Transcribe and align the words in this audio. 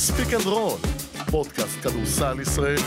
ספיק 0.00 0.34
אנד 0.34 0.46
רול, 0.46 0.78
פודקאסט 1.30 1.80
כדורסל 1.82 2.40
ישראלי. 2.40 2.82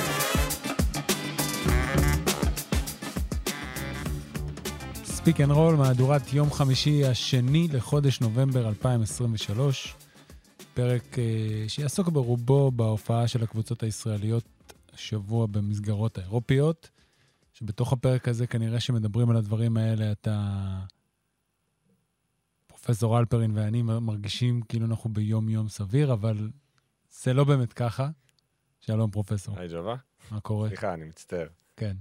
ספיק 5.03 5.41
אנד 5.41 5.51
רול, 5.51 5.75
מהדורת 5.75 6.33
יום 6.33 6.51
חמישי 6.51 7.05
השני 7.05 7.67
לחודש 7.73 8.21
נובמבר 8.21 8.67
2023. 8.67 9.95
פרק 10.73 11.19
אה, 11.19 11.65
שיעסוק 11.67 12.09
ברובו 12.09 12.71
בהופעה 12.71 13.27
של 13.27 13.43
הקבוצות 13.43 13.83
הישראליות 13.83 14.73
השבוע 14.93 15.47
במסגרות 15.47 16.17
האירופיות, 16.17 16.89
שבתוך 17.53 17.93
הפרק 17.93 18.27
הזה 18.27 18.47
כנראה 18.47 18.79
שמדברים 18.79 19.29
על 19.29 19.37
הדברים 19.37 19.77
האלה, 19.77 20.11
אתה... 20.11 20.59
פרופסור 22.67 23.19
אלפרין 23.19 23.51
ואני 23.53 23.81
מרגישים 23.81 24.61
כאילו 24.61 24.85
אנחנו 24.85 25.09
ביום-יום 25.09 25.69
סביר, 25.69 26.13
אבל 26.13 26.49
זה 27.21 27.33
לא 27.33 27.43
באמת 27.43 27.73
ככה. 27.73 28.09
שלום, 28.79 29.11
פרופסור. 29.11 29.59
היי 29.59 29.67
ג'ובה. 29.71 29.95
מה 30.31 30.39
קורה? 30.39 30.67
סליחה, 30.67 30.93
אני 30.93 31.05
מצטער. 31.05 31.47
כן. 31.77 31.95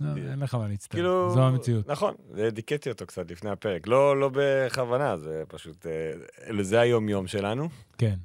לא, 0.00 0.08
אין 0.30 0.38
לך 0.38 0.54
מה 0.54 0.68
להצטער, 0.68 1.00
כאילו... 1.00 1.30
זו 1.34 1.42
המציאות. 1.42 1.88
נכון, 1.88 2.14
דיכאתי 2.52 2.90
אותו 2.90 3.06
קצת 3.06 3.30
לפני 3.30 3.50
הפרק. 3.50 3.86
לא, 3.86 4.20
לא 4.20 4.30
בכוונה, 4.32 5.16
זה 5.16 5.42
פשוט... 5.48 5.86
אה, 5.86 6.62
זה 6.62 6.80
היום-יום 6.80 7.26
שלנו. 7.26 7.68
כן. 7.98 8.16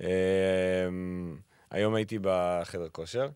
אה, 0.00 0.88
היום 1.70 1.94
הייתי 1.94 2.18
בחדר 2.22 2.88
כושר, 2.88 3.28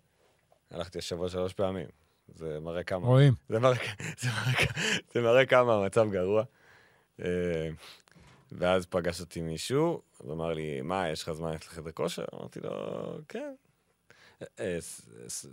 הלכתי 0.70 0.98
השבוע 0.98 1.28
שלוש 1.28 1.52
פעמים. 1.52 1.86
זה 2.34 2.58
מראה 2.60 2.82
כמה... 2.82 3.06
רואים. 3.06 3.34
זה 3.48 3.58
מראה, 3.58 3.76
זה 4.18 4.28
מראה, 4.28 4.66
זה 5.12 5.20
מראה 5.20 5.46
כמה 5.46 5.74
המצב 5.74 6.10
גרוע. 6.10 6.44
אה, 8.52 8.58
ואז 8.58 8.86
פגש 8.86 9.20
אותי 9.20 9.40
מישהו, 9.40 10.02
הוא 10.18 10.32
אמר 10.32 10.52
לי, 10.52 10.80
מה, 10.80 11.08
יש 11.08 11.22
לך 11.22 11.32
זמן 11.32 11.50
ללכת 11.50 11.66
לחדר 11.66 11.90
כושר? 11.90 12.24
אמרתי 12.34 12.60
לו, 12.60 12.70
כן. 13.28 13.54
אה, 14.60 14.78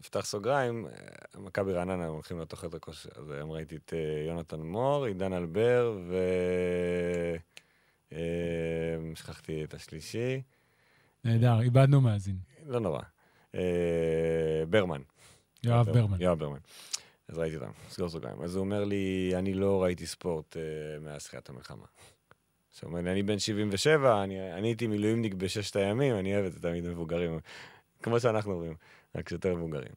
פתח 0.02 0.26
סוגריים, 0.26 0.88
אה, 0.88 0.92
מכבי 1.40 1.74
רעננה 1.74 2.08
הולכים 2.08 2.38
לאותו 2.38 2.56
חדר 2.58 2.80
כושר. 2.80 3.10
אז 3.16 3.32
היום 3.32 3.52
ראיתי 3.52 3.76
את 3.76 3.94
יונתן 4.28 4.62
מור, 4.62 5.06
עידן 5.06 5.34
אלבר, 5.34 5.98
ו... 6.10 6.18
שכחתי 9.16 9.64
את 9.64 9.74
השלישי. 9.74 10.42
נהדר, 11.24 11.62
איבדנו 11.62 12.02
מאזין. 12.02 12.38
לא 12.66 12.80
נורא. 12.80 13.02
ברמן. 14.70 15.02
יואב 15.64 15.86
ברמן. 15.86 16.22
יואב 16.22 16.40
ברמן. 16.40 16.60
אז 17.28 17.38
ראיתי 17.38 17.56
אותם, 17.56 17.72
סגור 17.90 18.10
סוגריים. 18.10 18.42
אז 18.42 18.56
הוא 18.56 18.66
אומר 18.66 18.84
לי, 18.84 19.32
אני 19.36 19.54
לא 19.54 19.84
ראיתי 19.84 20.08
ספורט 20.08 20.58
מאז 21.02 21.24
תחילת 21.24 21.50
המלחמה. 21.50 21.86
עכשיו, 22.72 22.90
הוא 22.90 22.98
אומר 22.98 23.06
לי, 23.06 23.12
אני 23.12 23.24
בן 23.24 23.40
77, 23.40 24.24
אני, 24.24 24.54
אני 24.54 24.68
הייתי 24.68 24.88
מילואימניק 24.88 25.34
בששת 25.34 25.76
הימים, 25.76 26.16
אני 26.16 26.36
אוהב 26.36 26.46
את 26.46 26.54
זה 26.54 26.60
תמיד 26.60 26.88
מבוגרים. 26.88 27.40
כמו 28.04 28.20
שאנחנו 28.20 28.54
אומרים, 28.54 28.74
רק 29.16 29.30
שיותר 29.30 29.56
מבוגרים. 29.56 29.94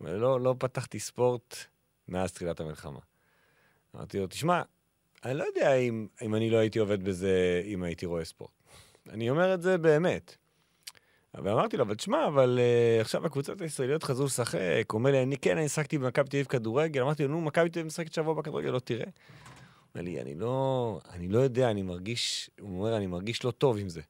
אבל 0.00 0.16
לא, 0.16 0.40
לא 0.40 0.54
פתחתי 0.58 1.00
ספורט 1.00 1.56
מאז 2.08 2.32
תחילת 2.32 2.60
המלחמה. 2.60 3.00
אמרתי 3.96 4.18
לו, 4.18 4.26
תשמע, 4.26 4.62
אני 5.24 5.34
לא 5.34 5.44
יודע 5.44 5.74
אם, 5.74 6.06
אם 6.22 6.34
אני 6.34 6.50
לא 6.50 6.56
הייתי 6.56 6.78
עובד 6.78 7.04
בזה 7.04 7.62
אם 7.64 7.82
הייתי 7.82 8.06
רואה 8.06 8.24
ספורט. 8.24 8.50
אני 9.10 9.30
אומר 9.30 9.54
את 9.54 9.62
זה 9.62 9.78
באמת. 9.78 10.36
ואמרתי 11.34 11.76
לו, 11.76 11.84
אבל 11.84 11.94
תשמע, 11.94 12.26
אבל 12.26 12.58
uh, 12.58 13.00
עכשיו 13.00 13.26
הקבוצות 13.26 13.60
הישראליות 13.60 14.02
חזרו 14.02 14.26
לשחק, 14.26 14.84
הוא 14.90 14.98
אומר 14.98 15.10
לי, 15.10 15.22
אני 15.22 15.36
כן, 15.36 15.58
אני 15.58 15.68
שחקתי 15.68 15.98
במכבי 15.98 16.28
תל 16.28 16.36
אביב 16.36 16.46
כדורגל, 16.46 17.02
אמרתי 17.02 17.22
לו, 17.22 17.28
נו, 17.28 17.40
מכבי 17.40 17.68
תל 17.68 17.78
אביב 17.78 17.86
משחקת 17.86 18.12
שבוע 18.12 18.34
בכדורגל, 18.34 18.70
לא 18.70 18.78
תראה. 18.78 19.06
אומר 19.94 20.04
לי, 20.04 20.20
אני 20.20 20.34
לא, 20.34 21.00
אני 21.10 21.28
לא 21.28 21.38
יודע, 21.38 21.70
אני 21.70 21.82
מרגיש, 21.82 22.50
הוא 22.60 22.78
אומר, 22.78 22.96
אני 22.96 23.06
מרגיש 23.06 23.44
לא 23.44 23.50
טוב 23.50 23.78
עם 23.78 23.88
זה. 23.88 24.00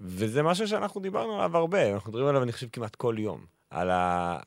וזה 0.00 0.42
משהו 0.42 0.68
שאנחנו 0.68 1.00
דיברנו 1.00 1.34
עליו 1.34 1.56
הרבה, 1.56 1.94
אנחנו 1.94 2.10
מדברים 2.10 2.28
עליו, 2.28 2.42
אני 2.42 2.52
חושב, 2.52 2.68
כמעט 2.68 2.94
כל 2.94 3.16
יום. 3.18 3.46
על, 3.70 3.90
ה... 3.90 4.38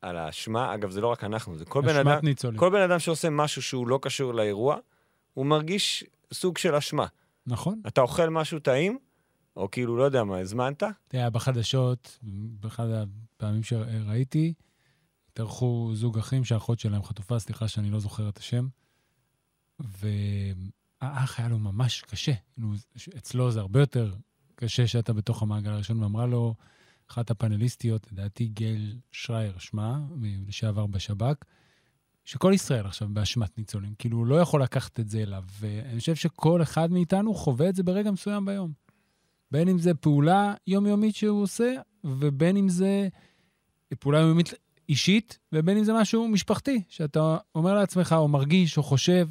על 0.00 0.16
האשמה, 0.16 0.74
אגב, 0.74 0.90
זה 0.90 1.00
לא 1.00 1.06
רק 1.06 1.24
אנחנו, 1.24 1.58
זה 1.58 1.64
כל 1.64 1.82
בן 1.82 1.96
אדם, 1.96 2.18
ניצולים. 2.22 2.58
כל 2.60 2.70
בן 2.70 2.80
אדם 2.80 2.98
שעושה 2.98 3.30
משהו 3.30 3.62
שהוא 3.62 3.88
לא 3.88 3.98
קשור 4.02 4.34
לאירוע, 4.34 4.76
הוא 5.34 5.46
מרגיש 5.46 6.04
סוג 6.32 6.58
של 6.58 6.74
אשמה. 6.74 7.06
נכון. 7.46 7.80
אתה 7.86 8.00
אוכל 8.00 8.28
משהו 8.28 8.58
טעים, 8.58 8.98
או 9.56 9.70
כאילו, 9.70 9.96
לא 9.96 10.02
יודע 10.02 10.24
מה, 10.24 10.38
הזמנת? 10.38 10.82
תראה, 11.08 11.30
בחדשות, 11.30 12.18
באחד 12.60 12.86
הפעמים 12.90 13.62
שראיתי, 13.62 14.54
התארחו 15.34 15.90
זוג 15.94 16.18
אחים 16.18 16.44
שהאחות 16.44 16.80
שלהם 16.80 17.02
חטופה, 17.02 17.38
סליחה 17.38 17.68
שאני 17.68 17.90
לא 17.90 18.00
זוכר 18.00 18.28
את 18.28 18.38
השם, 18.38 18.68
והאח 19.78 21.40
היה 21.40 21.48
לו 21.48 21.58
ממש 21.58 22.02
קשה. 22.02 22.32
אצלו 23.18 23.50
זה 23.50 23.60
הרבה 23.60 23.80
יותר 23.80 24.14
קשה 24.54 24.86
שאתה 24.86 25.12
בתוך 25.12 25.42
המעגל 25.42 25.70
הראשון, 25.70 26.02
ואמרה 26.02 26.26
לו, 26.26 26.54
אחת 27.10 27.30
הפאנליסטיות, 27.30 28.12
לדעתי 28.12 28.46
גייל 28.46 28.98
שרייר 29.12 29.58
שמה, 29.58 29.98
לשעבר 30.46 30.86
בשב"כ, 30.86 31.44
שכל 32.24 32.52
ישראל 32.54 32.86
עכשיו 32.86 33.08
באשמת 33.12 33.58
ניצולים. 33.58 33.94
כאילו, 33.98 34.18
הוא 34.18 34.26
לא 34.26 34.40
יכול 34.40 34.62
לקחת 34.62 35.00
את 35.00 35.08
זה 35.08 35.22
אליו, 35.22 35.44
ואני 35.60 35.98
חושב 35.98 36.14
שכל 36.14 36.62
אחד 36.62 36.92
מאיתנו 36.92 37.34
חווה 37.34 37.68
את 37.68 37.76
זה 37.76 37.82
ברגע 37.82 38.10
מסוים 38.10 38.44
ביום. 38.44 38.72
בין 39.50 39.68
אם 39.68 39.78
זה 39.78 39.94
פעולה 39.94 40.54
יומיומית 40.66 41.14
שהוא 41.14 41.42
עושה, 41.42 41.74
ובין 42.04 42.56
אם 42.56 42.68
זה 42.68 43.08
פעולה 43.98 44.18
יומיומית 44.18 44.52
אישית, 44.88 45.38
ובין 45.52 45.78
אם 45.78 45.84
זה 45.84 45.92
משהו 45.92 46.28
משפחתי, 46.28 46.82
שאתה 46.88 47.36
אומר 47.54 47.74
לעצמך, 47.74 48.14
או 48.18 48.28
מרגיש, 48.28 48.78
או 48.78 48.82
חושב, 48.82 49.28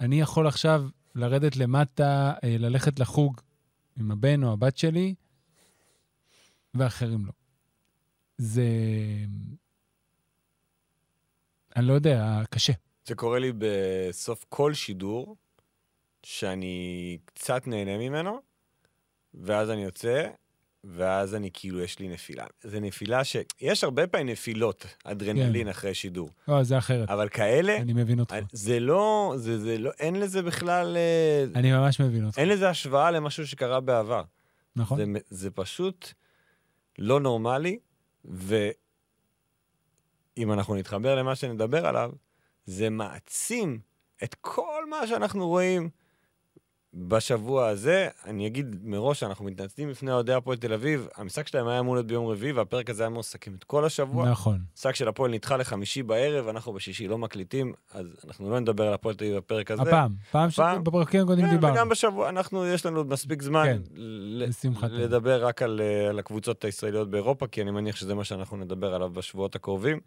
אני 0.00 0.20
יכול 0.20 0.46
עכשיו 0.46 0.84
לרדת 1.14 1.56
למטה, 1.56 2.32
אה, 2.44 2.56
ללכת 2.58 3.00
לחוג 3.00 3.40
עם 3.96 4.10
הבן 4.10 4.44
או 4.44 4.52
הבת 4.52 4.76
שלי, 4.76 5.14
ואחרים 6.74 7.26
לא. 7.26 7.32
זה... 8.38 8.64
אני 11.76 11.86
לא 11.86 11.92
יודע, 11.92 12.42
קשה. 12.50 12.72
זה 13.06 13.14
קורה 13.14 13.38
לי 13.38 13.52
בסוף 13.58 14.44
כל 14.48 14.74
שידור, 14.74 15.36
שאני 16.22 17.18
קצת 17.24 17.66
נהנה 17.66 17.98
ממנו, 17.98 18.40
ואז 19.34 19.70
אני 19.70 19.82
יוצא, 19.82 20.28
ואז 20.84 21.34
אני 21.34 21.50
כאילו, 21.52 21.80
יש 21.80 21.98
לי 21.98 22.08
נפילה. 22.08 22.46
זה 22.62 22.80
נפילה 22.80 23.24
ש... 23.24 23.36
יש 23.60 23.84
הרבה 23.84 24.06
פעמים 24.06 24.28
נפילות, 24.28 24.86
אדרנלין 25.04 25.64
כן. 25.64 25.68
אחרי 25.68 25.94
שידור. 25.94 26.30
לא, 26.48 26.62
זה 26.62 26.78
אחרת. 26.78 27.10
אבל 27.10 27.28
כאלה... 27.28 27.76
אני 27.76 27.92
מבין 27.92 28.20
אותך. 28.20 28.34
זה 28.52 28.80
לא, 28.80 29.34
זה, 29.36 29.58
זה 29.58 29.78
לא, 29.78 29.90
אין 29.98 30.20
לזה 30.20 30.42
בכלל... 30.42 30.96
אה, 30.96 31.44
אני 31.54 31.72
ממש 31.72 32.00
מבין 32.00 32.26
אותך. 32.26 32.38
אין 32.38 32.48
לזה 32.48 32.68
השוואה 32.68 33.10
למשהו 33.10 33.46
שקרה 33.46 33.80
בעבר. 33.80 34.22
נכון. 34.76 34.98
זה, 34.98 35.04
זה 35.30 35.50
פשוט 35.50 36.12
לא 36.98 37.20
נורמלי, 37.20 37.78
ואם 38.24 38.72
אנחנו 40.38 40.74
נתחבר 40.74 41.14
למה 41.14 41.34
שנדבר 41.34 41.86
עליו, 41.86 42.10
זה 42.66 42.90
מעצים 42.90 43.80
את 44.24 44.34
כל 44.40 44.88
מה 44.90 45.06
שאנחנו 45.06 45.48
רואים 45.48 45.90
בשבוע 46.94 47.68
הזה, 47.68 48.08
אני 48.24 48.46
אגיד 48.46 48.76
מראש 48.82 49.20
שאנחנו 49.20 49.44
מתנצלים 49.44 49.90
בפני 49.90 50.12
אוהדי 50.12 50.32
הפועל 50.32 50.58
תל 50.58 50.72
אביב, 50.72 51.08
המשחק 51.16 51.48
שלהם 51.48 51.68
היה 51.68 51.80
אמור 51.80 51.94
להיות 51.94 52.06
ביום 52.06 52.26
רביעי, 52.26 52.52
והפרק 52.52 52.90
הזה 52.90 53.02
היה 53.02 53.06
אמור 53.08 53.20
לסכם 53.20 53.54
את 53.54 53.64
כל 53.64 53.84
השבוע. 53.84 54.30
נכון. 54.30 54.58
המשחק 54.72 54.94
של 54.94 55.08
הפועל 55.08 55.30
נדחה 55.30 55.56
לחמישי 55.56 56.02
בערב, 56.02 56.48
אנחנו 56.48 56.72
בשישי 56.72 57.08
לא 57.08 57.18
מקליטים, 57.18 57.72
אז 57.92 58.06
אנחנו 58.26 58.50
לא 58.50 58.60
נדבר 58.60 58.86
על 58.86 58.94
הפועל 58.94 59.14
תל 59.14 59.24
אביב 59.24 59.36
בפרק 59.36 59.70
הזה. 59.70 59.82
הפעם, 59.82 60.14
פעם, 60.30 60.50
שבפרקים 60.50 61.20
הקודמים 61.22 61.46
כן, 61.46 61.52
דיברנו. 61.52 61.74
וגם 61.74 61.88
בשבוע, 61.88 62.28
אנחנו, 62.28 62.66
יש 62.66 62.86
לנו 62.86 63.04
מספיק 63.04 63.42
זמן 63.42 63.64
כן, 63.66 63.82
ל- 63.94 64.46
לדבר 64.90 65.46
רק 65.46 65.62
על, 65.62 65.80
אה, 65.80 66.08
על 66.08 66.18
הקבוצות 66.18 66.64
הישראליות 66.64 67.10
באירופה, 67.10 67.46
כי 67.46 67.62
אני 67.62 67.70
מניח 67.70 67.96
שזה 67.96 68.14
מה 68.14 68.24
שאנחנו 68.24 68.56
נדבר 68.56 68.94
עליו 68.94 69.10
בשבועות 69.10 69.54
הקרובים. 69.54 70.00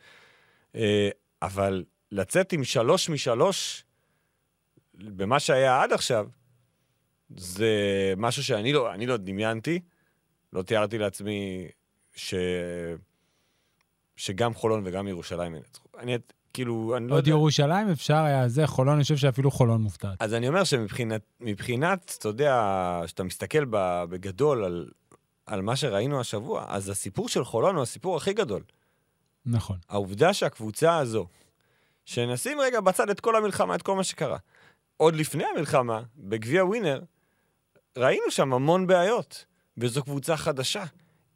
אה, 0.75 1.09
אבל 1.41 1.83
לצאת 2.11 2.53
עם 2.53 2.63
שלוש 2.63 3.09
משלוש, 3.09 3.85
במה 4.93 5.39
שהיה 5.39 5.81
עד 5.83 5.93
עכשיו, 5.93 6.27
זה 7.37 7.67
משהו 8.17 8.43
שאני 8.43 8.73
לא, 8.73 8.95
לא 9.07 9.17
דמיינתי, 9.17 9.79
לא 10.53 10.61
תיארתי 10.61 10.97
לעצמי 10.97 11.67
ש... 12.15 12.33
שגם 14.15 14.53
חולון 14.53 14.81
וגם 14.85 15.07
ירושלים 15.07 15.55
ינצחו. 15.55 15.87
אני 15.97 16.17
כאילו, 16.53 16.93
אני 16.97 17.07
לא 17.07 17.15
יודע... 17.15 17.15
עוד 17.15 17.27
ירושלים 17.27 17.89
אפשר 17.89 18.17
היה 18.17 18.47
זה, 18.47 18.67
חולון, 18.67 18.93
אני 18.93 19.03
חושב 19.03 19.17
שאפילו 19.17 19.51
חולון 19.51 19.81
מופתעת. 19.81 20.21
אז 20.21 20.33
אני 20.33 20.47
אומר 20.47 20.63
שמבחינת, 20.63 21.21
מבחינת, 21.39 22.15
אתה 22.19 22.27
יודע, 22.27 23.01
כשאתה 23.05 23.23
מסתכל 23.23 23.65
בגדול 24.09 24.63
על, 24.63 24.89
על 25.45 25.61
מה 25.61 25.75
שראינו 25.75 26.19
השבוע, 26.19 26.65
אז 26.67 26.89
הסיפור 26.89 27.29
של 27.29 27.43
חולון 27.43 27.75
הוא 27.75 27.83
הסיפור 27.83 28.17
הכי 28.17 28.33
גדול. 28.33 28.63
נכון. 29.45 29.77
העובדה 29.89 30.33
שהקבוצה 30.33 30.97
הזו, 30.97 31.27
שנשים 32.05 32.59
רגע 32.61 32.81
בצד 32.81 33.09
את 33.09 33.19
כל 33.19 33.35
המלחמה, 33.35 33.75
את 33.75 33.81
כל 33.81 33.95
מה 33.95 34.03
שקרה, 34.03 34.37
עוד 34.97 35.15
לפני 35.15 35.43
המלחמה, 35.55 36.01
בגביע 36.17 36.65
ווינר, 36.65 37.01
ראינו 37.97 38.31
שם 38.31 38.53
המון 38.53 38.87
בעיות, 38.87 39.45
וזו 39.77 40.03
קבוצה 40.03 40.37
חדשה, 40.37 40.83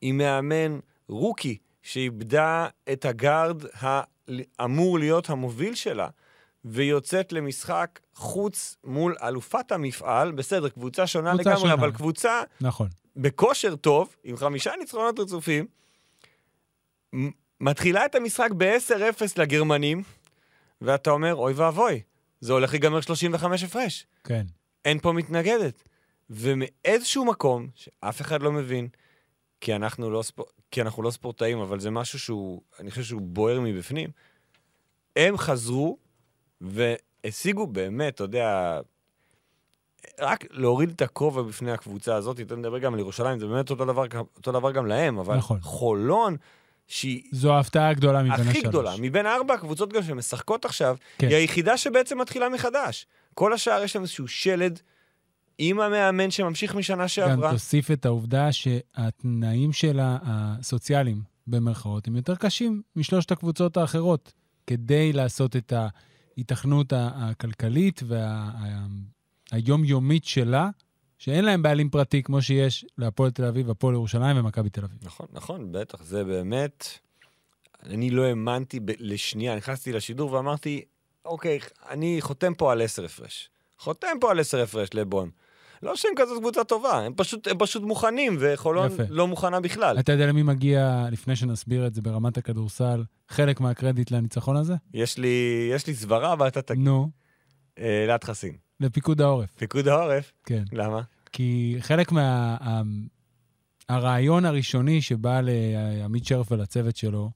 עם 0.01 0.17
מאמן 0.17 0.79
רוקי, 1.07 1.57
שאיבדה 1.81 2.67
את 2.91 3.05
הגארד 3.05 3.63
האמור 4.59 4.99
להיות 4.99 5.29
המוביל 5.29 5.75
שלה, 5.75 6.07
ויוצאת 6.65 7.33
למשחק 7.33 7.99
חוץ 8.15 8.77
מול 8.83 9.15
אלופת 9.23 9.71
המפעל, 9.71 10.31
בסדר, 10.31 10.69
קבוצה 10.69 11.07
שונה 11.07 11.33
קבוצה 11.33 11.49
לגמרי, 11.49 11.61
שונה. 11.61 11.73
אבל 11.73 11.91
קבוצה 11.91 12.41
נכון. 12.61 12.87
בכושר 13.15 13.75
טוב, 13.75 14.15
עם 14.23 14.37
חמישה 14.37 14.71
ניצחונות 14.79 15.19
רצופים, 15.19 15.67
מתחילה 17.61 18.05
את 18.05 18.15
המשחק 18.15 18.49
ב-10-0 18.57 19.21
לגרמנים, 19.37 20.03
ואתה 20.81 21.11
אומר, 21.11 21.35
אוי 21.35 21.53
ואבוי, 21.53 22.01
זה 22.41 22.53
הולך 22.53 22.71
להיגמר 22.71 23.01
35 23.01 23.63
הפרש. 23.63 24.07
כן. 24.23 24.45
אין 24.85 24.99
פה 24.99 25.11
מתנגדת. 25.11 25.83
ומאיזשהו 26.29 27.25
מקום, 27.25 27.67
שאף 27.75 28.21
אחד 28.21 28.41
לא 28.41 28.51
מבין, 28.51 28.87
כי 29.61 29.75
אנחנו 29.75 30.11
לא, 30.11 30.21
ספור... 30.21 30.45
כי 30.71 30.81
אנחנו 30.81 31.03
לא 31.03 31.11
ספורטאים, 31.11 31.59
אבל 31.59 31.79
זה 31.79 31.91
משהו 31.91 32.19
שהוא, 32.19 32.61
אני 32.79 32.89
חושב 32.89 33.03
שהוא 33.03 33.21
בוער 33.21 33.59
מבפנים, 33.59 34.09
הם 35.15 35.37
חזרו 35.37 35.97
והשיגו 36.61 37.67
באמת, 37.67 38.15
אתה 38.15 38.23
יודע, 38.23 38.79
רק 40.19 40.45
להוריד 40.51 40.89
את 40.89 41.01
הכובע 41.01 41.41
בפני 41.41 41.71
הקבוצה 41.71 42.15
הזאת, 42.15 42.39
אתה 42.39 42.55
מדבר 42.55 42.77
גם 42.77 42.93
על 42.93 42.99
ירושלים, 42.99 43.39
זה 43.39 43.47
באמת 43.47 43.69
אותו 43.69 43.85
דבר, 43.85 44.05
אותו 44.35 44.51
דבר 44.51 44.71
גם 44.71 44.87
להם, 44.87 45.19
אבל 45.19 45.35
נכון. 45.35 45.59
חולון, 45.61 46.37
שהיא 46.87 47.23
זו 47.31 47.53
ההפתעה 47.53 47.89
הגדולה 47.89 48.19
מבין 48.19 48.31
השלוש. 48.31 48.47
הכי 48.49 48.61
גדולה, 48.61 48.93
מבין 48.99 49.25
ארבע 49.25 49.53
הקבוצות 49.53 49.93
גם 49.93 50.03
שמשחקות 50.03 50.65
עכשיו, 50.65 50.97
כן. 51.17 51.27
היא 51.27 51.35
היחידה 51.35 51.77
שבעצם 51.77 52.21
מתחילה 52.21 52.49
מחדש. 52.49 53.05
כל 53.33 53.53
השאר 53.53 53.83
יש 53.83 53.95
להם 53.95 54.03
איזשהו 54.03 54.27
שלד 54.27 54.79
עם 55.57 55.79
המאמן 55.79 56.31
שממשיך 56.31 56.75
משנה 56.75 57.01
גם 57.03 57.07
שעברה. 57.07 57.51
תוסיף 57.51 57.91
את 57.91 58.05
העובדה 58.05 58.51
שהתנאים 58.51 59.73
שלה, 59.73 60.17
הסוציאליים, 60.23 61.21
במרכאות, 61.47 62.07
הם 62.07 62.15
יותר 62.15 62.35
קשים 62.35 62.81
משלושת 62.95 63.31
הקבוצות 63.31 63.77
האחרות, 63.77 64.33
כדי 64.67 65.13
לעשות 65.13 65.55
את 65.55 65.73
ההיתכנות 66.35 66.93
הכלכלית 66.95 68.01
והיומיומית 69.51 70.25
שלה, 70.25 70.69
שאין 71.17 71.45
להם 71.45 71.61
בעלים 71.61 71.89
פרטי 71.89 72.23
כמו 72.23 72.41
שיש 72.41 72.85
להפועל 72.97 73.31
תל 73.31 73.45
אביב, 73.45 73.69
הפועל 73.69 73.93
ירושלים 73.93 74.37
ומכבי 74.37 74.69
תל 74.69 74.83
אביב. 74.83 74.99
נכון, 75.03 75.27
נכון, 75.31 75.71
בטח, 75.71 76.03
זה 76.03 76.23
באמת... 76.23 76.85
אני 77.85 78.09
לא 78.09 78.23
האמנתי 78.23 78.79
ב- 78.79 78.91
לשנייה, 78.99 79.55
נכנסתי 79.55 79.93
לשידור 79.93 80.31
ואמרתי, 80.31 80.81
אוקיי, 81.25 81.59
אני 81.89 82.17
חותם 82.21 82.53
פה 82.53 82.71
על 82.71 82.81
עשר 82.81 83.05
הפרש. 83.05 83.49
חותם 83.79 84.17
פה 84.21 84.31
על 84.31 84.39
עשר 84.39 84.61
הפרש 84.61 84.89
לבון. 84.93 85.29
לא 85.83 85.95
שהם 85.95 86.11
כזאת 86.15 86.39
קבוצה 86.39 86.63
טובה, 86.63 86.99
הם 86.99 87.13
פשוט, 87.15 87.47
הם 87.47 87.57
פשוט 87.59 87.83
מוכנים, 87.83 88.37
וחולון 88.39 88.87
יפה. 88.91 89.03
לא 89.09 89.27
מוכנה 89.27 89.59
בכלל. 89.59 89.99
אתה 89.99 90.11
יודע 90.11 90.27
למי 90.27 90.43
מגיע, 90.43 91.05
לפני 91.11 91.35
שנסביר 91.35 91.87
את 91.87 91.93
זה 91.93 92.01
ברמת 92.01 92.37
הכדורסל, 92.37 93.03
חלק 93.29 93.59
מהקרדיט 93.59 94.11
לניצחון 94.11 94.55
הזה? 94.57 94.73
יש 94.93 95.17
לי, 95.17 95.69
יש 95.73 95.87
לי 95.87 95.93
סברה, 95.95 96.33
אבל 96.33 96.47
אתה 96.47 96.61
תגיד. 96.61 96.83
נו, 96.83 97.09
אה, 97.79 98.03
אלעד 98.05 98.23
חסין. 98.23 98.55
לפיקוד 98.79 99.21
העורף, 99.21 99.49
פיקוד 99.57 99.87
העורף, 99.87 100.31
כן. 100.45 100.63
למה? 100.73 101.01
כי 101.31 101.75
חלק 101.79 102.11
מה... 102.11 102.57
ה- 102.61 102.81
הרעיון 103.89 104.45
הראשוני 104.45 105.01
שבא 105.01 105.41
לעמית 105.43 106.25
שרף 106.25 106.51
ולצוות 106.51 106.95
שלו 106.95 107.31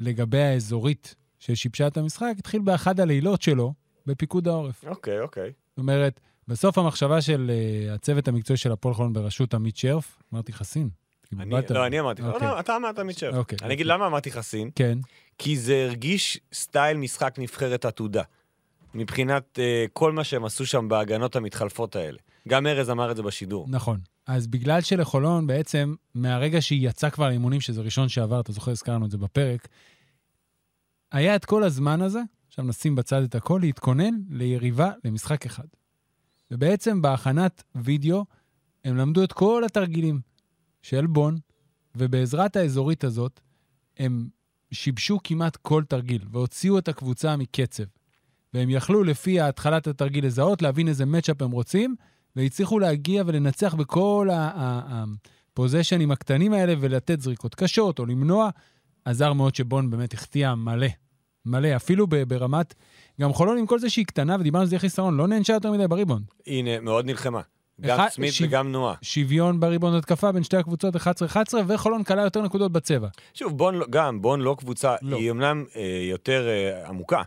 לגבי 0.00 0.40
האזורית 0.42 1.14
ששיבשה 1.38 1.86
את 1.86 1.96
המשחק, 1.96 2.34
התחיל 2.38 2.60
באחד 2.60 3.00
הלילות 3.00 3.42
שלו 3.42 3.74
בפיקוד 4.06 4.48
העורף. 4.48 4.84
אוקיי, 4.86 5.20
אוקיי. 5.20 5.52
זאת 5.70 5.78
אומרת, 5.78 6.20
בסוף 6.48 6.78
המחשבה 6.78 7.20
של 7.20 7.50
uh, 7.50 7.94
הצוות 7.94 8.28
המקצועי 8.28 8.56
של 8.56 8.72
הפועל 8.72 8.94
חולון 8.94 9.12
בראשות 9.12 9.54
עמית 9.54 9.76
שרף, 9.76 10.18
אמרתי 10.34 10.52
חסין. 10.52 10.88
לא, 11.70 11.86
אני 11.86 12.00
אמרתי, 12.00 12.22
אוקיי. 12.22 12.48
לא, 12.48 12.60
אתה 12.60 12.76
אמרת 12.76 12.98
מיטשל. 12.98 13.36
אוקיי, 13.36 13.58
אני 13.62 13.74
אגיד 13.74 13.86
אוקיי. 13.86 13.96
למה 13.96 14.06
אמרתי 14.06 14.30
חסין, 14.30 14.70
כן, 14.74 14.98
כי 15.38 15.56
זה 15.56 15.84
הרגיש 15.84 16.40
סטייל 16.52 16.96
משחק 16.96 17.34
נבחרת 17.38 17.84
עתודה. 17.84 18.22
מבחינת 18.94 19.58
uh, 19.58 19.90
כל 19.92 20.12
מה 20.12 20.24
שהם 20.24 20.44
עשו 20.44 20.66
שם 20.66 20.88
בהגנות 20.88 21.36
המתחלפות 21.36 21.96
האלה. 21.96 22.18
גם 22.48 22.66
ארז 22.66 22.90
אמר 22.90 23.10
את 23.10 23.16
זה 23.16 23.22
בשידור. 23.22 23.66
נכון. 23.68 24.00
אז 24.26 24.46
בגלל 24.46 24.80
שלחולון 24.80 25.46
בעצם, 25.46 25.94
מהרגע 26.14 26.62
שהיא 26.62 26.88
יצאה 26.88 27.10
כבר 27.10 27.28
לאימונים, 27.28 27.60
שזה 27.60 27.80
ראשון 27.80 28.08
שעבר, 28.08 28.40
אתה 28.40 28.52
זוכר, 28.52 28.70
הזכרנו 28.70 29.06
את 29.06 29.10
זה 29.10 29.18
בפרק, 29.18 29.68
היה 31.12 31.36
את 31.36 31.44
כל 31.44 31.64
הזמן 31.64 32.02
הזה, 32.02 32.20
עכשיו 32.48 32.64
נשים 32.64 32.94
בצד 32.94 33.22
את 33.22 33.34
הכל, 33.34 33.58
להתכונן 33.62 34.14
ליריבה 34.30 34.90
למשחק 35.04 35.46
אחד. 35.46 35.64
ובעצם 36.50 37.02
בהכנת 37.02 37.62
וידאו, 37.74 38.24
הם 38.84 38.96
למדו 38.96 39.24
את 39.24 39.32
כל 39.32 39.62
התרגילים 39.66 40.20
של 40.82 41.06
בון, 41.06 41.38
ובעזרת 41.94 42.56
האזורית 42.56 43.04
הזאת, 43.04 43.40
הם 43.96 44.28
שיבשו 44.72 45.18
כמעט 45.24 45.56
כל 45.56 45.84
תרגיל, 45.88 46.24
והוציאו 46.30 46.78
את 46.78 46.88
הקבוצה 46.88 47.36
מקצב. 47.36 47.84
והם 48.54 48.70
יכלו 48.70 49.04
לפי 49.04 49.40
התחלת 49.40 49.86
התרגיל 49.86 50.26
לזהות, 50.26 50.62
להבין 50.62 50.88
איזה 50.88 51.06
מצ'אפ 51.06 51.42
הם 51.42 51.50
רוצים, 51.50 51.96
והצליחו 52.36 52.78
להגיע 52.78 53.22
ולנצח 53.26 53.74
בכל 53.74 54.28
הפוזיישנים 55.52 56.10
הקטנים 56.10 56.52
האלה 56.52 56.74
ולתת 56.80 57.20
זריקות 57.20 57.54
קשות 57.54 57.98
או 57.98 58.06
למנוע. 58.06 58.50
עזר 59.04 59.32
מאוד 59.32 59.54
שבון 59.54 59.90
באמת 59.90 60.14
החטיאה 60.14 60.54
מלא, 60.54 60.86
מלא, 61.46 61.76
אפילו 61.76 62.06
ברמת... 62.06 62.74
גם 63.20 63.32
חולון 63.32 63.58
עם 63.58 63.66
כל 63.66 63.78
זה 63.78 63.90
שהיא 63.90 64.06
קטנה, 64.06 64.36
ודיברנו 64.40 64.62
על 64.62 64.68
זה 64.68 64.78
חיסרון, 64.78 65.16
לא 65.16 65.26
נענשה 65.26 65.52
יותר 65.52 65.72
מדי 65.72 65.88
בריבונד. 65.88 66.22
הנה, 66.46 66.80
מאוד 66.80 67.06
נלחמה. 67.06 67.40
גם 67.80 68.00
אחד- 68.00 68.08
סמית 68.08 68.32
שיב- 68.32 68.46
וגם 68.48 68.72
נועה. 68.72 68.94
שוויון 69.02 69.60
בריבונד 69.60 69.94
התקפה 69.96 70.32
בין 70.32 70.42
שתי 70.42 70.56
הקבוצות 70.56 70.96
11-11, 70.96 71.00
וחולון 71.66 72.02
קלה 72.02 72.22
יותר 72.22 72.42
נקודות 72.42 72.72
בצבע. 72.72 73.08
שוב, 73.34 73.58
בון, 73.58 73.74
לא- 73.74 73.86
גם, 73.90 74.22
בון 74.22 74.40
לא 74.40 74.56
קבוצה, 74.58 74.94
לא. 75.02 75.16
היא 75.16 75.30
אמנם 75.30 75.64
אה, 75.76 75.82
יותר 76.10 76.48
אה, 76.48 76.88
עמוקה, 76.88 77.22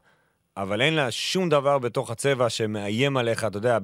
אבל 0.58 0.82
אין 0.82 0.94
לה 0.94 1.12
שום 1.12 1.50
דבר 1.50 1.80
בתוך 1.80 2.12
הצבע 2.12 2.50
שמאיים 2.50 3.18
עליך, 3.18 3.44
אתה 3.46 3.58
יודע, 3.58 3.78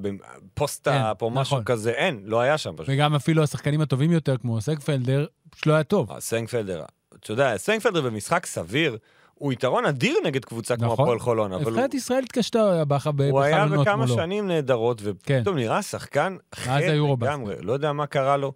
פוסטה 0.54 1.06
אין, 1.06 1.14
פה 1.18 1.30
משהו 1.34 1.54
נכון. 1.56 1.64
כזה, 1.64 1.90
אין, 1.90 2.20
לא 2.24 2.40
היה 2.40 2.58
שם 2.58 2.72
פשוט. 2.76 2.88
וגם 2.88 3.14
אפילו 3.14 3.42
השחקנים 3.42 3.80
הטובים 3.80 4.12
יותר, 4.12 4.36
כמו 4.36 4.60
סגפלדר, 4.60 5.26
פשוט 5.50 5.66
לא 5.66 5.72
היה 5.74 5.82
טוב. 5.82 6.10
אה, 6.12 6.20
סנקפלדר, 6.20 6.82
אתה 7.20 7.32
יודע, 7.32 7.56
סנקפלדר 7.56 8.00
במשחק 8.00 8.46
סביר, 8.46 8.96
הוא 9.34 9.52
יתרון 9.52 9.86
אדיר 9.86 10.16
נגד 10.24 10.44
קבוצה 10.44 10.76
כמו 10.76 10.86
נכון. 10.92 11.04
הפועל 11.04 11.18
חולון, 11.18 11.52
אבל 11.52 11.62
הוא, 11.64 11.70
נבחרת 11.72 11.94
ישראל 11.94 12.22
התקשתה 12.22 12.84
בח- 12.84 13.06
ב- 13.06 13.20
הוא 13.22 13.40
היה 13.40 13.64
בחלונות 13.64 13.86
בכמה 13.86 13.96
מולו. 13.96 14.14
שנים 14.14 14.46
נהדרות, 14.48 15.00
כן. 15.22 15.38
ופתאום 15.40 15.56
נראה 15.56 15.82
שחקן 15.82 16.36
אחר. 16.50 17.02
לגמרי, 17.20 17.54
לא 17.60 17.72
יודע 17.72 17.92
מה 17.92 18.06
קרה 18.06 18.36
לו. 18.36 18.52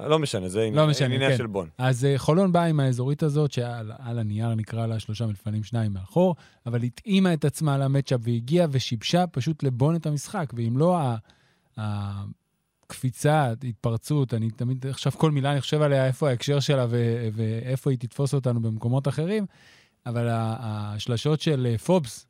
לא 0.00 0.18
משנה, 0.18 0.48
זה 0.48 0.68
לא 0.72 0.86
עניין 1.04 1.30
כן. 1.30 1.36
של 1.36 1.46
בון. 1.46 1.68
אז 1.78 2.04
אה, 2.04 2.14
חולון 2.18 2.52
באה 2.52 2.64
עם 2.64 2.80
האזורית 2.80 3.22
הזאת, 3.22 3.52
שעל 3.52 3.92
על 3.98 4.18
הנייר 4.18 4.54
נקרא 4.54 4.86
לה 4.86 4.98
שלושה 4.98 5.26
מלפנים, 5.26 5.64
שניים 5.64 5.92
מאחור, 5.92 6.36
אבל 6.66 6.82
התאימה 6.82 7.32
את 7.34 7.44
עצמה 7.44 7.78
ל 7.78 7.83
matchup 7.83 8.20
והגיעה 8.22 8.66
ושיבשה 8.70 9.26
פשוט 9.26 9.62
לבון 9.62 9.96
את 9.96 10.06
המשחק. 10.06 10.52
ואם 10.56 10.76
לא 10.78 10.96
ה- 10.98 11.16
הקפיצה, 12.86 13.52
התפרצות, 13.68 14.34
אני 14.34 14.50
תמיד, 14.50 14.86
עכשיו 14.86 15.12
כל 15.12 15.30
מילה 15.30 15.52
אני 15.52 15.60
חושב 15.60 15.82
עליה, 15.82 16.06
איפה 16.06 16.28
ההקשר 16.28 16.60
שלה 16.60 16.86
ואיפה 17.34 17.90
היא 17.90 17.98
תתפוס 17.98 18.34
אותנו 18.34 18.62
במקומות 18.62 19.08
אחרים, 19.08 19.46
אבל 20.06 20.26
השלשות 20.30 21.40
של 21.40 21.66
אה, 21.70 21.78
פובס 21.78 22.26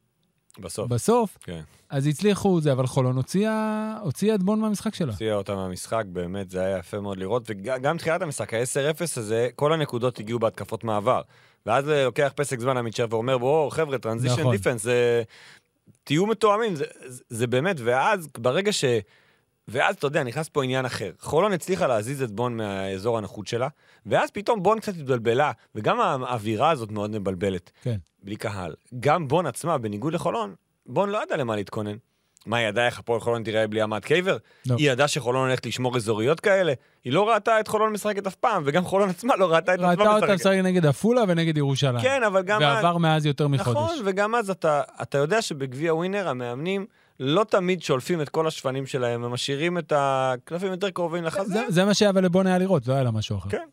בסוף. 0.58 0.88
בסוף, 0.88 1.38
כן. 1.40 1.60
אז 1.90 2.06
הצליחו 2.06 2.60
זה, 2.60 2.72
אבל 2.72 2.86
חולון 2.86 3.16
הוציאה 3.16 3.98
הוציאה 4.02 4.34
את 4.34 4.42
בון 4.42 4.60
מהמשחק 4.60 4.94
שלה. 4.94 5.12
הוציאה 5.12 5.34
אותה 5.34 5.54
מהמשחק, 5.54 6.04
באמת, 6.06 6.50
זה 6.50 6.60
היה 6.60 6.78
יפה 6.78 7.00
מאוד 7.00 7.18
לראות, 7.18 7.42
וגם 7.46 7.98
תחילת 7.98 8.22
המשחק, 8.22 8.54
ה-10-0 8.54 9.02
הזה, 9.16 9.48
כל 9.54 9.72
הנקודות 9.72 10.18
הגיעו 10.18 10.38
בהתקפות 10.38 10.84
מעבר. 10.84 11.22
ואז 11.66 11.88
אה, 11.88 12.04
לוקח 12.04 12.32
פסק 12.36 12.60
זמן 12.60 12.92
שרף 12.92 13.12
ואומר, 13.12 13.38
בואו, 13.38 13.70
חבר'ה, 13.70 13.98
transition 13.98 14.40
נכון. 14.40 14.56
defense, 14.56 14.82
זה... 14.82 15.22
תהיו 16.04 16.26
מתואמים, 16.26 16.74
זה, 16.74 16.84
זה, 17.06 17.22
זה 17.28 17.46
באמת, 17.46 17.76
ואז, 17.84 18.28
ברגע 18.38 18.72
ש... 18.72 18.84
ואז, 19.68 19.94
אתה 19.94 20.06
יודע, 20.06 20.22
נכנס 20.22 20.48
פה 20.48 20.64
עניין 20.64 20.84
אחר. 20.84 21.10
חולון 21.20 21.52
הצליחה 21.52 21.86
להזיז 21.86 22.22
את 22.22 22.30
בון 22.30 22.56
מהאזור 22.56 23.18
הנוחות 23.18 23.46
שלה, 23.46 23.68
ואז 24.06 24.30
פתאום 24.30 24.62
בון 24.62 24.80
קצת 24.80 24.92
התבלבלה, 24.94 25.52
וגם 25.74 26.00
האווירה 26.00 26.70
הזאת 26.70 26.90
מאוד 26.90 27.10
מבלבלת. 27.10 27.70
כן. 27.82 27.96
בלי 28.22 28.36
קהל. 28.36 28.74
גם 29.00 29.28
בון 29.28 29.46
עצמה, 29.46 29.78
בניגוד 29.78 30.12
לחולון, 30.12 30.54
בון 30.86 31.10
לא 31.10 31.22
ידע 31.22 31.36
למה 31.36 31.56
להתכונן. 31.56 31.96
מה, 32.46 32.56
היא 32.56 32.68
ידעה 32.68 32.86
איך 32.86 32.98
הפועל 32.98 33.20
חולון 33.20 33.42
תיראה 33.42 33.66
בלי 33.66 33.82
עמד 33.82 34.04
קייבר? 34.04 34.36
לא. 34.66 34.74
היא 34.78 34.90
ידעה 34.90 35.08
שחולון 35.08 35.48
הולכת 35.48 35.66
לשמור 35.66 35.96
אזוריות 35.96 36.40
כאלה? 36.40 36.72
היא 37.04 37.12
לא 37.12 37.28
ראתה 37.28 37.60
את 37.60 37.68
חולון 37.68 37.92
משחקת 37.92 38.26
אף 38.26 38.34
פעם, 38.34 38.62
וגם 38.66 38.84
חולון 38.84 39.08
עצמה 39.08 39.36
לא 39.36 39.52
ראתה 39.52 39.74
את 39.74 39.78
עצמה 39.78 39.90
ראתה 39.90 40.02
אותה 40.02 40.16
משחקת. 40.16 40.34
משחק 40.34 40.52
נגד 40.64 40.86
עפולה 40.86 41.22
ונגד 41.28 41.58
ירושלים. 41.58 42.00
כן, 42.02 42.22
אבל 42.22 42.42
גם 42.42 42.62
אז... 42.62 42.84
ועבר 42.84 42.96
מאז 42.98 43.26
יותר 43.26 43.48
מחודש. 43.48 43.76
נכון, 43.76 43.96
וגם 44.04 44.34
אז 44.34 44.50
אתה, 44.50 44.82
אתה 45.02 45.18
יודע 45.18 45.42
שבגביע 45.42 45.94
ווינר 45.94 46.28
המאמנים 46.28 46.86
לא 47.20 47.44
תמיד 47.44 47.82
שולפים 47.82 48.20
את 48.20 48.28
כל 48.28 48.46
השפנים 48.46 48.86
שלהם, 48.86 49.24
הם 49.24 49.30
משאירים 49.30 49.78
את 49.78 49.92
הקלפים 49.96 50.70
יותר 50.70 50.90
קרובים 50.90 51.24
לחזה. 51.24 51.54
זה, 51.54 51.64
זה 51.68 51.84
מה 51.84 51.94
שהיה 51.94 52.10
אבל 52.10 52.24
לבון 52.24 52.46
היה 52.46 52.58
לראות, 52.58 52.86
לא 52.86 52.94
היה 52.94 53.02
לה 53.02 53.10
משהו 53.10 53.38
אחר. 53.38 53.50
כן. 53.50 53.68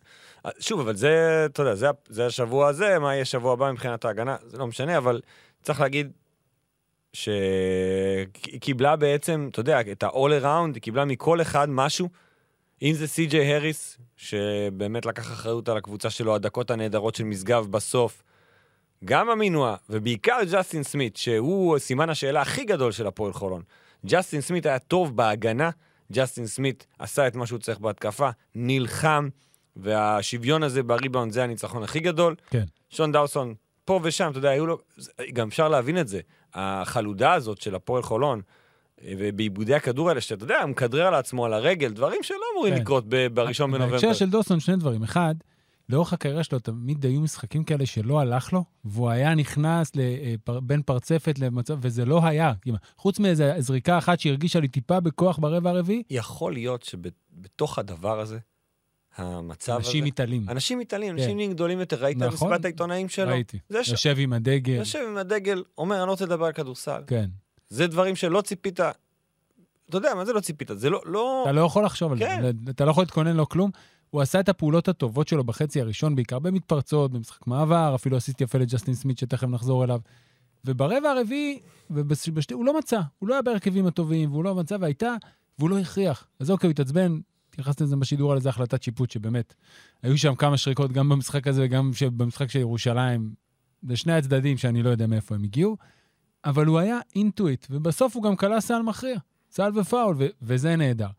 שוב, 0.60 0.80
אבל 0.80 0.96
זה, 0.96 1.46
אתה 1.46 1.62
יודע, 1.62 1.76
זה, 1.76 1.88
זה 2.10 2.26
השבוע 2.26 2.68
הזה, 2.68 3.00
מה 3.00 3.14
יהיה 3.16 3.26
שבוע 3.26 3.54
הבא 3.54 3.72
מבחינת 3.72 4.06
ההגנה, 4.06 4.36
זה 4.46 4.58
לא 4.58 4.68
משנה, 4.68 4.98
אבל 4.98 5.22
צריך 5.62 5.82
להגיד 5.82 6.12
שהיא 7.14 8.60
קיבלה 8.60 8.96
בעצם, 8.96 9.48
אתה 9.52 9.60
יודע, 9.60 9.82
את 9.82 10.04
ה-all 10.04 10.44
around, 10.44 10.74
היא 10.74 10.82
קיבלה 10.82 11.06
מכל 11.06 11.42
אחד 11.42 11.70
משהו. 11.70 12.10
אם 12.82 12.94
זה 12.94 13.08
סי.ג'יי 13.08 13.56
הריס, 13.56 13.98
שבאמת 14.18 15.06
לקח 15.06 15.32
אחריות 15.32 15.70
על 15.70 15.78
הקבוצה 15.78 16.10
שלו, 16.10 16.36
הדקות 16.36 16.72
הנהדרות 16.72 17.16
של 17.16 17.24
משגב 17.24 17.68
בסוף, 17.72 18.24
גם 19.06 19.30
המינוע, 19.30 19.76
ובעיקר 19.90 20.38
ג'סטין 20.52 20.84
סמית, 20.84 21.18
שהוא 21.18 21.78
סימן 21.78 22.10
השאלה 22.10 22.42
הכי 22.42 22.64
גדול 22.64 22.92
של 22.92 23.08
הפועל 23.08 23.34
חולון. 23.34 23.62
ג'סטין 24.06 24.42
סמית 24.42 24.66
היה 24.66 24.80
טוב 24.80 25.18
בהגנה, 25.18 25.70
ג'סטין 26.12 26.46
סמית 26.46 26.88
עשה 27.00 27.28
את 27.28 27.36
מה 27.36 27.48
שהוא 27.48 27.60
צריך 27.60 27.80
בהתקפה, 27.80 28.30
נלחם, 28.56 29.30
והשוויון 29.76 30.64
הזה 30.64 30.84
בריבאונד 30.84 31.32
זה 31.32 31.44
הניצחון 31.44 31.84
הכי 31.84 32.00
גדול. 32.00 32.36
כן. 32.50 32.64
שון 32.90 33.12
דאוסון, 33.12 33.54
פה 33.86 34.00
ושם, 34.04 34.28
אתה 34.32 34.38
יודע, 34.38 34.50
היו 34.50 34.66
לו... 34.66 34.78
גם 35.34 35.48
אפשר 35.48 35.70
להבין 35.70 35.98
את 35.98 36.08
זה. 36.08 36.20
החלודה 36.54 37.34
הזאת 37.34 37.62
של 37.62 37.76
הפועל 37.76 38.04
חולון, 38.04 38.42
אה, 39.04 39.14
ובאיבודי 39.18 39.76
הכדור 39.76 40.10
האלה, 40.10 40.22
שאתה 40.22 40.44
יודע, 40.44 40.62
הוא 40.62 40.70
מכדרר 40.70 41.08
על 41.08 41.16
עצמו 41.16 41.46
על 41.46 41.54
הרגל, 41.54 41.94
דברים 41.94 42.24
שלא 42.24 42.38
אמורים 42.54 42.76
כן. 42.76 42.82
לקרות 42.82 43.04
ב- 43.08 43.28
בראשון 43.28 43.72
בנובמבר. 43.72 43.92
בהקשר 43.92 44.14
של 44.14 44.30
דוסון, 44.30 44.60
שני 44.60 44.76
דברים. 44.76 45.04
אחד, 45.04 45.36
לאורך 45.92 46.14
הקריירה 46.14 46.44
שלו 46.44 46.60
תמיד 46.60 47.06
היו 47.06 47.22
משחקים 47.22 47.64
כאלה 47.64 47.86
שלא 47.86 48.20
הלך 48.20 48.54
לו, 48.54 48.64
והוא 48.86 49.10
היה 49.10 49.36
נכנס 49.36 49.92
לפר, 49.96 50.60
בין 50.60 50.82
פרצפת 50.82 51.40
למצב, 51.40 51.78
וזה 51.82 52.06
לא 52.06 52.26
היה. 52.26 52.54
חוץ 52.98 53.20
מאיזו 53.20 53.44
זריקה 53.58 53.98
אחת 53.98 54.20
שהרגישה 54.20 54.60
לי 54.60 54.68
טיפה 54.68 55.00
בכוח 55.00 55.38
ברבע 55.38 55.70
הרביעי, 55.70 56.04
יכול 56.10 56.54
להיות 56.54 56.84
שבתוך 56.84 57.80
הדבר 57.80 58.20
הזה, 58.20 58.40
המצב 59.18 59.72
הזה... 59.72 59.88
אנשים 59.88 60.04
מתעלים. 60.04 60.50
אנשים 60.50 60.80
מתעלים, 60.80 61.16
כן. 61.16 61.22
אנשים 61.22 61.36
נהיים 61.36 61.52
גדולים 61.52 61.80
יותר. 61.80 62.04
ראית 62.04 62.18
את 62.18 62.22
נכון. 62.24 62.48
מסיבת 62.50 62.66
העיתונאים 62.66 63.10
שלו? 63.10 63.28
ראיתי. 63.32 63.60
זה 63.70 63.84
ש- 63.84 63.90
יושב 63.90 64.16
עם 64.20 64.34
הדגל. 64.34 64.74
יושב 64.74 65.00
עם 65.10 65.18
הדגל, 65.18 65.64
אומר, 65.78 65.98
אני 65.98 66.06
לא 66.06 66.12
רוצה 66.12 66.26
לדבר 66.26 66.46
על 66.46 66.52
כדורסל. 66.52 67.02
כן. 67.08 67.30
זה 67.70 67.88
דברים 67.88 68.16
שלא 68.16 68.42
ציפית... 68.42 68.80
אתה 68.80 69.98
יודע, 69.98 70.16
מה 70.16 70.26
זה 70.26 70.34
לא 70.34 70.40
ציפית? 70.40 70.72
זה 70.76 70.90
לא... 70.90 71.02
לא... 71.06 71.42
אתה 71.44 71.52
לא 71.52 71.62
יכול 71.62 71.86
לחשוב 71.86 72.12
על 72.12 72.20
כן. 72.20 72.42
זה, 72.42 72.52
אתה 72.70 72.86
לא 72.86 72.92
יכול 72.92 73.04
להתכונן 73.04 73.36
לו 73.36 73.50
כלום. 73.50 73.72
הוא 74.12 74.22
עשה 74.22 74.40
את 74.40 74.50
הפעולות 74.50 74.88
הטובות 74.88 75.28
שלו 75.28 75.44
בחצי 75.44 75.82
הראשון, 75.82 76.16
בעיקר 76.16 76.40
במתפרצות, 76.40 77.12
במשחק 77.12 77.48
מעבר, 77.48 77.96
אפילו 77.96 78.18
עשיתי 78.18 78.44
יפה 78.44 78.58
לג'סטין 78.58 78.94
סמית, 78.94 79.18
שתכף 79.18 79.48
נחזור 79.48 79.84
אליו. 79.84 80.00
וברבע 80.66 81.10
הרביעי, 81.10 81.60
ובשתי, 81.90 82.54
הוא 82.54 82.66
לא 82.66 82.78
מצא, 82.78 83.00
הוא 83.20 83.30
לא 83.30 83.34
היה 83.34 83.42
בהרכבים 83.42 83.88
הטובים, 83.88 84.32
והוא 84.32 84.44
לא 84.44 84.56
מצא, 84.56 84.78
והייתה, 84.80 85.16
והוא 85.60 85.70
לא 85.70 85.80
הכריח. 85.80 86.28
אז 86.40 86.52
אוקיי, 86.52 86.68
הוא 86.68 86.72
התעצבן, 86.72 87.20
התייחסתי 87.50 87.84
לזה 87.84 87.96
בשידור 87.96 88.32
על 88.32 88.38
איזה 88.38 88.50
החלטת 88.50 88.84
שיפוט, 88.84 89.12
שבאמת, 89.12 89.54
היו 90.04 90.18
שם 90.18 90.36
כמה 90.36 90.58
שריקות, 90.58 90.92
גם 90.92 91.10
במשחק 91.10 91.48
הזה 91.48 91.64
וגם 91.66 91.92
במשחק 92.18 92.50
של 92.50 92.60
ירושלים, 92.60 93.34
לשני 93.84 94.14
הצדדים, 94.14 94.58
שאני 94.58 94.84
לא 94.84 94.90
יודע 94.90 95.08
מאיפה 95.08 95.36
הם 95.36 95.44
הגיעו, 95.44 95.78
אבל 96.46 96.66
הוא 96.66 96.80
היה 96.80 97.00
אינטואיט, 97.16 97.68
ובסוף 97.70 98.16
הוא 98.16 98.24
גם 98.24 98.36
כלה 98.36 98.62
סל 98.62 98.82
מכריע, 98.82 99.18
סל 99.52 99.80
ופאול, 99.80 100.16
ו- 100.20 100.28
וזה 100.42 100.76
נהדר. 100.76 101.10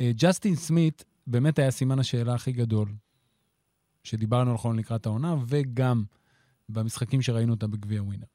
אה, 0.00 0.10
ג'סטין 0.14 0.54
סמית 0.54 1.04
באמת 1.26 1.58
היה 1.58 1.70
סימן 1.70 1.98
השאלה 1.98 2.34
הכי 2.34 2.52
גדול 2.52 2.88
שדיברנו 4.04 4.50
על 4.50 4.56
חולון 4.56 4.78
לקראת 4.78 5.06
העונה, 5.06 5.36
וגם 5.46 6.04
במשחקים 6.68 7.22
שראינו 7.22 7.52
אותה 7.52 7.66
בגביע 7.66 8.02
ווינר. 8.02 8.26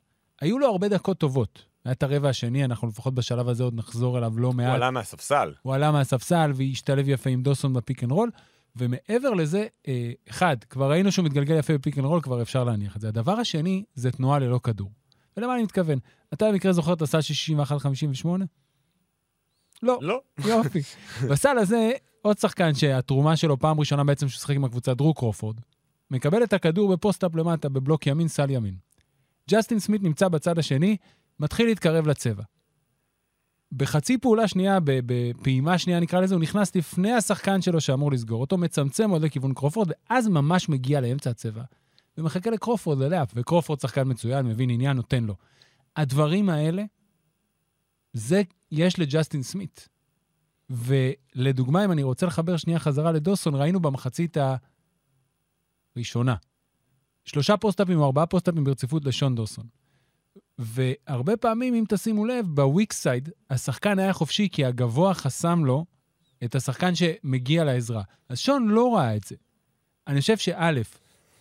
היו 0.41 0.60
לו 0.60 0.67
הרבה 0.67 0.88
דקות 0.89 1.17
טובות. 1.17 1.65
היה 1.86 1.91
את 1.91 2.03
הרבע 2.03 2.29
השני, 2.29 2.65
אנחנו 2.65 2.88
לפחות 2.88 3.15
בשלב 3.15 3.50
הזה 3.50 3.63
עוד 3.63 3.74
נחזור 3.75 4.17
אליו 4.17 4.34
לא 4.39 4.53
מעט. 4.53 4.67
הוא 4.67 4.75
עלה 4.75 4.91
מהספסל. 4.91 5.53
הוא 5.62 5.75
עלה 5.75 5.91
מהספסל 5.91 6.51
והשתלב 6.55 7.10
יפה 7.10 7.29
עם 7.29 7.43
דוסון 7.43 7.74
ב 7.74 7.79
pick 7.79 8.03
and 8.03 8.12
roll, 8.12 8.31
ומעבר 8.75 9.29
לזה, 9.29 9.67
אה, 9.88 10.12
אחד, 10.29 10.58
כבר 10.69 10.91
ראינו 10.91 11.12
שהוא 11.12 11.25
מתגלגל 11.25 11.55
יפה 11.58 11.77
ב 11.77 11.81
pick 11.81 11.98
and 11.98 12.05
roll, 12.05 12.22
כבר 12.22 12.41
אפשר 12.41 12.63
להניח 12.63 12.96
את 12.96 13.01
זה. 13.01 13.08
הדבר 13.08 13.31
השני 13.31 13.84
זה 13.93 14.12
תנועה 14.12 14.39
ללא 14.39 14.60
כדור. 14.63 14.91
ולמה 15.38 15.55
אני 15.55 15.63
מתכוון? 15.63 16.00
אתה 16.34 16.51
במקרה 16.51 16.74
זוכר 16.74 16.93
את 16.93 17.01
הסל 17.01 17.22
של 17.22 17.53
61-58? 18.25 18.27
לא. 19.84 20.00
לא. 20.01 20.22
יופי. 20.46 20.81
בסל 21.31 21.58
הזה, 21.58 21.91
עוד 22.21 22.38
שחקן 22.38 22.73
שהתרומה 22.73 23.38
שלו 23.38 23.59
פעם 23.59 23.79
ראשונה 23.79 24.03
בעצם 24.03 24.29
שהוא 24.29 24.39
שיחק 24.39 24.55
עם 24.55 24.65
הקבוצה, 24.65 24.93
דרו 24.93 25.13
קרופורד, 25.13 25.59
מקבל 26.11 26.43
את 26.43 26.53
הכדור 26.53 26.95
ב 26.96 27.00
post-up 27.00 27.36
למטה, 27.35 27.69
בבלוק 27.69 28.07
ימין, 28.07 28.27
סל 28.27 28.49
ימין. 28.49 28.75
ג'סטין 29.49 29.79
סמית 29.79 30.03
נמצא 30.03 30.27
בצד 30.27 30.59
השני, 30.59 30.97
מתחיל 31.39 31.65
להתקרב 31.65 32.07
לצבע. 32.07 32.43
בחצי 33.71 34.17
פעולה 34.17 34.47
שנייה, 34.47 34.79
בפעימה 34.85 35.77
שנייה 35.77 35.99
נקרא 35.99 36.19
לזה, 36.21 36.35
הוא 36.35 36.41
נכנס 36.41 36.75
לפני 36.75 37.11
השחקן 37.13 37.61
שלו 37.61 37.81
שאמור 37.81 38.11
לסגור 38.11 38.41
אותו, 38.41 38.57
מצמצם 38.57 39.09
עוד 39.09 39.21
לכיוון 39.21 39.53
קרופורד, 39.53 39.89
ואז 39.89 40.27
ממש 40.27 40.69
מגיע 40.69 41.01
לאמצע 41.01 41.29
הצבע. 41.29 41.63
ומחכה 42.17 42.49
לקרופורד 42.49 42.99
ל 43.00 43.06
lob, 43.06 43.31
וקרופורד 43.35 43.79
שחקן 43.79 44.07
מצוין, 44.07 44.45
מבין 44.45 44.69
עניין, 44.69 44.97
נותן 44.97 45.23
לו. 45.23 45.35
הדברים 45.95 46.49
האלה, 46.49 46.83
זה 48.13 48.41
יש 48.71 48.99
לג'סטין 48.99 49.43
סמית. 49.43 49.89
ולדוגמה, 50.69 51.85
אם 51.85 51.91
אני 51.91 52.03
רוצה 52.03 52.25
לחבר 52.25 52.57
שנייה 52.57 52.79
חזרה 52.79 53.11
לדוסון, 53.11 53.55
ראינו 53.55 53.79
במחצית 53.79 54.38
הראשונה. 55.95 56.35
שלושה 57.25 57.57
post-up 57.58 57.90
ים 57.90 58.00
או 57.99 58.05
ארבעה 58.05 58.25
post-up 58.25 58.55
ים 58.55 58.63
ברציפות 58.63 59.05
לשון 59.05 59.35
דוסון. 59.35 59.65
והרבה 60.57 61.38
פעמים, 61.38 61.73
אם 61.73 61.83
תשימו 61.89 62.25
לב, 62.25 62.45
ב 62.48 62.57
weak 62.57 62.93
side, 62.93 63.29
השחקן 63.49 63.99
היה 63.99 64.13
חופשי 64.13 64.49
כי 64.51 64.65
הגבוה 64.65 65.13
חסם 65.13 65.65
לו 65.65 65.85
את 66.43 66.55
השחקן 66.55 66.95
שמגיע 66.95 67.63
לעזרה. 67.63 68.03
אז 68.29 68.39
שון 68.39 68.67
לא 68.67 68.95
ראה 68.95 69.15
את 69.15 69.23
זה. 69.23 69.35
אני 70.07 70.21
חושב 70.21 70.38
שא', 70.38 70.71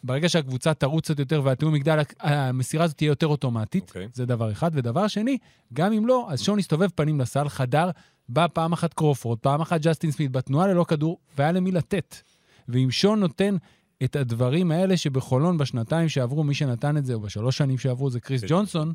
ברגע 0.04 0.28
שהקבוצה 0.28 0.74
תרוץ 0.74 1.04
קצת 1.04 1.18
יותר 1.18 1.42
והתיאום 1.44 1.74
יגדל, 1.74 1.98
המסירה 2.20 2.84
הזאת 2.84 2.96
תהיה 2.96 3.08
יותר 3.08 3.26
אוטומטית. 3.26 3.88
אוקיי. 3.88 4.08
זה 4.12 4.26
דבר 4.26 4.52
אחד. 4.52 4.70
ודבר 4.74 5.08
שני, 5.08 5.38
גם 5.72 5.92
אם 5.92 6.06
לא, 6.06 6.26
אז 6.30 6.42
שון 6.42 6.58
הסתובב 6.58 6.88
פנים 6.94 7.20
לסל, 7.20 7.48
חדר, 7.48 7.90
בא 8.28 8.46
פעם 8.52 8.72
אחת 8.72 8.94
קרופורד, 8.94 9.38
פעם 9.38 9.60
אחת 9.60 9.80
ג'סטין 9.80 10.10
סמית, 10.10 10.32
בתנועה 10.32 10.66
ללא 10.66 10.84
כדור, 10.84 11.18
והיה 11.38 11.52
למי 11.52 11.72
לתת. 11.72 12.16
ואם 12.68 12.90
שון 12.90 13.20
נותן 13.20 13.56
את 14.04 14.16
הדברים 14.16 14.70
האלה 14.72 14.96
שבחולון 14.96 15.58
בשנתיים 15.58 16.08
שעברו, 16.08 16.44
מי 16.44 16.54
שנתן 16.54 16.96
את 16.96 17.04
זה, 17.04 17.14
או 17.14 17.20
בשלוש 17.20 17.58
שנים 17.58 17.78
שעברו, 17.78 18.10
זה 18.10 18.20
קריס 18.20 18.40
כן. 18.40 18.46
ג'ונסון, 18.50 18.92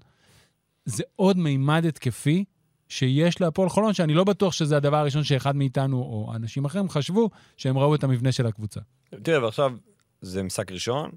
זה 0.86 1.04
עוד 1.16 1.38
מימד 1.38 1.86
התקפי 1.86 2.44
שיש 2.90 3.42
להפועל 3.42 3.70
חולון, 3.70 3.94
שאני 3.94 4.14
לא 4.14 4.24
בטוח 4.24 4.54
שזה 4.54 4.78
הדבר 4.78 4.98
הראשון 4.98 5.24
שאחד 5.24 5.56
מאיתנו, 5.56 5.98
או 5.98 6.32
אנשים 6.36 6.66
אחרים, 6.66 6.90
חשבו 6.90 7.30
שהם 7.58 7.78
ראו 7.78 7.96
את 7.96 8.04
המבנה 8.04 8.32
של 8.32 8.46
הקבוצה. 8.46 8.80
תראה, 9.24 9.44
ועכשיו 9.44 9.74
זה 10.22 10.44
משחק 10.44 10.72
ראשון. 10.72 11.12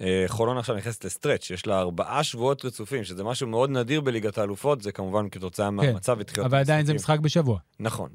אה, 0.00 0.24
חולון 0.26 0.58
עכשיו 0.58 0.76
נכנסת 0.76 1.04
לסטרץ', 1.04 1.50
יש 1.50 1.66
לה 1.66 1.78
ארבעה 1.78 2.24
שבועות 2.24 2.64
רצופים, 2.64 3.04
שזה 3.04 3.24
משהו 3.24 3.46
מאוד 3.46 3.70
נדיר 3.70 4.00
בליגת 4.00 4.38
האלופות, 4.38 4.82
זה 4.82 4.92
כמובן 4.92 5.28
כתוצאה 5.28 5.70
מהמצב 5.70 6.16
ותחילת 6.18 6.46
אבל 6.46 6.58
עדיין 6.58 6.86
זה 6.86 6.92
המשחקים. 6.92 7.14
משחק 7.14 7.24
בשבוע. 7.24 7.58
נכון. 7.80 8.08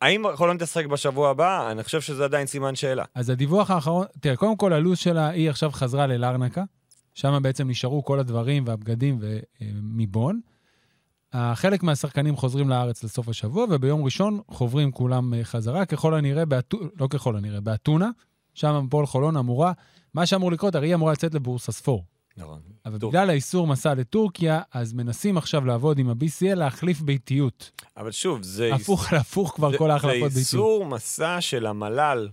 האם 0.00 0.22
חולון 0.34 0.58
תשחק 0.58 0.86
בשבוע 0.86 1.30
הבא? 1.30 1.70
אני 1.70 1.82
חושב 1.82 2.00
שזה 2.00 2.24
עדיין 2.24 2.46
סימן 2.46 2.74
שאלה. 2.74 3.04
אז 3.14 3.30
הדיווח 3.30 3.70
האחרון, 3.70 4.06
תראה, 4.20 4.36
קודם 4.36 4.56
כל 4.56 4.72
הלו"ז 4.72 4.98
שלה, 4.98 5.28
היא 5.28 5.50
עכשיו 5.50 5.70
חזרה 5.70 6.06
ללרנקה, 6.06 6.64
שם 7.14 7.38
בעצם 7.42 7.68
נשארו 7.68 8.04
כל 8.04 8.18
הדברים 8.18 8.64
והבגדים 8.66 9.18
ומיבון. 9.20 10.40
החלק 11.32 11.82
מהשחקנים 11.82 12.36
חוזרים 12.36 12.68
לארץ 12.68 13.04
לסוף 13.04 13.28
השבוע, 13.28 13.66
וביום 13.70 14.04
ראשון 14.04 14.40
חוברים 14.48 14.92
כולם 14.92 15.34
אה, 15.34 15.44
חזרה, 15.44 15.84
ככל 15.84 16.14
הנראה, 16.14 16.44
באתו... 16.44 16.78
לא 17.00 17.06
ככל 17.10 17.36
הנראה, 17.36 17.60
באתונה, 17.60 18.10
שם 18.56 18.84
הפועל 18.86 19.06
חולון 19.06 19.36
אמורה, 19.36 19.72
מה 20.14 20.26
שאמור 20.26 20.52
לקרות, 20.52 20.74
הרי 20.74 20.88
היא 20.88 20.94
אמורה 20.94 21.12
לצאת 21.12 21.34
לבורסספור. 21.34 22.04
נכון. 22.36 22.60
אבל 22.86 22.98
טוב. 22.98 23.10
בגלל 23.10 23.30
האיסור 23.30 23.66
מסע 23.66 23.94
לטורקיה, 23.94 24.60
אז 24.72 24.92
מנסים 24.92 25.38
עכשיו 25.38 25.64
לעבוד 25.66 25.98
עם 25.98 26.08
ה-BCL 26.08 26.54
להחליף 26.54 27.00
ביתיות. 27.00 27.70
אבל 27.96 28.10
שוב, 28.10 28.42
זה... 28.42 28.74
הפוך 28.74 29.12
על 29.12 29.18
הפוך 29.18 29.52
כבר 29.54 29.70
זה- 29.70 29.78
כל 29.78 29.90
ההחלפות 29.90 30.14
זה 30.18 30.22
ביתיות. 30.22 30.36
איסור 30.36 30.86
מסע 30.86 31.36
של 31.40 31.66
המל"ל, 31.66 32.28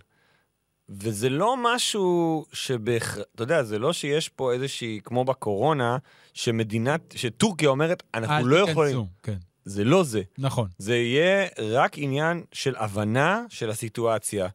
וזה 0.89 1.29
לא 1.29 1.55
משהו 1.63 2.45
שבהכרח... 2.53 3.17
אתה 3.35 3.43
יודע, 3.43 3.63
זה 3.63 3.79
לא 3.79 3.93
שיש 3.93 4.29
פה 4.29 4.53
איזושהי, 4.53 4.99
כמו 5.03 5.25
בקורונה, 5.25 5.97
שמדינת, 6.33 7.13
שטורקיה 7.17 7.69
אומרת, 7.69 8.03
אנחנו 8.13 8.35
אל 8.35 8.41
לא 8.43 8.55
תיכנסו. 8.57 8.71
יכולים. 8.71 9.05
כן, 9.23 9.37
זה 9.65 9.83
לא 9.83 10.03
זה. 10.03 10.21
נכון. 10.37 10.67
זה 10.77 10.95
יהיה 10.95 11.47
רק 11.61 11.91
עניין 11.97 12.43
של 12.51 12.75
הבנה 12.77 13.43
של 13.49 13.69
הסיטואציה. 13.69 14.47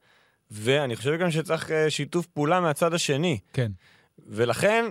ואני 0.50 0.96
חושב 0.96 1.18
גם 1.20 1.30
שצריך 1.30 1.70
אה, 1.70 1.90
שיתוף 1.90 2.26
פעולה 2.26 2.60
מהצד 2.60 2.94
השני. 2.94 3.38
כן. 3.52 3.72
ולכן, 4.26 4.84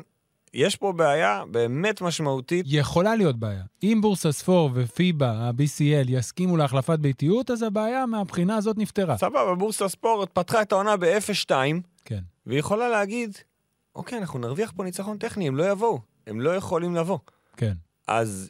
יש 0.54 0.76
פה 0.76 0.92
בעיה 0.92 1.44
באמת 1.52 2.02
משמעותית. 2.02 2.66
יכולה 2.70 3.16
להיות 3.16 3.40
בעיה. 3.40 3.64
אם 3.84 4.00
בורסספור 4.02 4.72
ופיבה, 4.74 5.32
ה-BCL, 5.32 6.10
יסכימו 6.10 6.58
להחלפת 6.58 7.00
ביתיות, 7.00 7.52
אז 7.52 7.64
הבעיה 7.64 8.06
מהבחינה 8.06 8.56
הזאת 8.56 8.78
נפתרה. 8.78 9.18
סבבה, 9.18 9.56
בורסה 9.56 9.90
ספורט 9.90 10.30
פתחה 10.34 10.62
את 10.62 10.72
העונה 10.72 10.98
ב-0-2, 10.98 11.52
כן. 12.06 12.20
והיא 12.46 12.60
יכולה 12.60 12.90
להגיד, 12.90 13.38
אוקיי, 13.96 14.18
אנחנו 14.18 14.40
נרוויח 14.40 14.72
פה 14.76 14.84
ניצחון 14.84 15.18
טכני, 15.18 15.48
הם 15.48 15.56
לא 15.56 15.72
יבואו. 15.72 16.00
הם 16.28 16.42
לא 16.42 16.56
יכולים 16.56 16.96
לבוא. 16.96 17.20
כן. 17.58 17.74
אז... 18.08 18.50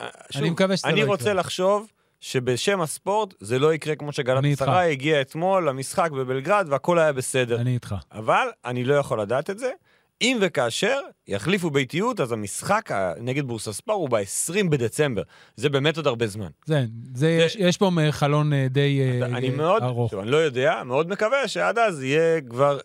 אה, 0.00 0.06
שוב, 0.30 0.42
אני 0.42 0.50
מקווה 0.50 0.76
שזה 0.76 0.88
אני 0.88 1.00
לא 1.00 1.06
רוצה 1.06 1.22
יקרה. 1.22 1.34
לחשוב 1.34 1.92
שבשם 2.20 2.80
הספורט 2.80 3.34
זה 3.40 3.58
לא 3.58 3.74
יקרה 3.74 3.96
כמו 3.96 4.12
שגלת 4.12 4.38
אני 4.38 4.50
איתך. 4.50 4.62
עשרה 4.62 4.84
הגיע 4.84 5.20
אתמול 5.20 5.68
למשחק 5.68 6.10
בבלגרד 6.10 6.66
והכל 6.68 6.98
היה 6.98 7.12
בסדר. 7.12 7.60
אני 7.60 7.74
איתך. 7.74 7.94
אבל 8.12 8.46
אני 8.64 8.84
לא 8.84 8.94
יכול 8.94 9.20
לדעת 9.20 9.50
את 9.50 9.58
זה. 9.58 9.70
אם 10.22 10.38
וכאשר 10.40 11.00
יחליפו 11.28 11.70
ביתיות, 11.70 12.20
אז 12.20 12.32
המשחק 12.32 12.90
נגד 13.20 13.44
בורסספור 13.44 13.94
הוא 13.94 14.08
ב-20 14.08 14.68
בדצמבר. 14.70 15.22
זה 15.56 15.68
באמת 15.68 15.96
עוד 15.96 16.06
הרבה 16.06 16.26
זמן. 16.26 16.48
זה, 16.66 16.84
זה, 17.14 17.30
יש, 17.30 17.56
יש 17.56 17.76
פה 17.76 17.90
חלון 18.10 18.52
אה, 18.52 18.66
די 18.70 19.00
אה, 19.00 19.26
אני 19.26 19.50
אה, 19.50 19.56
מאוד, 19.56 19.82
ארוך. 19.82 20.10
שוב, 20.10 20.20
אני 20.20 20.30
לא 20.30 20.36
יודע, 20.36 20.82
מאוד 20.84 21.08
מקווה 21.08 21.48
שעד 21.48 21.78
אז 21.78 22.02
יהיה 22.02 22.40
כבר, 22.40 22.78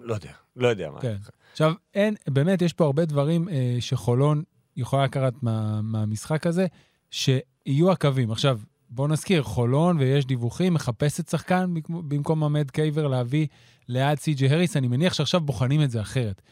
לא 0.00 0.14
יודע, 0.14 0.30
לא 0.56 0.68
יודע 0.68 0.90
מה. 0.90 1.00
כן. 1.00 1.16
עכשיו, 1.52 1.72
אין, 1.94 2.14
באמת, 2.28 2.62
יש 2.62 2.72
פה 2.72 2.84
הרבה 2.84 3.04
דברים 3.04 3.48
אה, 3.48 3.76
שחולון 3.80 4.42
יכולה 4.76 5.04
לקחת 5.04 5.32
מה, 5.42 5.80
מהמשחק 5.82 6.46
הזה, 6.46 6.66
שיהיו 7.10 7.92
הקווים. 7.92 8.30
עכשיו, 8.30 8.60
בואו 8.90 9.08
נזכיר, 9.08 9.42
חולון, 9.42 9.98
ויש 9.98 10.26
דיווחים, 10.26 10.74
מחפשת 10.74 11.28
שחקן 11.28 11.74
במקום- 11.88 12.44
עמד 12.44 12.70
קייבר 12.70 13.06
להביא 13.06 13.46
ליד 13.88 14.18
סי.ג'י 14.18 14.48
הריס. 14.48 14.76
אני 14.76 14.88
מניח 14.88 15.14
שעכשיו 15.14 15.40
בוחנים 15.40 15.82
את 15.82 15.90
זה 15.90 16.00
אחרת. 16.00 16.42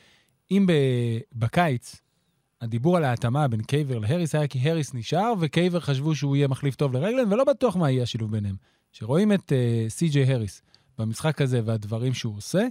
אם 0.50 0.66
בקיץ 1.34 1.96
הדיבור 2.60 2.96
על 2.96 3.04
ההתאמה 3.04 3.48
בין 3.48 3.62
קייבר 3.62 3.98
להריס 3.98 4.34
היה 4.34 4.46
כי 4.46 4.70
הריס 4.70 4.94
נשאר, 4.94 5.32
וקייבר 5.40 5.80
חשבו 5.80 6.14
שהוא 6.14 6.36
יהיה 6.36 6.48
מחליף 6.48 6.74
טוב 6.74 6.92
לרגלנד, 6.92 7.32
ולא 7.32 7.44
בטוח 7.44 7.76
מה 7.76 7.90
יהיה 7.90 8.02
השילוב 8.02 8.30
ביניהם. 8.30 8.56
כשרואים 8.92 9.32
את 9.32 9.52
uh, 9.52 9.90
סי.ג'יי 9.90 10.34
הריס 10.34 10.62
במשחק 10.98 11.40
הזה 11.40 11.60
והדברים 11.64 12.14
שהוא 12.14 12.36
עושה, 12.36 12.66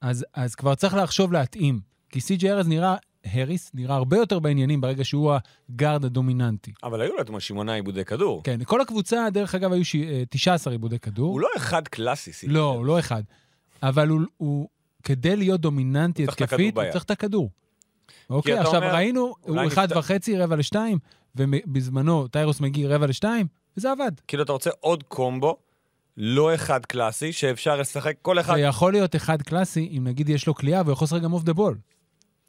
אז, 0.00 0.26
אז 0.34 0.54
כבר 0.54 0.74
צריך 0.74 0.94
לחשוב 0.94 1.32
להתאים. 1.32 1.80
כי 2.08 2.20
סי.ג'יי 2.20 2.50
הריס 2.50 2.66
נראה, 2.66 2.96
הריס 3.24 3.70
נראה 3.74 3.96
הרבה 3.96 4.16
יותר 4.16 4.38
בעניינים 4.38 4.80
ברגע 4.80 5.04
שהוא 5.04 5.32
הגארד 5.70 6.04
הדומיננטי. 6.04 6.72
אבל 6.82 7.00
היו 7.00 7.12
לו 7.28 7.40
שמונה 7.40 7.74
עיבודי 7.74 8.04
כדור. 8.04 8.42
כן, 8.44 8.64
כל 8.64 8.80
הקבוצה, 8.80 9.26
דרך 9.32 9.54
אגב, 9.54 9.72
היו 9.72 9.84
ש... 9.84 9.94
אה, 9.96 10.22
19 10.30 10.72
עיבודי 10.72 10.98
כדור. 10.98 11.32
הוא 11.32 11.40
לא 11.40 11.48
אחד 11.56 11.88
קלאסי, 11.88 12.32
סי. 12.32 12.46
לא, 12.46 12.64
הוא 12.64 12.84
לא 12.84 12.98
אחד. 12.98 13.22
אבל 13.82 14.08
הוא, 14.08 14.20
הוא 14.36 14.68
כדי 15.02 15.36
להיות 15.36 15.60
דומיננטי 15.60 16.24
התקפית, 16.24 16.76
הוא. 16.76 16.84
צריך 16.92 17.04
את 17.04 17.10
הכדור. 17.10 17.50
אוקיי, 18.30 18.58
עכשיו 18.58 18.82
אומר, 18.82 18.94
ראינו, 18.94 19.34
הוא 19.40 19.66
אחד 19.66 19.88
וחצי, 19.96 20.38
רבע 20.38 20.56
לשתיים, 20.56 20.98
ובזמנו 21.36 22.28
טיירוס 22.28 22.60
מגיע 22.60 22.88
רבע 22.88 23.06
לשתיים, 23.06 23.46
וזה 23.76 23.92
עבד. 23.92 24.12
כאילו 24.26 24.42
אתה 24.42 24.52
רוצה 24.52 24.70
עוד 24.80 25.02
קומבו, 25.02 25.56
לא 26.16 26.54
אחד 26.54 26.86
קלאסי, 26.86 27.32
שאפשר 27.32 27.76
לשחק 27.76 28.14
כל 28.22 28.40
אחד. 28.40 28.54
זה 28.54 28.60
יכול 28.60 28.92
להיות 28.92 29.16
אחד 29.16 29.42
קלאסי, 29.42 29.88
אם 29.98 30.04
נגיד 30.06 30.28
יש 30.28 30.46
לו 30.46 30.54
קליעה 30.54 30.82
והוא 30.82 30.92
יכול 30.92 31.04
לשחק 31.04 31.22
גם 31.22 31.32
off 31.32 31.42
the 31.42 31.52
ball. 31.52 31.78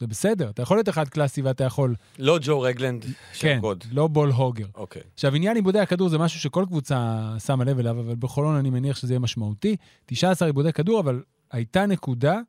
זה 0.04 0.08
בסדר, 0.08 0.50
אתה 0.50 0.62
יכול 0.62 0.78
להיות 0.78 0.90
אחד 0.90 1.10
קלאסי 1.10 1.42
ואתה 1.42 1.64
יכול... 1.64 1.96
לא 2.20 2.40
ג'ו 2.42 2.62
רגלנד 2.62 3.06
כן, 3.40 3.58
קוד. 3.62 3.84
לא 3.92 4.08
ball 4.08 4.32
hogger. 4.32 4.66
אוקיי. 4.76 5.02
עכשיו, 5.14 5.36
עניין 5.36 5.56
איבודי 5.56 5.80
הכדור 5.80 6.10
זה 6.10 6.18
משהו 6.18 6.40
שכל 6.40 6.66
קבוצה 6.68 7.30
שמה 7.46 7.64
לב 7.64 7.80
אליו, 7.80 8.00
אבל 8.00 8.16
בחולון 8.20 8.56
אני 8.56 8.70
מניח 8.70 8.98
שזה 8.98 9.14
יהיה 9.14 9.20
משמעותי. 9.20 9.76
19 10.06 10.48
איבודי 10.48 10.74
כדור, 10.74 11.00
אבל 11.00 11.24
הייתה 11.52 11.86
נקודה, 11.86 12.40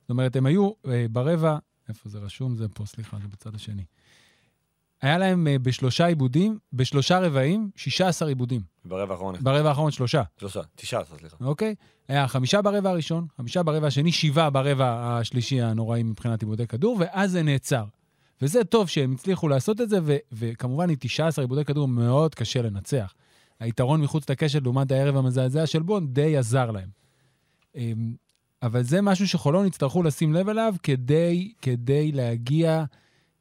זאת 0.00 0.10
אומרת, 0.10 0.36
הם 0.36 0.46
היו 0.46 0.70
אה, 0.86 1.06
ברבע, 1.10 1.58
איפה 1.88 2.08
זה 2.08 2.18
רשום? 2.18 2.56
זה 2.56 2.68
פה, 2.68 2.86
סליחה, 2.86 3.16
זה 3.22 3.28
בצד 3.28 3.54
השני. 3.54 3.84
היה 5.02 5.18
להם 5.18 5.46
אה, 5.46 5.58
בשלושה 5.58 6.06
איבודים, 6.06 6.58
בשלושה 6.72 7.18
רבעים, 7.18 7.70
16 7.76 8.28
איבודים. 8.28 8.60
ברבע 8.84 9.12
האחרון, 9.12 9.34
ברבע 9.40 9.68
האחרון 9.68 9.90
שלושה, 9.90 10.22
שלושה, 10.40 10.60
תשעה 10.74 11.00
עשרה, 11.00 11.18
סליחה. 11.18 11.36
אוקיי? 11.40 11.74
היה 12.08 12.28
חמישה 12.28 12.62
ברבע 12.62 12.90
הראשון, 12.90 13.26
חמישה 13.36 13.62
ברבע 13.62 13.86
השני, 13.86 14.12
שבעה 14.12 14.50
ברבע 14.50 15.18
השלישי 15.18 15.60
הנוראי 15.62 16.02
מבחינת 16.02 16.42
עיבודי 16.42 16.66
כדור, 16.66 16.96
ואז 17.00 17.30
זה 17.30 17.42
נעצר. 17.42 17.84
וזה 18.42 18.64
טוב 18.64 18.88
שהם 18.88 19.12
הצליחו 19.12 19.48
לעשות 19.48 19.80
את 19.80 19.88
זה, 19.88 19.98
ו- 20.02 20.16
וכמובן 20.32 20.90
עם 20.90 20.96
19 21.00 21.42
עיבודי 21.42 21.64
כדור 21.64 21.88
מאוד 21.88 22.34
קשה 22.34 22.62
לנצח. 22.62 23.14
היתרון 23.60 24.00
מחוץ 24.00 24.30
לקשת 24.30 24.62
לעומת 24.62 24.92
הערב 24.92 25.16
המזעזע 25.16 25.66
של 25.66 25.82
בון 25.82 26.06
די 26.06 26.36
עזר 26.36 26.70
להם. 26.70 26.88
אמ, 27.74 28.14
אבל 28.62 28.82
זה 28.82 29.02
משהו 29.02 29.28
שחולון 29.28 29.66
יצטרכו 29.66 30.02
לשים 30.02 30.32
לב 30.32 30.48
אליו 30.48 30.74
כדי, 30.82 31.52
כדי 31.62 32.12
להגיע 32.12 32.84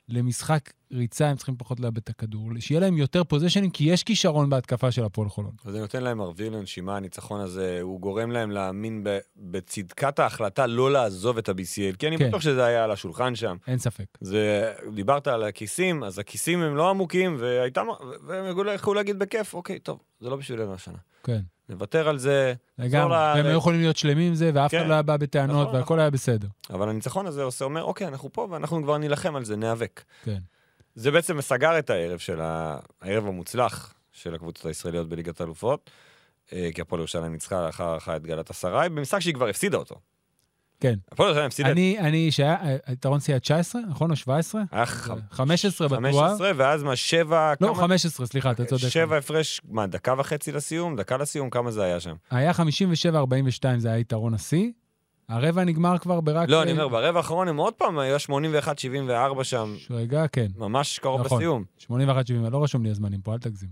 למשחק 0.10 0.70
ריצה, 0.94 1.28
הם 1.28 1.36
צריכים 1.36 1.56
פחות 1.58 1.80
לאבד 1.80 1.98
את 1.98 2.10
הכדור. 2.10 2.50
שיהיה 2.60 2.82
להם 2.82 2.98
יותר 2.98 3.24
פוזיישנים, 3.24 3.70
כי 3.70 3.84
יש 3.84 4.04
כישרון 4.04 4.50
בהתקפה 4.50 4.92
של 4.92 5.04
הפועל 5.04 5.30
חולון. 5.30 5.52
וזה 5.66 5.80
נותן 5.80 6.04
להם 6.04 6.20
אוויר 6.20 6.50
לנשימה, 6.50 6.98
הניצחון 6.98 7.42
הזה, 7.42 7.80
הוא 7.82 8.00
גורם 8.00 8.32
להם 8.32 8.52
להאמין 8.52 9.04
ב- 9.04 9.20
בצדקת 9.38 10.20
ההחלטה 10.20 10.68
לא 10.68 10.92
לעזוב 10.92 11.38
את 11.38 11.50
ה-BCL, 11.50 11.96
כי 12.00 12.08
אני 12.08 12.18
כן. 12.18 12.28
בטוח 12.28 12.42
שזה 12.42 12.66
היה 12.66 12.84
על 12.84 12.92
השולחן 12.92 13.36
שם. 13.36 13.58
אין 13.68 13.78
ספק. 13.78 14.06
זה, 14.22 14.74
דיברת 14.94 15.28
על 15.28 15.44
הכיסים, 15.44 16.04
אז 16.04 16.20
הכיסים 16.20 16.62
הם 16.62 16.76
לא 16.76 16.90
עמוקים, 16.90 17.36
והייתה, 17.40 17.82
והם 18.28 18.46
יכלו 18.74 18.94
להגיד 18.94 19.20
בכיף, 19.20 19.54
אוקיי, 19.54 19.80
טוב, 19.80 20.00
זה 20.20 20.30
לא 20.30 20.36
בשבילנו 20.36 20.74
השנה. 20.74 20.98
כן. 21.24 21.40
נוותר 21.70 22.10
על 22.10 22.18
זה, 22.18 22.54
לגמרי. 22.80 23.16
והם 23.18 23.46
היו 23.46 23.58
יכולים 23.58 23.80
להיות 23.80 23.98
שלמים 23.98 24.28
עם 24.28 24.36
זה, 24.36 24.52
ואף 24.54 24.74
אחד 24.74 24.84
כן. 24.84 24.88
לא 24.88 24.94
היה 24.94 25.02
בא 25.02 25.18
בטענות, 25.18 25.68
נכון, 25.68 25.76
והכל 25.80 26.00
היה 26.00 26.10
בסדר. 26.10 26.48
אבל 26.70 26.90
הניצחון 26.90 27.28
הזה 27.28 27.44
עושה, 27.44 27.66
אומר, 27.66 27.84
אוקיי, 27.84 28.08
אנחנו 28.08 28.34
פה 28.34 28.48
ואנחנו 28.52 28.84
כבר 28.84 28.98
נילחם 28.98 29.36
על 29.36 29.46
זה, 29.46 29.56
ניאבק. 29.56 30.04
כן. 30.24 30.38
זה 30.96 31.12
בעצם 31.12 31.42
סגר 31.42 31.80
את 31.80 31.90
הערב 31.90 32.20
של. 32.20 32.40
הערב 32.42 33.28
המוצלח 33.28 33.94
של 34.12 34.36
הקבוצות 34.36 34.66
הישראליות 34.66 35.10
בליגת 35.10 35.42
האלופות, 35.42 35.90
אה, 36.54 36.70
כי 36.76 36.82
הפועל 36.82 37.00
ירושלים 37.00 37.32
ניצחה 37.32 37.66
לאחר 37.66 37.84
הארכה 37.84 38.16
את 38.16 38.24
גלת 38.26 38.50
אסריי, 38.50 38.90
במשחק 38.90 39.20
שהיא 39.20 39.34
כבר 39.34 39.48
הפסידה 39.48 39.78
אותו. 39.78 39.96
כן. 40.80 40.94
הפועל 41.12 41.28
ירושלים 41.30 41.48
הפסידה, 41.48 41.70
אני, 41.72 42.00
אני, 42.00 42.32
שהיה, 42.32 42.58
היתרון 42.86 43.20
שיא 43.20 43.34
היה 43.34 43.40
19, 43.40 43.82
נכון? 43.90 44.12
או 44.12 44.16
17? 44.16 44.62
היה 44.72 44.86
ח- 44.86 45.08
15 45.32 45.88
בטוח. 45.88 45.98
15, 46.00 46.52
ואז 46.56 46.84
מה, 46.84 46.96
שבע... 46.96 47.54
לא, 47.62 47.68
כמה- 47.68 47.76
15, 47.78 48.26
סליחה, 48.26 48.52
אתה 48.52 48.66
צודק. 48.66 48.88
שבע 48.88 49.18
הפרש, 49.18 49.62
מה, 49.70 49.88
דקה 49.88 50.14
וחצי 50.18 50.52
לסיום? 50.52 50.96
דקה 50.96 51.18
לסיום? 51.18 51.50
כמה 51.50 51.72
זה 51.72 51.84
היה 51.84 52.00
שם? 52.00 52.16
היה 52.32 52.52
57-42, 52.52 52.56
זה 53.78 53.88
היה 53.90 54.00
יתרון 54.00 54.34
השיא. 54.34 54.72
הרבע 55.30 55.64
נגמר 55.64 55.98
כבר 55.98 56.22
ברק... 56.22 56.50
לא, 56.50 56.64
אני 56.64 56.72
אומר, 56.72 56.88
ברבע 56.88 57.18
האחרון 57.18 57.48
הם 57.48 57.58
עוד 57.58 57.74
פעם, 57.74 58.00
היה 58.00 58.18
81-74 59.40 59.44
שם, 59.44 59.76
רגע, 59.90 60.28
כן. 60.28 60.48
ממש 60.58 61.00
קרוב 61.00 61.22
נכון. 61.22 61.38
לסיום. 61.38 61.64
81-70, 61.82 61.90
לא 62.52 62.64
רשום 62.64 62.84
לי 62.84 62.90
הזמנים 62.90 63.22
פה, 63.22 63.34
אל 63.34 63.40
תגזים. 63.40 63.70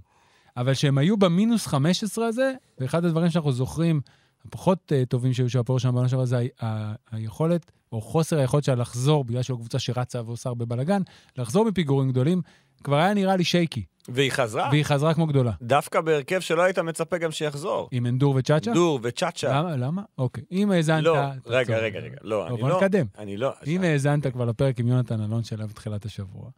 אבל 0.58 0.74
שהם 0.74 0.98
היו 0.98 1.18
במינוס 1.18 1.68
15 1.68 2.28
הזה, 2.28 2.54
ואחד 2.80 3.06
הדברים 3.06 3.30
שאנחנו 3.30 3.52
זוכרים, 3.52 4.02
הפחות 4.46 4.92
uh, 4.92 5.06
טובים 5.06 5.34
שהיו 5.34 5.50
של 5.50 5.60
הפועל 5.60 5.80
שם 5.80 5.92
בעונה 5.94 6.10
שעברה, 6.10 6.26
זה 6.26 6.46
ה- 6.62 6.94
היכולת, 7.12 7.72
או 7.92 8.02
חוסר 8.02 8.38
היכולת 8.40 8.64
שלה 8.64 8.76
לחזור, 8.76 9.24
בגלל 9.24 9.42
שהיא 9.42 9.58
קבוצה 9.58 9.80
שרצה 9.80 10.22
ועושה 10.26 10.50
הרבה 10.50 10.66
בלאגן, 10.66 11.02
לחזור 11.38 11.66
מפיגורים 11.66 12.12
גדולים, 12.12 12.42
כבר 12.84 12.96
היה 12.96 13.14
נראה 13.14 13.36
לי 13.36 13.44
שייקי, 13.44 13.84
והיא 14.08 14.32
חזרה, 14.32 14.70
והיא 14.72 14.84
חזרה 14.84 15.14
כמו 15.14 15.28
גדולה. 15.28 15.52
דווקא 15.62 16.02
בהרכב 16.02 16.40
שלא 16.40 16.62
היית 16.62 16.80
מצפה 16.80 17.18
גם 17.18 17.32
שיחזור. 17.32 17.90
עם 17.92 18.06
אנדור 18.06 18.36
וצ'אצ'ה? 18.36 18.74
דור 18.74 19.00
וצ'אצ'ה. 19.04 19.60
למה? 19.60 19.76
למה? 19.76 20.02
אוקיי. 20.18 20.44
אם 20.52 20.72
האזנת... 20.72 21.04
לא. 21.04 21.18
רגע, 21.46 21.78
רגע, 21.78 22.00
רגע. 22.00 22.16
לא, 22.22 22.48
אני 22.48 22.58
בוא 22.58 22.70
לא... 22.70 22.78
נקדם. 22.78 23.06
אני 23.18 23.38
לא... 23.38 23.54
אם 23.68 23.82
האזנת 23.84 24.28
כבר 24.28 24.46
לפרק 24.46 24.80
עם 24.80 24.88
יונתן 24.88 25.22
אלון 25.22 25.44
שלה 25.44 25.68
בתחילת 25.68 26.06
השבוע, 26.06 26.50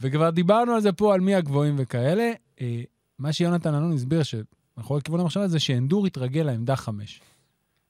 וכבר 0.00 0.30
דיברנו 0.30 0.72
על 0.72 0.80
זה 0.80 0.92
פה, 0.92 1.14
על 1.14 1.20
מי 1.20 1.34
הגבוהים 1.34 1.74
וכאלה, 1.78 2.32
אה, 2.60 2.82
מה 3.18 3.32
שיונתן 3.32 3.74
אלון 3.74 3.92
הסביר, 3.92 4.22
שמאחורי 4.22 5.00
כיוון 5.04 5.20
המחשבה 5.20 5.48
זה 5.48 5.60
שאנדור 5.60 6.06
התרגל 6.06 6.42
לעמדה 6.42 6.76
חמש. 6.76 7.20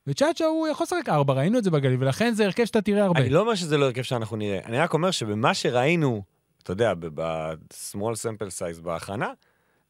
וצ'אצ'ה 0.06 0.44
הוא 0.44 0.68
יכול 0.68 0.85
לשחק 0.85 1.08
ארבע, 1.08 1.35
ראינו 1.35 1.58
את 1.58 1.64
זה 1.64 1.70
בגליל, 1.70 2.02
ולכן 2.02 2.35
זה 2.35 2.44
הרכב 2.44 2.64
שאתה 2.64 2.80
תראה 2.80 3.04
הרבה. 3.04 3.20
אני 3.20 3.28
לא 3.28 3.40
אומר 3.40 3.54
שזה 3.54 3.78
לא 3.78 3.85
הרכב 3.85 4.02
שאנחנו 4.02 4.37
נראה, 4.37 4.61
אני 4.64 4.78
רק 4.78 4.94
אומר 4.94 5.11
שבמה 5.11 5.54
שראינו, 5.54 6.22
אתה 6.62 6.72
יודע, 6.72 6.94
ב-small 6.94 7.96
sample 7.96 8.51
size 8.59 8.81
בהכנה, 8.83 9.33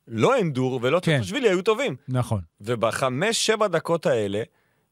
לא 0.09 0.41
אנדור 0.41 0.79
ולא 0.83 1.01
כן. 1.03 1.21
צ'פשווילי 1.21 1.49
היו 1.49 1.63
טובים. 1.63 1.97
נכון. 2.09 2.41
ובחמש, 2.61 3.47
שבע 3.47 3.69
דקות 3.69 4.07
האלה, 4.07 4.43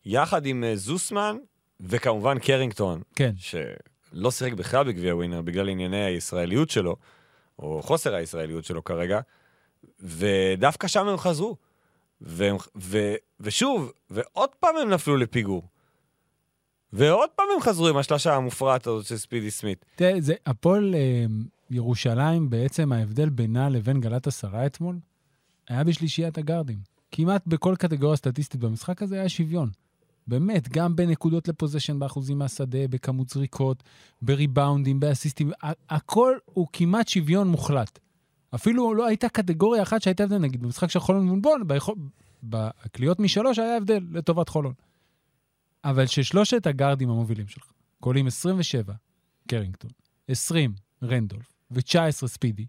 יחד 0.05 0.47
עם 0.47 0.65
אה, 0.65 0.77
זוסמן, 0.77 1.37
וכמובן 1.81 2.39
קרינגטון, 2.39 3.03
כן. 3.17 3.33
שלא 3.37 4.31
שיחק 4.31 4.53
בכלל 4.53 4.85
בגביע 4.85 5.17
ווינר 5.17 5.43
בגלל 5.43 5.69
ענייני 5.69 6.05
הישראליות 6.05 6.71
שלו, 6.71 6.97
או 7.59 7.83
חוסר 7.83 8.15
הישראליות 8.15 8.65
שלו 8.65 8.85
כרגע, 8.85 9.21
ודווקא 10.01 10.89
שם 10.89 11.09
הם 11.09 11.17
חזרו. 11.17 11.57
והם, 12.21 12.57
ו, 12.77 13.15
ושוב, 13.41 13.93
ועוד 14.11 14.51
פעם 14.61 14.77
הם 14.77 14.91
נפלו 14.91 15.17
לפיגור. 15.17 15.63
ועוד 16.93 17.31
פעם 17.37 17.47
הם 17.55 17.61
חזרו 17.61 17.89
עם 17.89 17.97
השלושה 17.97 18.35
המופרעת 18.35 18.87
הזאת 18.87 19.07
של 19.07 19.17
ספידי 19.17 19.51
סמית. 19.51 19.85
תראה, 19.97 20.21
זה, 20.21 20.35
הפועל 20.47 20.95
אה, 20.95 21.25
ירושלים, 21.71 22.51
בעצם 22.51 22.93
ההבדל 22.93 23.29
בינה 23.29 23.69
לבין 23.69 24.01
גלת 24.01 24.27
עשרה 24.27 24.67
אתמול, 24.67 24.99
היה 25.69 25.85
בשלישיית 25.85 26.39
הגארדים. 26.39 26.79
כמעט 27.13 27.47
בכל 27.47 27.75
קטגוריה 27.79 28.17
סטטיסטית 28.17 28.61
במשחק 28.61 29.03
הזה 29.03 29.21
היה 29.21 29.29
שוויון. 29.29 29.71
באמת, 30.27 30.69
גם 30.69 30.97
בנקודות 30.97 31.49
לפוזיישן 31.49 31.99
באחוזים 31.99 32.39
מהשדה, 32.39 32.89
בכמות 32.89 33.29
זריקות, 33.29 33.83
בריבאונדים, 34.23 35.01
באסיסטים, 35.01 35.51
הכל 35.91 36.37
הוא 36.45 36.67
כמעט 36.73 37.09
שוויון 37.09 37.49
מוחלט. 37.49 37.99
אפילו 38.55 38.95
לא 38.95 39.07
הייתה 39.07 39.29
קטגוריה 39.29 39.83
אחת 39.83 40.03
שהייתה 40.03 40.25
הבדל, 40.25 40.39
נגיד, 40.39 40.63
במשחק 40.63 40.91
של 40.91 41.01
חולון 41.01 41.27
מול 41.27 41.41
בון, 41.41 41.67
ביכול... 41.67 41.95
בקליעות 42.43 43.21
משלוש 43.21 43.59
היה 43.59 43.77
הבדל 43.77 44.07
לטובת 44.13 44.49
חולון. 44.49 44.73
אבל 45.85 46.07
ששלושת 46.07 46.67
הגארדים 46.67 47.11
המובילים 47.11 47.49
שלך, 47.49 47.73
קולים 48.01 48.27
27, 48.27 48.95
קרינגטון, 49.49 49.91
20, 50.29 50.73
רנדולף 51.03 51.50
ו-19 51.71 52.27
ספידי, 52.27 52.67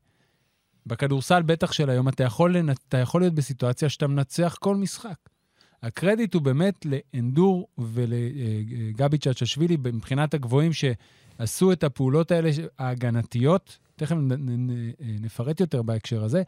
בכדורסל 0.85 1.41
בטח 1.41 1.71
של 1.71 1.89
היום 1.89 2.09
אתה 2.09 2.23
יכול, 2.23 2.57
לנ... 2.57 2.69
אתה 2.69 2.97
יכול 2.97 3.21
להיות 3.21 3.33
בסיטואציה 3.33 3.89
שאתה 3.89 4.07
מנצח 4.07 4.57
כל 4.59 4.75
משחק. 4.75 5.17
הקרדיט 5.83 6.33
הוא 6.33 6.41
באמת 6.41 6.85
לאנדור 6.85 7.67
ולגבי 7.77 9.17
צ'צ'שווילי 9.17 9.77
מבחינת 9.77 10.33
הגבוהים 10.33 10.71
שעשו 10.73 11.71
את 11.71 11.83
הפעולות 11.83 12.31
האלה 12.31 12.49
ההגנתיות, 12.79 13.77
תכף 13.95 14.15
נפרט 14.99 15.59
יותר 15.59 15.81
בהקשר 15.81 16.23
הזה, 16.23 16.43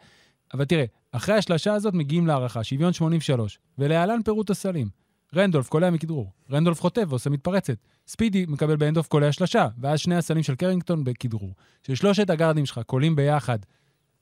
אבל 0.53 0.65
תראה, 0.65 0.85
אחרי 1.11 1.35
השלשה 1.35 1.73
הזאת 1.73 1.93
מגיעים 1.93 2.27
להערכה, 2.27 2.63
שוויון 2.63 2.93
83, 2.93 3.59
ולהלן 3.77 4.23
פירוט 4.25 4.49
הסלים. 4.49 5.02
רנדולף 5.35 5.69
קולע 5.69 5.89
מכדרור, 5.89 6.31
רנדולף 6.51 6.81
חוטף 6.81 7.03
ועושה 7.09 7.29
מתפרצת. 7.29 7.77
ספידי 8.07 8.45
מקבל 8.47 8.75
ב 8.75 8.79
hand-off 8.79 9.07
קולע 9.07 9.31
שלשה, 9.31 9.67
ואז 9.81 9.99
שני 9.99 10.15
הסלים 10.15 10.43
של 10.43 10.55
קרינגטון 10.55 11.03
בכדרור. 11.03 11.53
ששלושת 11.87 12.29
הגארדים 12.29 12.65
שלך 12.65 12.79
קולים 12.85 13.15
ביחד 13.15 13.59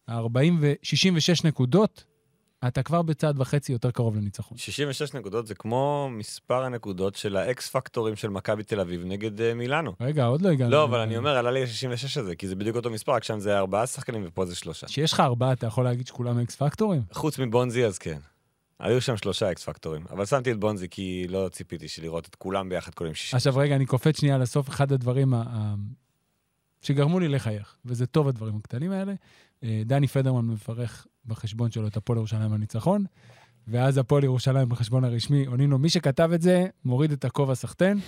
40 0.09 0.57
ו-66 0.61 1.47
נקודות, 1.47 2.03
אתה 2.67 2.83
כבר 2.83 3.01
בצעד 3.01 3.39
וחצי 3.39 3.71
יותר 3.71 3.91
קרוב 3.91 4.15
לניצחון. 4.15 4.57
66 4.57 5.13
נקודות 5.13 5.47
זה 5.47 5.55
כמו 5.55 6.09
מספר 6.11 6.63
הנקודות 6.63 7.15
של 7.15 7.37
ה 7.37 7.53
X 7.53 7.69
factor 7.69 8.04
ים 8.04 8.15
של 8.15 8.29
מכבי 8.29 8.63
תל 8.63 8.79
אביב 8.79 9.01
נגד 9.05 9.41
אה, 9.41 9.53
מילאנו. 9.53 9.93
רגע, 10.01 10.25
עוד 10.25 10.41
לא 10.41 10.49
הגענו. 10.49 10.71
לא, 10.71 10.83
אבל 10.83 10.99
אני 10.99 11.17
אומר, 11.17 11.37
עלה 11.37 11.51
לי 11.51 11.63
ה-66 11.63 12.19
הזה, 12.19 12.35
כי 12.35 12.47
זה 12.47 12.55
בדיוק 12.55 12.75
אותו 12.75 12.89
מספר, 12.89 13.11
רק 13.11 13.23
שם 13.23 13.39
זה 13.39 13.57
ארבעה 13.57 13.87
שחקנים 13.87 14.23
ופה 14.27 14.45
זה 14.45 14.55
שלושה. 14.55 14.87
כשיש 14.87 15.13
לך 15.13 15.19
ארבעה, 15.19 15.53
אתה 15.53 15.67
יכול 15.67 15.83
להגיד 15.83 16.07
שכולם 16.07 16.39
X 16.39 16.55
factor 16.55 16.86
ים? 16.86 17.01
חוץ 17.11 17.39
מבונזי 17.39 17.85
אז 17.85 17.97
כן. 17.97 18.17
היו 18.81 19.01
שם 19.01 19.17
שלושה 19.17 19.51
X 19.51 19.63
factor 19.63 19.91
ים, 19.91 20.05
אבל 20.09 20.25
שמתי 20.25 20.51
את 20.51 20.59
בונזי 20.59 20.87
כי 20.89 21.25
לא 21.29 21.49
ציפיתי 21.51 21.85
לראות 22.01 22.27
את 22.27 22.35
כולם 22.35 22.69
ביחד 22.69 22.93
קולים 22.93 23.13
60. 23.13 23.37
עכשיו 23.37 23.57
רגע, 23.57 23.75
אני 23.75 23.85
קופץ 23.85 24.19
שנייה 24.19 24.37
לסוף, 24.37 24.69
אחד 24.69 24.91
הדברים 24.91 25.33
ה- 25.33 25.75
שגרמו 26.81 27.19
לי 27.19 27.27
לחייך, 27.27 27.75
וזה 27.85 28.05
טוב 28.05 28.27
הדברים 28.27 28.55
הקטנים 28.55 28.91
האלה. 28.91 29.13
אה, 29.63 29.81
דני 29.85 30.07
פדרמן 30.07 30.45
מברך 30.47 31.07
בחשבון 31.25 31.71
שלו 31.71 31.87
את 31.87 31.97
הפועל 31.97 32.17
ירושלים 32.17 32.53
על 32.53 32.57
ניצחון, 32.59 33.05
ואז 33.67 33.97
הפועל 33.97 34.23
ירושלים 34.23 34.69
בחשבון 34.69 35.03
הרשמי 35.03 35.45
עונים 35.45 35.71
לו, 35.71 35.77
מי 35.79 35.89
שכתב 35.89 36.29
את 36.35 36.41
זה, 36.41 36.65
מוריד 36.85 37.11
את 37.11 37.25
הכובע 37.25 37.55
סחטיין, 37.55 37.99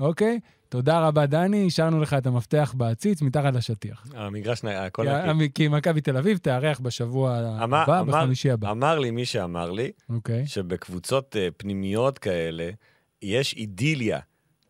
אוקיי? 0.00 0.40
תודה 0.68 1.06
רבה, 1.06 1.26
דני, 1.26 1.66
השארנו 1.66 2.00
לך 2.00 2.14
את 2.14 2.26
המפתח 2.26 2.74
בעציץ 2.76 3.22
מתחת 3.22 3.54
לשטיח. 3.54 4.06
המגרש, 4.14 4.64
הכל 4.64 5.06
כי- 5.06 5.32
נקי. 5.34 5.50
כי 5.54 5.68
מכבי 5.68 6.00
תל 6.00 6.16
אביב 6.16 6.38
תארח 6.38 6.80
בשבוע 6.80 7.34
הבא, 7.36 8.02
בחמישי 8.02 8.50
הבא. 8.50 8.70
אמר 8.70 8.98
לי 8.98 9.10
מי 9.10 9.24
שאמר 9.24 9.70
לי, 9.70 9.90
אוקיי. 10.08 10.46
שבקבוצות 10.46 11.36
אה, 11.36 11.48
פנימיות 11.56 12.18
כאלה, 12.18 12.70
יש 13.22 13.54
אידיליה 13.54 14.18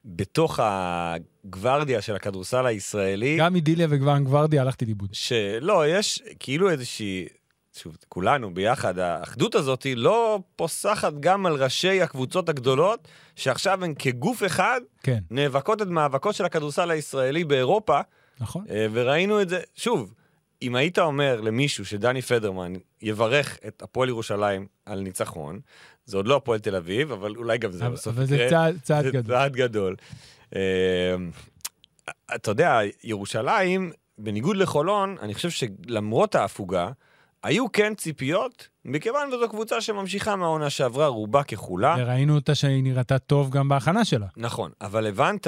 בתוך 0.05 0.61
הגוורדיה 0.63 2.03
של 2.03 2.17
הכדורסל 2.17 2.67
הישראלי, 2.67 3.37
גם 3.41 3.53
מדיליה 3.55 3.87
וגוון 3.91 4.25
גוורדיה 4.25 4.63
הלכתי 4.63 4.85
לאיבוד. 4.85 5.09
שלא, 5.13 5.85
יש 5.89 6.23
כאילו 6.39 6.71
איזושהי, 6.71 7.27
שוב, 7.77 7.97
כולנו 8.09 8.55
ביחד, 8.55 8.99
האחדות 8.99 9.55
הזאת 9.55 9.83
היא 9.83 9.97
לא 9.97 10.41
פוסחת 10.57 11.13
גם 11.21 11.47
על 11.47 11.63
ראשי 11.63 12.03
הקבוצות 12.03 12.49
הגדולות, 12.49 13.09
שעכשיו 13.37 13.85
הן 13.85 13.95
כגוף 13.99 14.43
אחד 14.47 14.81
כן, 15.03 15.19
נאבקות 15.31 15.83
את 15.83 15.87
מאבקו 15.87 16.33
של 16.33 16.45
הכדורסל 16.45 16.91
הישראלי 16.91 17.45
באירופה, 17.45 18.01
נכון. 18.41 18.65
אה, 18.71 18.87
וראינו 18.93 19.43
את 19.43 19.49
זה, 19.49 19.61
שוב, 19.75 20.15
אם 20.63 20.75
היית 20.75 20.99
אומר 20.99 21.41
למישהו 21.41 21.85
שדני 21.87 22.23
פדרמן 22.23 22.73
יברך 23.03 23.59
את 23.69 23.83
הפועל 23.83 24.09
ירושלים 24.09 24.67
על 24.87 25.01
ניצחון, 25.01 25.61
זה 26.05 26.17
עוד 26.17 26.27
לא 26.27 26.37
הפועל 26.37 26.59
תל 26.59 26.77
אביב, 26.77 27.13
אבל 27.13 27.37
אולי 27.37 27.59
גם 27.59 27.73
זה 27.73 27.87
אבל 27.87 27.95
בסוף 27.95 28.15
אבל 28.17 28.27
זה 28.27 28.35
יקרה. 28.37 28.49
צעד- 28.51 28.77
צעד 28.83 29.05
זה 29.05 29.11
גדול. 29.11 29.37
צעד 29.37 29.53
גדול. 29.57 29.97
אה, 30.57 31.15
אתה 32.35 32.51
יודע, 32.51 32.79
ירושלים, 33.05 33.93
בניגוד 34.19 34.57
לחולון, 34.57 35.17
אני 35.23 35.35
חושב 35.35 35.51
שלמרות 35.51 36.35
ההפוגה, 36.35 36.91
היו 37.43 37.73
כן 37.73 37.95
ציפיות, 37.95 38.69
מכיוון 38.85 39.29
שזו 39.33 39.49
קבוצה 39.49 39.81
שממשיכה 39.81 40.37
מהעונה 40.37 40.71
שעברה, 40.71 41.07
רובה 41.07 41.43
ככולה. 41.43 41.97
וראינו 41.99 42.35
אותה 42.35 42.55
שהיא 42.55 42.83
נראתה 42.83 43.19
טוב 43.19 43.51
גם 43.51 43.69
בהכנה 43.69 44.05
שלה. 44.05 44.27
נכון, 44.37 44.71
אבל 44.81 45.07
הבנת, 45.07 45.47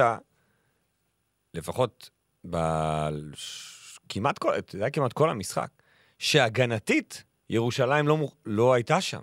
לפחות 1.55 2.11
בכמעט 2.45 4.39
כל, 4.39 4.59
אתה 4.59 4.77
יודע, 4.77 4.91
כמעט 4.91 5.13
כל 5.13 5.31
המשחק, 5.31 5.69
שהגנתית, 6.19 7.25
ירושלים 7.51 8.09
לא, 8.09 8.19
לא 8.47 8.73
הייתה 8.73 9.01
שם. 9.01 9.21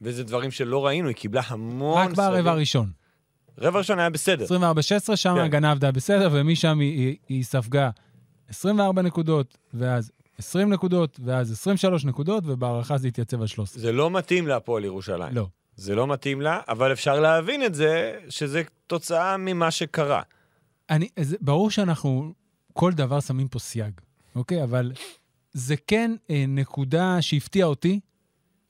וזה 0.00 0.24
דברים 0.24 0.50
שלא 0.50 0.86
ראינו, 0.86 1.08
היא 1.08 1.16
קיבלה 1.16 1.42
המון... 1.46 2.08
רק 2.08 2.10
ברבע. 2.16 2.50
הראשון. 2.50 2.90
רבע 3.58 3.78
ראשון 3.78 3.98
היה 3.98 4.10
בסדר. 4.10 4.44
24-16, 4.44 5.16
שם 5.16 5.34
כן. 5.34 5.40
ההגנה 5.40 5.70
עבדה 5.70 5.92
בסדר, 5.92 6.28
ומשם 6.32 6.78
היא, 6.78 6.98
היא, 6.98 7.16
היא 7.28 7.44
ספגה 7.44 7.90
24 8.48 9.02
נקודות, 9.02 9.58
ואז 9.74 10.10
20 10.38 10.72
נקודות, 10.72 11.20
ואז 11.24 11.52
23 11.52 12.04
נקודות, 12.04 12.44
ובהערכה 12.46 12.98
זה 12.98 13.08
התייצב 13.08 13.40
על 13.40 13.46
13. 13.46 13.82
זה 13.82 13.92
לא 13.92 14.10
מתאים 14.10 14.46
להפועל 14.46 14.84
ירושלים. 14.84 15.34
לא. 15.34 15.46
זה 15.76 15.94
לא 15.94 16.06
מתאים 16.06 16.40
לה, 16.40 16.60
אבל 16.68 16.92
אפשר 16.92 17.20
להבין 17.20 17.64
את 17.64 17.74
זה, 17.74 18.18
שזה 18.28 18.62
תוצאה 18.86 19.36
ממה 19.36 19.70
שקרה. 19.70 20.22
אני, 20.90 21.08
זה, 21.20 21.36
ברור 21.40 21.70
שאנחנו 21.70 22.32
כל 22.72 22.92
דבר 22.92 23.20
שמים 23.20 23.48
פה 23.48 23.58
סייג, 23.58 24.00
אוקיי? 24.36 24.62
אבל 24.62 24.92
זה 25.52 25.74
כן 25.86 26.14
אה, 26.30 26.44
נקודה 26.48 27.16
שהפתיעה 27.22 27.68
אותי, 27.68 28.00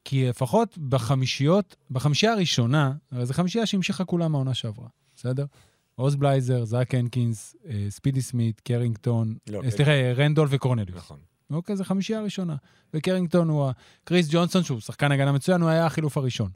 כי 0.04 0.28
לפחות 0.28 0.78
בחמישיות, 0.78 1.76
בחמישייה 1.90 2.32
הראשונה, 2.32 2.92
הרי 3.10 3.26
זו 3.26 3.34
חמישייה 3.34 3.66
שהמשיכה 3.66 4.04
כולה 4.04 4.28
מהעונה 4.28 4.54
שעברה, 4.54 4.88
בסדר? 5.16 5.44
עוז 5.94 6.16
בלייזר, 6.16 6.64
זאק 6.64 6.94
הנקינס, 6.94 7.56
אה, 7.68 7.86
ספידי 7.88 8.22
סמית, 8.22 8.60
קרינגטון, 8.60 9.36
לא, 9.48 9.62
אה, 9.64 9.70
סליחה, 9.70 9.90
אה, 9.90 10.12
רנדולף 10.12 10.50
וקורנליוס. 10.52 10.96
נכון. 10.96 11.18
אוקיי, 11.50 11.76
זו 11.76 11.84
חמישייה 11.84 12.18
הראשונה. 12.18 12.56
וקרינגטון 12.94 13.48
הוא 13.48 13.68
ה... 13.68 13.72
קריס 14.04 14.28
ג'ונסון, 14.30 14.62
שהוא 14.62 14.80
שחקן 14.80 15.12
הגנה 15.12 15.32
מצוין, 15.32 15.60
הוא 15.60 15.70
היה 15.70 15.86
החילוף 15.86 16.16
הראשון. 16.16 16.50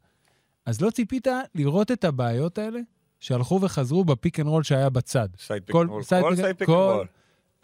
אז 0.66 0.80
לא 0.80 0.90
ציפית 0.90 1.26
לראות 1.54 1.90
את 1.92 2.04
הבעיות 2.04 2.58
האלה 2.58 2.80
שהלכו 3.20 3.60
וחזרו 3.62 4.04
ב 4.04 4.11
pick 4.11 4.40
and 4.40 4.48
roll 4.48 4.62
שהיה 4.62 4.90
בצד. 4.90 5.28
side 5.38 5.62
pick 5.62 5.76
and 5.76 5.88
roll. 5.88 6.02
כל 6.02 6.36
side 6.36 6.56
pick 6.56 6.68
and 6.68 6.78
roll. 6.78 7.06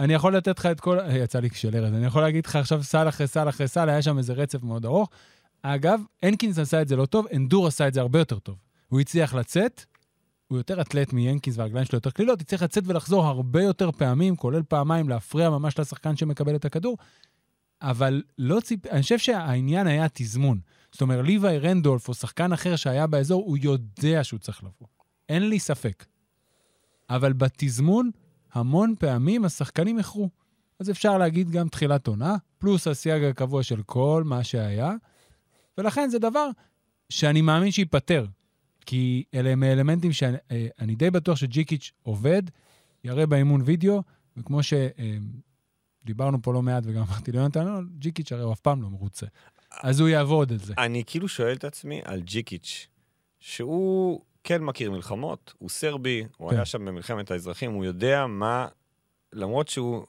אני 0.00 0.14
יכול 0.14 0.36
לתת 0.36 0.58
לך 0.58 0.66
את 0.66 0.80
כל... 0.80 1.00
אה, 1.00 1.18
יצא 1.18 1.40
לי 1.40 1.48
של 1.54 1.76
ארז, 1.76 1.94
אני 1.94 2.06
יכול 2.06 2.22
להגיד 2.22 2.46
לך 2.46 2.56
עכשיו 2.56 2.82
סל 2.82 3.08
אחרי 3.08 3.26
סל 3.26 3.48
אחרי 3.48 3.68
סל, 3.68 3.88
היה 3.88 4.02
שם 4.02 4.18
איזה 4.18 4.32
רצף 4.32 4.62
מאוד 4.62 4.84
ארוך. 4.84 5.10
אגב, 5.62 6.00
הנקינס 6.22 6.58
עשה 6.58 6.82
את 6.82 6.88
זה 6.88 6.96
לא 6.96 7.06
טוב, 7.06 7.26
אנדור 7.36 7.66
עשה 7.66 7.88
את 7.88 7.94
זה 7.94 8.00
הרבה 8.00 8.18
יותר 8.18 8.38
טוב. 8.38 8.56
הוא 8.88 9.00
הצליח 9.00 9.34
לצאת, 9.34 9.84
הוא 10.54 10.60
יותר 10.60 10.80
אתלט 10.80 11.12
מהנקינס 11.12 11.58
והרגליים 11.58 11.86
שלו 11.86 11.96
יותר 11.96 12.10
קלילות, 12.10 12.40
הצליח 12.40 12.62
לצאת 12.62 12.84
ולחזור 12.86 13.26
הרבה 13.26 13.62
יותר 13.62 13.90
פעמים, 13.90 14.36
כולל 14.36 14.62
פעמיים, 14.62 15.08
להפריע 15.08 15.50
ממש 15.50 15.78
לשחקן 15.78 16.16
שמקבל 16.16 16.56
את 16.56 16.64
הכדור. 16.64 16.96
אבל 17.82 18.22
לא 18.38 18.60
ציפ... 18.60 18.86
אני 18.86 19.02
חושב 19.02 19.18
שהעניין 19.18 19.86
היה 19.86 20.06
תזמון. 20.12 20.60
זאת 20.92 21.00
אומרת, 21.00 21.24
ליוואי 21.24 21.58
רנדולף 21.58 22.08
או 22.08 22.14
שחקן 22.14 22.52
אחר 22.52 22.76
שהיה 22.76 23.06
באזור, 23.06 23.42
הוא 23.46 23.58
יודע 23.62 24.24
שהוא 24.24 24.40
צריך 24.40 24.62
לבוא. 24.64 24.86
אין 25.28 25.48
לי 25.48 25.58
ספק. 25.58 26.04
אבל 27.10 27.32
בתזמון, 27.32 28.10
המון 28.52 28.94
פעמים 28.98 29.44
השחקנים 29.44 29.98
איחרו. 29.98 30.30
אז 30.78 30.90
אפשר 30.90 31.18
להגיד 31.18 31.50
גם 31.50 31.68
תחילת 31.68 32.06
עונה, 32.06 32.36
פלוס 32.58 32.86
הסייג 32.86 33.24
הקבוע 33.24 33.62
של 33.62 33.82
כל 33.82 34.22
מה 34.26 34.44
שהיה, 34.44 34.92
ולכן 35.78 36.08
זה 36.08 36.18
דבר 36.18 36.48
שאני 37.08 37.40
מאמין 37.40 37.70
שייפתר. 37.70 38.26
כי 38.86 39.24
אלה 39.34 39.50
הם 39.50 39.62
האלמנטים 39.62 40.12
שאני 40.12 40.36
אה, 40.80 40.96
די 40.96 41.10
בטוח 41.10 41.36
שג'יקיץ' 41.36 41.92
עובד, 42.02 42.42
יראה 43.04 43.26
באימון 43.26 43.60
וידאו, 43.64 44.02
וכמו 44.36 44.60
שדיברנו 44.62 46.42
פה 46.42 46.52
לא 46.52 46.62
מעט 46.62 46.82
וגם 46.86 47.02
אמרתי 47.02 47.32
ליונתן, 47.32 47.66
לא, 47.66 47.80
ג'יקיץ' 47.98 48.32
הרי 48.32 48.42
הוא 48.42 48.52
אף 48.52 48.60
פעם 48.60 48.82
לא 48.82 48.88
מרוצה. 48.90 49.26
אז 49.82 50.00
הוא 50.00 50.08
יעבוד 50.08 50.52
על 50.52 50.58
זה. 50.58 50.74
אני 50.78 51.02
כאילו 51.06 51.28
שואל 51.28 51.52
את 51.52 51.64
עצמי 51.64 52.00
על 52.04 52.20
ג'יקיץ', 52.20 52.86
שהוא 53.40 54.20
כן 54.44 54.62
מכיר 54.62 54.90
מלחמות, 54.90 55.54
הוא 55.58 55.70
סרבי, 55.70 56.24
הוא 56.36 56.50
כן. 56.50 56.56
היה 56.56 56.64
שם 56.64 56.84
במלחמת 56.84 57.30
האזרחים, 57.30 57.72
הוא 57.72 57.84
יודע 57.84 58.26
מה, 58.26 58.68
למרות 59.32 59.68
שהוא, 59.68 60.06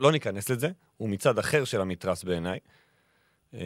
לא 0.00 0.12
ניכנס 0.12 0.50
לזה, 0.50 0.70
הוא 0.96 1.08
מצד 1.08 1.38
אחר 1.38 1.64
של 1.64 1.80
המתרס 1.80 2.24
בעיניי, 2.24 2.58
אמ, 3.54 3.60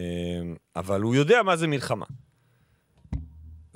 אבל 0.77 1.01
הוא 1.01 1.15
יודע 1.15 1.43
מה 1.43 1.57
זה 1.57 1.67
מלחמה. 1.67 2.07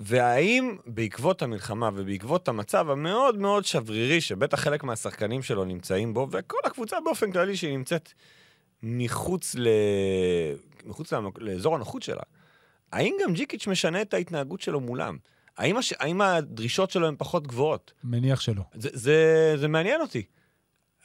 והאם 0.00 0.76
בעקבות 0.86 1.42
המלחמה 1.42 1.90
ובעקבות 1.94 2.48
המצב 2.48 2.90
המאוד 2.90 3.38
מאוד 3.38 3.64
שברירי, 3.64 4.20
שבטח 4.20 4.60
חלק 4.60 4.84
מהשחקנים 4.84 5.42
שלו 5.42 5.64
נמצאים 5.64 6.14
בו, 6.14 6.28
וכל 6.30 6.58
הקבוצה 6.64 6.96
באופן 7.04 7.32
כללי 7.32 7.56
שהיא 7.56 7.76
נמצאת 7.76 8.12
מחוץ, 8.82 9.54
ל... 9.58 9.68
מחוץ 10.84 11.12
למק... 11.12 11.38
לאזור 11.38 11.74
הנוחות 11.74 12.02
שלה, 12.02 12.22
האם 12.92 13.14
גם 13.22 13.32
ג'יקיץ' 13.32 13.66
משנה 13.66 14.02
את 14.02 14.14
ההתנהגות 14.14 14.60
שלו 14.60 14.80
מולם? 14.80 15.18
האם, 15.56 15.76
הש... 15.76 15.92
האם 15.98 16.20
הדרישות 16.20 16.90
שלו 16.90 17.06
הן 17.06 17.14
פחות 17.18 17.46
גבוהות? 17.46 17.92
מניח 18.04 18.40
שלא. 18.40 18.62
זה, 18.74 18.88
זה, 18.92 19.54
זה 19.56 19.68
מעניין 19.68 20.00
אותי. 20.00 20.22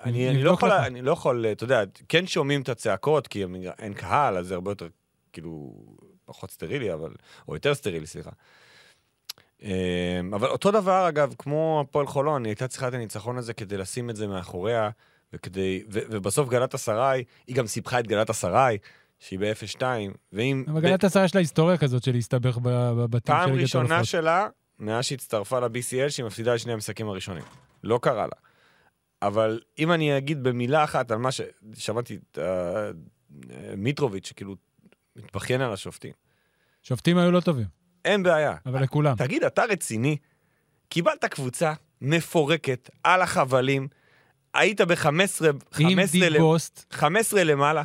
אני, 0.03 0.29
אני, 0.29 0.43
לא 0.43 0.51
יכול, 0.51 0.69
לך. 0.69 0.75
אני 0.86 1.01
לא 1.01 1.12
יכול, 1.12 1.45
אתה 1.45 1.63
יודע, 1.63 1.84
כן 2.10 2.27
שומעים 2.27 2.62
את 2.62 2.69
הצעקות, 2.69 3.27
כי 3.27 3.43
אין 3.79 3.93
קהל, 3.93 4.38
אז 4.38 4.47
זה 4.47 4.53
הרבה 4.53 4.71
יותר, 4.71 4.88
כאילו, 5.34 5.73
פחות 6.25 6.51
סטרילי, 6.51 6.93
אבל, 6.93 7.13
או 7.47 7.53
יותר 7.53 7.75
סטרילי, 7.75 8.08
סליחה. 8.08 8.31
אמ, 9.61 10.33
אבל 10.33 10.47
אותו 10.47 10.71
דבר, 10.71 11.09
אגב, 11.09 11.33
כמו 11.37 11.83
הפועל 11.87 12.07
חולון, 12.07 12.45
היא 12.45 12.49
הייתה 12.49 12.67
צריכה 12.67 12.87
את 12.87 12.93
הניצחון 12.93 13.37
הזה 13.37 13.53
כדי 13.53 13.77
לשים 13.77 14.09
את 14.09 14.15
זה 14.15 14.27
מאחוריה, 14.27 14.89
וכדי, 15.33 15.83
ו, 15.91 15.99
ובסוף 16.09 16.49
גלת 16.49 16.73
אסריי, 16.73 17.23
היא 17.47 17.55
גם 17.55 17.67
סיפחה 17.67 17.99
את 17.99 18.07
גלת 18.07 18.29
אסריי, 18.29 18.77
שהיא 19.19 19.39
ב-0-2, 19.39 19.81
ואם... 20.33 20.63
אבל 20.67 20.81
גלת 20.81 21.03
עשרה 21.03 21.25
יש 21.25 21.35
לה 21.35 21.41
היסטוריה 21.41 21.77
כזאת 21.77 22.03
של 22.03 22.11
להסתבך 22.11 22.57
בבתים 22.57 23.35
של 23.35 23.41
פעם 23.41 23.49
ליגת 23.49 23.61
ראשונה 23.61 23.95
האלופות. 23.95 24.05
שלה, 24.05 24.47
מאז 24.79 25.05
שהצטרפה 25.05 25.59
ל-BCL, 25.59 26.09
שהיא 26.09 26.25
מפסידה 26.25 26.55
את 26.55 26.59
שני 26.59 26.73
המשחקים 26.73 27.09
הראשונים. 27.09 27.43
לא 27.83 27.99
קרה 28.01 28.27
לה. 28.27 28.35
אבל 29.21 29.59
אם 29.79 29.91
אני 29.91 30.17
אגיד 30.17 30.43
במילה 30.43 30.83
אחת 30.83 31.11
על 31.11 31.17
מה 31.17 31.31
ש... 31.31 31.41
שמעתי 31.73 32.15
את 32.15 32.39
אה, 32.39 32.91
מיטרוביץ', 33.77 34.27
שכאילו 34.27 34.55
מתבכיין 35.15 35.61
על 35.61 35.73
השופטים. 35.73 36.13
שופטים 36.83 37.17
היו 37.17 37.31
לא 37.31 37.39
טובים, 37.39 37.65
אין 38.05 38.23
בעיה. 38.23 38.55
אבל 38.65 38.83
לכולם. 38.83 39.15
תגיד, 39.15 39.43
אתה 39.43 39.63
רציני? 39.63 40.17
קיבלת 40.89 41.25
קבוצה 41.25 41.73
מפורקת 42.01 42.89
על 43.03 43.21
החבלים, 43.21 43.87
היית 44.53 44.81
ב-15 44.81 45.07
עם 45.79 45.99
דיפ 46.11 46.37
בוסט, 46.39 46.85
15 46.91 47.43
למעלה, 47.43 47.83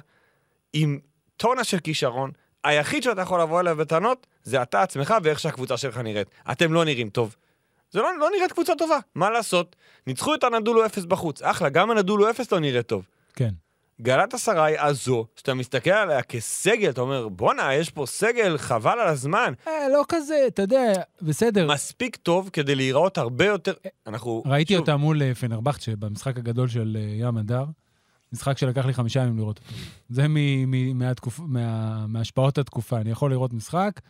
עם 0.72 0.98
טונה 1.36 1.64
של 1.64 1.78
כישרון, 1.78 2.30
היחיד 2.64 3.02
שאתה 3.02 3.20
יכול 3.20 3.40
לבוא 3.40 3.60
אליו 3.60 3.76
בטענות 3.76 4.26
זה 4.42 4.62
אתה 4.62 4.82
עצמך 4.82 5.14
ואיך 5.22 5.40
שהקבוצה 5.40 5.76
שלך 5.76 5.98
נראית. 5.98 6.30
אתם 6.52 6.72
לא 6.72 6.84
נראים 6.84 7.08
טוב. 7.08 7.36
זה 7.90 8.00
לא, 8.00 8.18
לא 8.18 8.28
נראית 8.36 8.52
קבוצה 8.52 8.72
טובה, 8.78 8.98
מה 9.14 9.30
לעשות? 9.30 9.76
ניצחו 10.06 10.34
את 10.34 10.44
הנדולו 10.44 10.86
אפס 10.86 11.04
בחוץ. 11.04 11.42
אחלה, 11.42 11.68
גם 11.68 11.90
הנדולו 11.90 12.30
אפס 12.30 12.52
לא 12.52 12.60
נראית 12.60 12.86
טוב. 12.86 13.06
כן. 13.34 13.50
גלת 14.02 14.34
אסריי 14.34 14.78
הזו, 14.78 15.26
שאתה 15.36 15.54
מסתכל 15.54 15.90
עליה 15.90 16.22
כסגל, 16.22 16.90
אתה 16.90 17.00
אומר, 17.00 17.28
בואנה, 17.28 17.74
יש 17.74 17.90
פה 17.90 18.06
סגל, 18.06 18.58
חבל 18.58 18.98
על 19.00 19.08
הזמן. 19.08 19.52
אה, 19.68 19.88
לא 19.92 20.04
כזה, 20.08 20.44
אתה 20.46 20.62
יודע, 20.62 20.92
בסדר. 21.22 21.72
מספיק 21.72 22.16
טוב 22.16 22.50
כדי 22.52 22.74
להיראות 22.74 23.18
הרבה 23.18 23.46
יותר... 23.46 23.72
אנחנו... 24.06 24.42
ראיתי 24.46 24.72
שוב, 24.72 24.80
אותה 24.80 24.96
מול 24.96 25.22
אה, 25.22 25.34
פנרבכצ'ה 25.34 25.92
במשחק 25.98 26.36
הגדול 26.36 26.68
של 26.68 26.96
אה, 27.00 27.26
ים 27.26 27.36
הדר. 27.36 27.64
משחק 28.32 28.58
שלקח 28.58 28.86
לי 28.86 28.92
חמישה 28.92 29.20
ימים 29.20 29.36
לראות 29.38 29.58
אותו. 29.58 29.70
זה 30.08 30.28
מ- 30.28 30.70
מ- 30.70 30.98
מהתקופ... 30.98 31.40
מה... 31.42 32.06
מהשפעות 32.06 32.58
התקופה. 32.58 32.96
אני 33.00 33.10
יכול 33.10 33.30
לראות 33.30 33.52
משחק, 33.52 34.00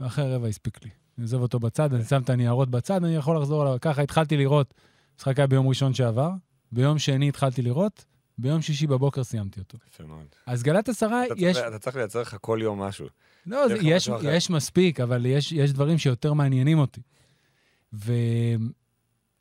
ואחרי 0.00 0.34
רבע 0.34 0.48
הספיק 0.48 0.84
לי. 0.84 0.90
אני 1.18 1.24
עוזב 1.24 1.40
אותו 1.40 1.58
בצד, 1.58 1.94
אני 1.94 2.04
שם 2.04 2.22
את 2.22 2.30
הניירות 2.30 2.70
בצד, 2.70 3.04
אני 3.04 3.16
יכול 3.16 3.36
לחזור 3.36 3.62
עליו. 3.62 3.76
ככה 3.80 4.02
התחלתי 4.02 4.36
לראות. 4.36 4.74
המשחק 5.14 5.38
היה 5.38 5.46
ביום 5.46 5.68
ראשון 5.68 5.94
שעבר, 5.94 6.30
ביום 6.72 6.98
שני 6.98 7.28
התחלתי 7.28 7.62
לראות, 7.62 8.04
ביום 8.40 8.62
שישי 8.62 8.86
בבוקר 8.86 9.24
סיימתי 9.24 9.60
אותו. 9.60 9.78
יפה 9.92 10.04
מאוד. 10.04 10.26
אז 10.46 10.62
גלת 10.62 10.88
אסריי, 10.88 11.26
אתה 11.26 11.34
יש... 11.38 11.56
צריך- 11.56 11.68
אתה 11.68 11.78
צריך 11.78 11.96
לייצר 11.96 12.20
לך 12.20 12.36
כל 12.40 12.58
יום 12.62 12.82
משהו. 12.82 13.06
לא, 13.46 13.68
זה, 13.68 13.74
יש, 13.74 13.84
משהו 14.08 14.16
אחר. 14.16 14.30
יש 14.34 14.50
מספיק, 14.50 15.00
אבל 15.00 15.26
יש, 15.26 15.52
יש 15.52 15.72
דברים 15.72 15.98
שיותר 15.98 16.32
מעניינים 16.32 16.78
אותי. 16.78 17.00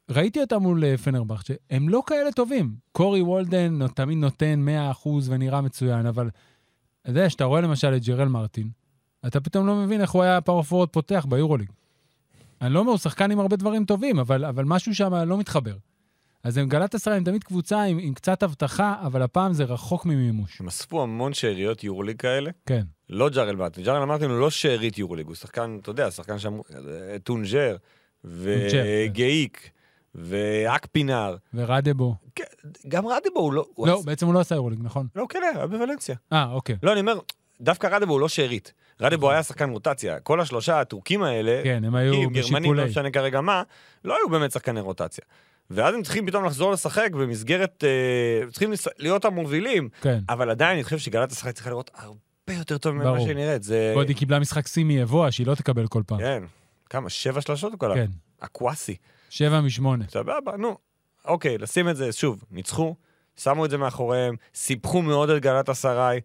וראיתי 0.10 0.42
אותם 0.42 0.62
מול 0.62 0.84
אה, 0.86 0.98
פנרבכט, 0.98 1.46
שהם 1.46 1.90
לא 1.90 2.04
כאלה 2.08 2.32
טובים. 2.32 2.76
קורי 2.92 3.22
וולדן 3.22 3.88
תמיד 3.88 4.18
נותן 4.18 4.66
100% 5.06 5.08
ונראה 5.26 5.62
מצוין, 5.62 6.06
אבל 6.06 6.30
אתה 7.02 7.10
יודע, 7.10 7.28
כשאתה 7.28 7.44
רואה 7.44 7.62
למשל 7.62 7.94
את 7.96 8.04
ג'רל 8.06 8.28
מרטין, 8.28 8.70
אתה 9.28 9.40
פתאום 9.42 9.68
לא 9.68 9.76
מבין 9.76 10.02
איך 10.02 10.12
הוא 10.12 10.24
היה 10.24 10.42
פאור 10.42 10.64
פורוד 10.64 10.90
פותח 10.90 11.26
ביורוליג. 11.30 11.70
אני 12.62 12.74
לא 12.74 12.80
אומר, 12.80 12.92
הוא 12.92 12.98
שחקן 12.98 13.32
עם 13.32 13.40
הרבה 13.40 13.56
דברים 13.56 13.86
טובים, 13.86 14.20
אבל, 14.20 14.46
אבל 14.46 14.66
משהו 14.66 14.96
שם 14.96 15.14
לא 15.14 15.38
מתחבר. 15.38 15.76
אז 16.44 16.58
הם 16.58 16.68
גלת 16.70 16.96
עשרה 16.96 17.16
הם 17.16 17.24
תמיד 17.24 17.44
קבוצה 17.44 17.82
עם, 17.84 17.98
עם 18.02 18.14
קצת 18.14 18.44
הבטחה, 18.44 18.96
אבל 19.06 19.22
הפעם 19.22 19.54
זה 19.54 19.64
רחוק 19.64 20.06
ממימוש. 20.06 20.60
הם 20.62 20.68
אספו 20.68 21.04
המון 21.04 21.34
שאריות 21.34 21.84
יורוליג 21.84 22.18
כאלה. 22.22 22.52
כן. 22.66 22.82
לא 23.10 23.30
ג'ארל 23.30 23.56
מרטין. 23.56 23.84
ג'ארל 23.84 24.06
מרטין 24.06 24.30
הוא 24.30 24.40
לא 24.40 24.50
שארית 24.50 24.98
יורוליג, 24.98 25.28
הוא 25.28 25.36
שחקן, 25.36 25.78
אתה 25.82 25.90
יודע, 25.90 26.12
שחקן 26.12 26.40
שם, 26.40 26.54
אה, 26.76 27.20
טונג'ר, 27.24 27.76
כן. 28.24 28.30
וגאיק, 28.30 29.70
ואקפינר. 30.16 31.36
ורדבו. 31.54 32.16
כן, 32.36 32.44
גם 32.88 33.08
רדבו 33.08 33.40
הוא 33.40 33.54
לא... 33.54 33.66
הוא 33.76 33.88
לא, 33.88 34.00
עש- 34.00 34.06
בעצם 34.06 34.26
הוא 34.26 34.34
לא 34.34 34.40
עשה 34.40 34.56
יורוליג, 34.56 34.80
נכון? 34.84 35.08
לא, 35.16 35.26
כן, 35.30 35.40
היה 35.56 35.68
בוולנסיה. 35.68 36.16
אה, 36.34 36.52
אוקיי. 36.52 36.76
לא, 36.84 36.92
אני 36.94 37.00
אומר, 37.00 37.20
דווקא 37.62 37.88
רדבו 37.88 38.14
הוא 38.14 38.20
לא 38.20 38.30
שארית. 38.30 38.74
רדבו 39.02 39.32
היה 39.32 39.44
שחקן 39.44 39.70
רוטציה. 39.70 40.20
כל 40.20 40.42
השלושה 40.42 40.80
הטורקים 40.82 41.24
האלה, 41.24 41.62
כן, 41.64 41.84
הם 41.84 41.96
היו 41.96 42.14
טורקים, 42.14 42.30
גרמנים, 42.34 42.74
לא 42.74 42.84
בשיפולי. 42.84 42.90
משנה 42.90 43.12
כרגע 43.12 43.42
מה, 43.42 43.64
לא 44.06 44.18
היו 44.18 44.30
באמת 44.30 44.52
שחקני 44.52 44.80
רוטציה. 44.80 45.24
ואז 45.70 45.96
הם 45.96 46.04
צריכים 46.04 46.28
פתאום 46.28 46.46
לחזור 46.46 46.72
לשחק 46.72 47.10
במסגרת, 47.12 47.84
אה, 47.84 48.52
צריכים 48.52 48.72
להיות 48.98 49.26
המובילים, 49.26 49.90
כן. 50.02 50.20
אבל 50.30 50.50
עדיין 50.50 50.74
אני 50.74 50.84
חושב 50.84 50.98
שגלת 50.98 51.32
השחק 51.32 51.52
צריכה 51.52 51.70
לראות 51.70 51.92
הרבה 51.94 52.54
יותר 52.54 52.78
טוב 52.78 52.96
ממה. 52.96 53.22
שהיא 53.22 53.36
נראית. 53.36 53.64
זה... 53.64 53.92
ועוד 53.96 54.08
היא 54.08 54.18
קיבלה 54.18 54.40
משחק 54.40 54.68
שיא 54.68 54.84
מיבוא, 54.86 55.30
שהיא 55.30 55.48
לא 55.48 55.56
תקבל 55.56 55.88
כל 55.88 56.02
פעם. 56.08 56.20
כן. 56.20 56.44
כמה? 56.90 57.10
שבע 57.10 57.42
שלשות 57.42 57.72
הוא 57.72 57.80
כלל? 57.80 57.96
כן. 57.96 58.12
אקוואסי. 58.40 58.96
שבע 59.30 59.62
משמונה. 59.62 60.06
סבבה, 60.10 60.58
נו. 60.58 60.78
אוקיי, 61.26 61.58
לשים 61.58 61.90
את 61.90 61.96
זה, 61.98 62.12
שוב, 62.12 62.44
ניצחו, 62.52 62.96
שמו 63.40 63.66
את 63.66 63.70
זה 63.70 63.78
מאחוריהם, 63.78 64.36
סיפחו 64.56 65.02
מאוד 65.02 65.30
את 65.30 65.42
גלת 65.42 65.70
אסריי, 65.70 66.20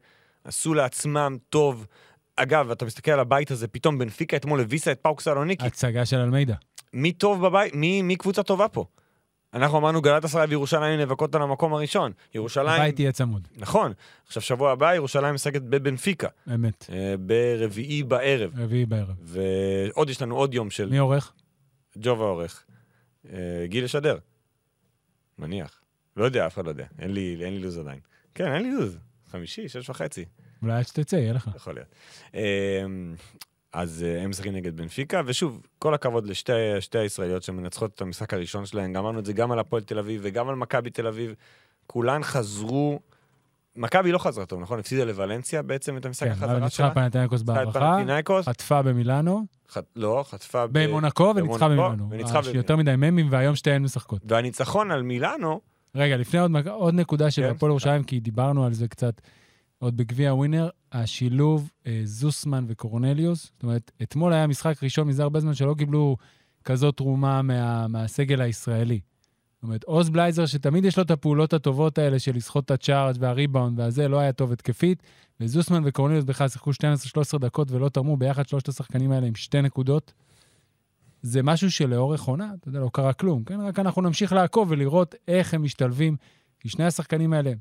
עשו 0.45 0.75
לעצמם 0.75 1.37
טוב. 1.49 1.87
אגב, 2.37 2.71
אתה 2.71 2.85
מסתכל 2.85 3.11
על 3.11 3.21
הבית 3.21 3.51
הזה, 3.51 3.69
פתאום 3.69 3.99
בנפיקה 3.99 4.37
אתמול 4.37 4.61
הביסה 4.61 4.93
את 4.93 4.99
פאוק 5.03 5.21
סלוניקי. 5.21 5.67
הצגה 5.67 6.07
של 6.07 6.17
אלמידה. 6.17 6.55
מי 6.93 7.13
טוב 7.13 7.47
בבית? 7.47 7.75
מי, 7.75 8.03
מי 8.03 8.17
קבוצה 8.17 8.43
טובה 8.43 8.69
פה? 8.69 8.85
אנחנו 9.55 9.79
אמרנו 9.79 10.03
גלת 10.03 10.25
אסריי 10.25 10.47
וירושלים 10.47 10.99
נאבקות 10.99 11.35
על 11.35 11.43
המקום 11.43 11.75
הראשון. 11.75 12.13
ירושלים... 12.35 12.81
הבית 12.81 13.01
יהיה 13.01 13.13
צמוד, 13.13 13.49
נכון. 13.57 13.93
עכשיו, 14.27 14.43
שבוע 14.43 14.73
הבא 14.73 14.95
ירושלים 14.95 15.35
משחקת 15.35 15.63
בבנפיקה, 15.63 16.29
אמת. 16.55 16.87
אה, 16.93 17.15
ברביעי 17.19 18.03
בערב. 18.03 18.51
רביעי 18.57 18.87
בערב. 18.87 19.17
ועוד 19.23 20.11
יש 20.11 20.23
לנו 20.23 20.37
עוד 20.37 20.55
יום 20.55 20.71
של 20.71 20.89
מי 20.89 20.99
עורך? 20.99 21.33
ג'ובה 21.99 22.25
עורך. 22.25 22.65
אה, 23.33 23.65
גיל 23.67 23.85
לשדר. 23.85 24.19
מניח. 25.39 25.81
לא 26.17 26.25
יודע, 26.25 26.47
אף 26.47 26.55
אחד 26.55 26.65
לא 26.65 26.71
יודע. 26.71 26.87
אין 26.99 27.15
לי, 27.15 27.37
אין 27.41 27.55
לי 27.55 27.61
לו"ז 27.61 27.79
עדיין. 27.79 28.01
כן, 28.35 28.55
אין 28.55 28.63
לי 28.63 28.71
לו"ז. 28.71 28.99
חמישי, 29.31 29.69
שש 29.69 29.91
וחצי. 29.91 30.25
אולי 30.63 30.73
עד 30.73 30.87
שתצא, 30.87 31.17
יהיה 31.17 31.33
לך. 31.33 31.51
יכול 31.57 31.75
להיות. 31.75 31.89
אז 33.75 34.05
אה, 34.09 34.23
הם 34.23 34.31
משחקים 34.31 34.53
נגד 34.53 34.77
בנפיקה, 34.77 35.23
ושוב, 35.27 35.67
כל 35.79 35.95
הכבוד 35.95 36.27
לשתי 36.27 36.53
שתי 36.81 36.99
הישראליות 36.99 37.43
שמנצחות 37.43 37.95
את 37.95 38.01
המשחק 38.01 38.35
הראשון 38.35 38.67
שלהן. 38.67 38.93
גם 38.93 39.03
אמרנו 39.03 39.19
את 39.19 39.27
זה 39.27 39.33
גם 39.33 39.53
על 39.53 39.59
הפועל 39.59 39.83
תל 39.83 39.99
אביב 39.99 40.21
וגם 40.25 40.49
על 40.49 40.55
מכבי 40.55 40.91
תל 40.91 41.07
אביב. 41.07 41.35
כולן 41.87 42.23
חזרו... 42.23 43.01
מכבי 43.77 44.13
לא 44.13 44.19
חזרה 44.19 44.47
טוב, 44.47 44.61
נכון? 44.61 44.79
הפסידה 44.79 45.05
לוולנסיה 45.05 45.63
בעצם 45.63 45.97
את 45.97 46.07
המשחק 46.07 46.27
כן, 46.27 46.33
אבל 46.33 46.63
החזרה 46.63 46.71
שלה. 46.71 46.91
פנתניקוס 46.91 47.41
ניצחה 47.41 47.63
את 47.63 47.69
בהערכה. 47.73 48.43
חטפה 48.43 48.83
במילאנו, 48.83 49.45
ח... 49.71 49.79
לא, 49.97 50.25
חטפה 50.29 50.67
במונקו 50.67 51.33
וניצחה 51.37 51.69
במילאנו. 51.69 52.11
וניצחה 52.11 52.37
אה, 52.37 52.41
במילאנו. 52.41 52.59
יותר 52.59 52.77
מדי 52.77 52.95
ממים, 52.97 53.27
והיום 53.31 53.57
שתיהן 53.57 53.83
משחקות. 53.83 54.23
והניצחון 54.25 54.91
על 54.91 55.03
מילאנו, 55.03 55.61
רגע, 55.95 56.17
לפני 56.17 56.41
עוד, 56.71 56.95
נקודה 56.95 57.31
של 57.31 57.43
כן, 57.43 57.51
הפועל 57.51 57.71
ירושלים, 57.71 58.05
כי 58.05 58.21
דיברנו 58.21 58.65
על 58.65 58.73
זה 58.73 58.89
קצת 58.89 59.21
עוד 59.79 59.97
בגביע 59.97 60.31
הווינר, 60.31 60.69
השילוב 60.95 61.71
אה, 61.87 62.01
זוסמן 62.05 62.65
וקורנליוס, 62.69 63.45
זאת 63.45 63.63
אומרת, 63.63 63.91
אתמול 64.03 64.33
היה 64.33 64.47
משחק 64.47 64.83
ראשון 64.83 65.09
מזה 65.09 65.23
הרבה 65.23 65.41
זמן 65.41 65.55
שלא 65.55 65.75
קיבלו 65.79 66.17
כזאת 66.65 66.97
תרומה 66.97 67.43
מה, 67.43 67.89
מהסגל 67.89 68.41
הישראלי. 68.41 69.01
זאת 69.55 69.63
אומרת, 69.63 69.85
עוז 69.85 70.11
בלייזר, 70.11 70.47
שתמיד 70.47 70.85
יש 70.85 70.97
לו 70.97 71.03
את 71.03 71.11
הפעולות 71.11 71.53
הטובות 71.53 71.99
האלה 71.99 72.19
של 72.19 72.37
לסחוט 72.37 72.65
את 72.65 72.71
הצ'ארג' 72.71 73.17
והריבאונד 73.19 73.81
והזה, 73.81 74.09
לא 74.09 74.19
היה 74.19 74.33
טוב 74.33 74.53
התקפית, 74.53 75.03
וזוסמן 75.41 75.83
וקורנליוס 75.85 76.25
בכלל 76.25 76.49
שיחקו 76.49 76.71
12-13 76.71 77.39
דקות 77.39 77.71
ולא 77.71 77.89
תרמו 77.89 78.17
ביחד 78.17 78.49
שלושת 78.49 78.69
השחקנים 78.69 79.13
האלה 79.13 79.27
עם 79.27 79.35
שתי 79.35 79.63
נקודות. 79.63 80.13
זה 81.23 81.43
משהו 81.43 81.71
שלאורך 81.71 82.23
עונה, 82.23 82.51
אתה 82.61 82.69
יודע, 82.69 82.81
לא 82.81 82.91
קרה 82.93 83.13
כלום, 83.13 83.45
כן? 83.45 83.61
רק 83.61 83.79
אנחנו 83.79 84.03
נמשיך 84.03 84.33
לעקוב 84.33 84.71
ולראות 84.71 85.15
איך 85.29 85.55
הם 85.55 85.63
משתלבים. 85.63 86.17
כי 86.61 86.69
שני 86.69 86.85
השחקנים 86.85 87.33
האלה, 87.33 87.53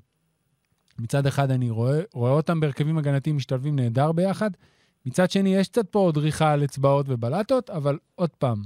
מצד 0.99 1.27
אחד 1.27 1.51
אני 1.51 1.69
רואה, 1.69 2.01
רואה 2.13 2.31
אותם 2.31 2.59
בהרכבים 2.59 2.97
הגנתיים 2.97 3.37
משתלבים 3.37 3.75
נהדר 3.75 4.11
ביחד, 4.11 4.49
מצד 5.05 5.31
שני 5.31 5.55
יש 5.55 5.67
קצת 5.67 5.89
פה 5.89 5.99
עוד 5.99 6.15
דריכה 6.15 6.51
על 6.51 6.63
אצבעות 6.63 7.05
ובלטות, 7.09 7.69
אבל 7.69 7.97
עוד 8.15 8.29
פעם, 8.29 8.63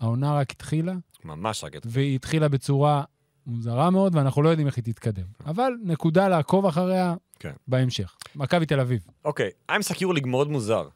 העונה 0.00 0.34
רק 0.34 0.50
התחילה, 0.50 0.94
ממש 1.24 1.64
רק 1.64 1.76
את... 1.76 1.82
והיא 1.84 2.14
התחילה 2.14 2.48
בצורה 2.48 3.02
מוזרה 3.46 3.90
מאוד, 3.90 4.14
ואנחנו 4.14 4.42
לא 4.42 4.48
יודעים 4.48 4.66
איך 4.66 4.76
היא 4.76 4.84
תתקדם. 4.84 5.24
אבל 5.46 5.72
נקודה 5.82 6.28
לעקוב 6.28 6.66
אחריה 6.66 7.14
כן. 7.38 7.52
בהמשך. 7.68 8.16
מכבי 8.36 8.66
תל 8.66 8.80
אביב. 8.80 9.06
אוקיי, 9.24 9.50
משחק 9.78 10.00
יורליג 10.00 10.26
מאוד 10.26 10.50
מוזר. 10.50 10.88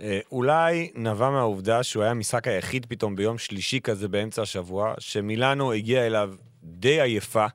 אה, 0.00 0.20
אולי 0.32 0.90
נבע 0.94 1.30
מהעובדה 1.30 1.82
שהוא 1.82 2.02
היה 2.02 2.10
המשחק 2.10 2.48
היחיד 2.48 2.86
פתאום 2.86 3.16
ביום 3.16 3.38
שלישי 3.38 3.80
כזה 3.80 4.08
באמצע 4.08 4.42
השבוע, 4.42 4.94
שמילאנו 4.98 5.72
הגיעה 5.72 6.06
אליו 6.06 6.34
די 6.62 7.00
עייפה, 7.00 7.46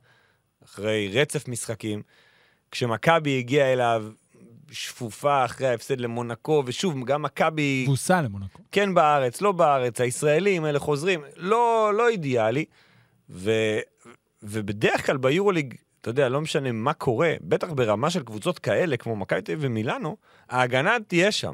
אחרי 0.65 1.09
רצף 1.13 1.47
משחקים, 1.47 2.01
כשמכבי 2.71 3.39
הגיעה 3.39 3.73
אליו 3.73 4.05
שפופה 4.71 5.45
אחרי 5.45 5.67
ההפסד 5.67 5.99
למונקו, 6.01 6.63
ושוב, 6.65 7.05
גם 7.05 7.21
מכבי 7.21 7.83
תבוסה 7.85 8.21
למונקו. 8.21 8.61
כן 8.71 8.93
בארץ, 8.93 9.41
לא 9.41 9.51
בארץ, 9.51 10.01
הישראלים 10.01 10.63
האלה 10.63 10.79
חוזרים, 10.79 11.21
לא, 11.35 11.91
לא 11.93 12.09
אידיאלי. 12.09 12.65
ו, 13.29 13.51
ובדרך 14.43 15.05
כלל 15.05 15.17
ביורוליג, 15.17 15.75
אתה 16.01 16.09
יודע, 16.09 16.29
לא 16.29 16.41
משנה 16.41 16.71
מה 16.71 16.93
קורה, 16.93 17.33
בטח 17.41 17.71
ברמה 17.71 18.09
של 18.09 18.23
קבוצות 18.23 18.59
כאלה, 18.59 18.97
כמו 18.97 19.15
מכבי 19.15 19.41
תל 19.41 19.51
אביב 19.51 19.63
ומילאנו, 19.65 20.17
ההגנה 20.49 20.97
תהיה 21.07 21.31
שם. 21.31 21.53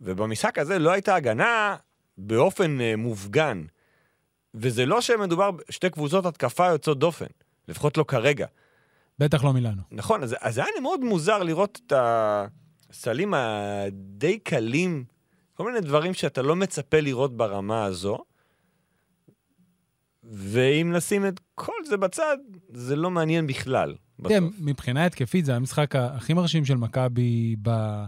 ובמשחק 0.00 0.58
הזה 0.58 0.78
לא 0.78 0.90
הייתה 0.90 1.14
הגנה 1.14 1.76
באופן 2.18 2.78
uh, 2.78 2.96
מופגן. 2.96 3.64
וזה 4.54 4.86
לא 4.86 5.00
שמדובר 5.00 5.50
בשתי 5.50 5.90
קבוצות 5.90 6.26
התקפה 6.26 6.66
יוצאות 6.66 6.98
דופן, 6.98 7.26
לפחות 7.68 7.96
לא 7.96 8.04
כרגע. 8.08 8.46
בטח 9.20 9.44
לא 9.44 9.52
מילאנו. 9.52 9.82
נכון, 9.90 10.22
אז, 10.22 10.36
אז 10.40 10.58
היה 10.58 10.66
לי 10.74 10.80
מאוד 10.80 11.00
מוזר 11.00 11.42
לראות 11.42 11.80
את 11.86 11.92
הסלים 11.96 13.34
הדי 13.34 14.38
קלים, 14.38 15.04
כל 15.54 15.64
מיני 15.66 15.80
דברים 15.80 16.14
שאתה 16.14 16.42
לא 16.42 16.56
מצפה 16.56 17.00
לראות 17.00 17.36
ברמה 17.36 17.84
הזו. 17.84 18.18
ואם 20.22 20.92
נשים 20.92 21.26
את 21.26 21.40
כל 21.54 21.72
זה 21.88 21.96
בצד, 21.96 22.36
זה 22.72 22.96
לא 22.96 23.10
מעניין 23.10 23.46
בכלל. 23.46 23.94
תראה, 24.22 24.38
מבחינה 24.58 25.06
התקפית 25.06 25.44
זה 25.44 25.56
המשחק 25.56 25.96
הכי 25.96 26.34
מרשים 26.34 26.64
של 26.64 26.76
מכבי 26.76 27.56
ב- 27.62 28.04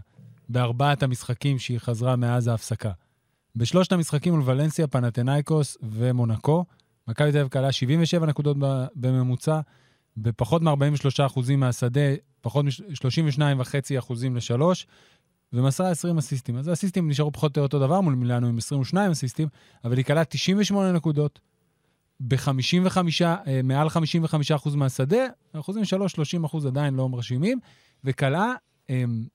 בארבעת 0.49 1.03
המשחקים 1.03 1.59
שהיא 1.59 1.79
חזרה 1.79 2.17
מאז 2.17 2.49
ההפסקה. 2.49 2.93
בשלושת 3.57 3.93
המשחקים 3.93 4.35
מול 4.35 4.43
ולנסיה, 4.45 4.87
פנתנאיקוס 4.87 5.77
ומונקו, 5.83 6.65
מכבי 7.09 7.33
תל 7.33 7.39
אביב 7.39 7.49
קלה 7.49 7.73
77 7.73 8.27
נקודות 8.27 8.57
בממוצע, 8.95 9.61
בפחות 10.17 10.63
מ-43% 10.63 11.57
מהשדה, 11.57 12.01
פחות 12.41 12.65
מ-32.5% 12.65 13.99
אחוזים 13.99 14.37
לשלוש, 14.37 14.87
ומסרה 15.53 15.91
20 15.91 16.19
אסיסטים. 16.19 16.57
אז 16.57 16.69
האסיסטים 16.69 17.09
נשארו 17.09 17.33
פחות 17.33 17.57
או 17.57 17.63
יותר 17.63 17.77
אותו 17.77 17.87
דבר, 17.87 18.01
מול 18.01 18.15
מילאנו 18.15 18.47
עם 18.47 18.59
22 18.59 19.11
אסיסטים, 19.11 19.49
אבל 19.85 19.97
היא 19.97 20.05
קלה 20.05 20.25
98 20.25 20.93
נקודות, 20.93 21.41
ב-55, 22.21 22.97
אה, 23.47 23.61
מעל 23.65 23.89
55% 23.89 24.77
מהשדה, 24.77 25.27
אחוזים 25.53 25.83
3-30% 25.85 26.67
עדיין 26.67 26.95
לא 26.95 27.09
מרשימים, 27.09 27.59
וכלה, 28.05 28.55
אמ, 28.91 29.27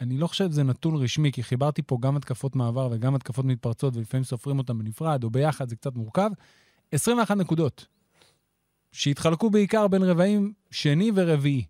אני 0.00 0.18
לא 0.18 0.26
חושב 0.26 0.50
שזה 0.50 0.62
נתון 0.62 0.96
רשמי, 0.96 1.32
כי 1.32 1.42
חיברתי 1.42 1.82
פה 1.82 1.98
גם 2.00 2.16
התקפות 2.16 2.56
מעבר 2.56 2.88
וגם 2.92 3.14
התקפות 3.14 3.44
מתפרצות, 3.44 3.96
ולפעמים 3.96 4.24
סופרים 4.24 4.58
אותן 4.58 4.78
בנפרד 4.78 5.24
או 5.24 5.30
ביחד, 5.30 5.68
זה 5.68 5.76
קצת 5.76 5.96
מורכב. 5.96 6.30
21 6.92 7.36
נקודות, 7.36 7.86
שהתחלקו 8.98 9.50
בעיקר 9.50 9.88
בין 9.88 10.02
רבעים 10.02 10.52
שני 10.70 11.10
ורביעי. 11.14 11.64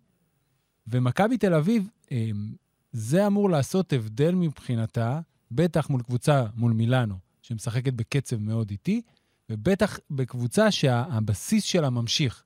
ומכבי 0.87 1.37
תל 1.37 1.53
אביב, 1.53 1.89
אמ, 2.11 2.53
זה 2.91 3.27
אמור 3.27 3.49
לעשות 3.49 3.93
הבדל 3.93 4.35
מבחינתה, 4.35 5.19
בטח 5.51 5.89
מול 5.89 6.01
קבוצה, 6.01 6.45
מול 6.55 6.73
מילאנו, 6.73 7.15
שמשחקת 7.41 7.93
בקצב 7.93 8.37
מאוד 8.37 8.71
איטי, 8.71 9.01
ובטח 9.49 9.99
בקבוצה 10.11 10.71
שהבסיס 10.71 11.63
שלה 11.63 11.89
ממשיך. 11.89 12.43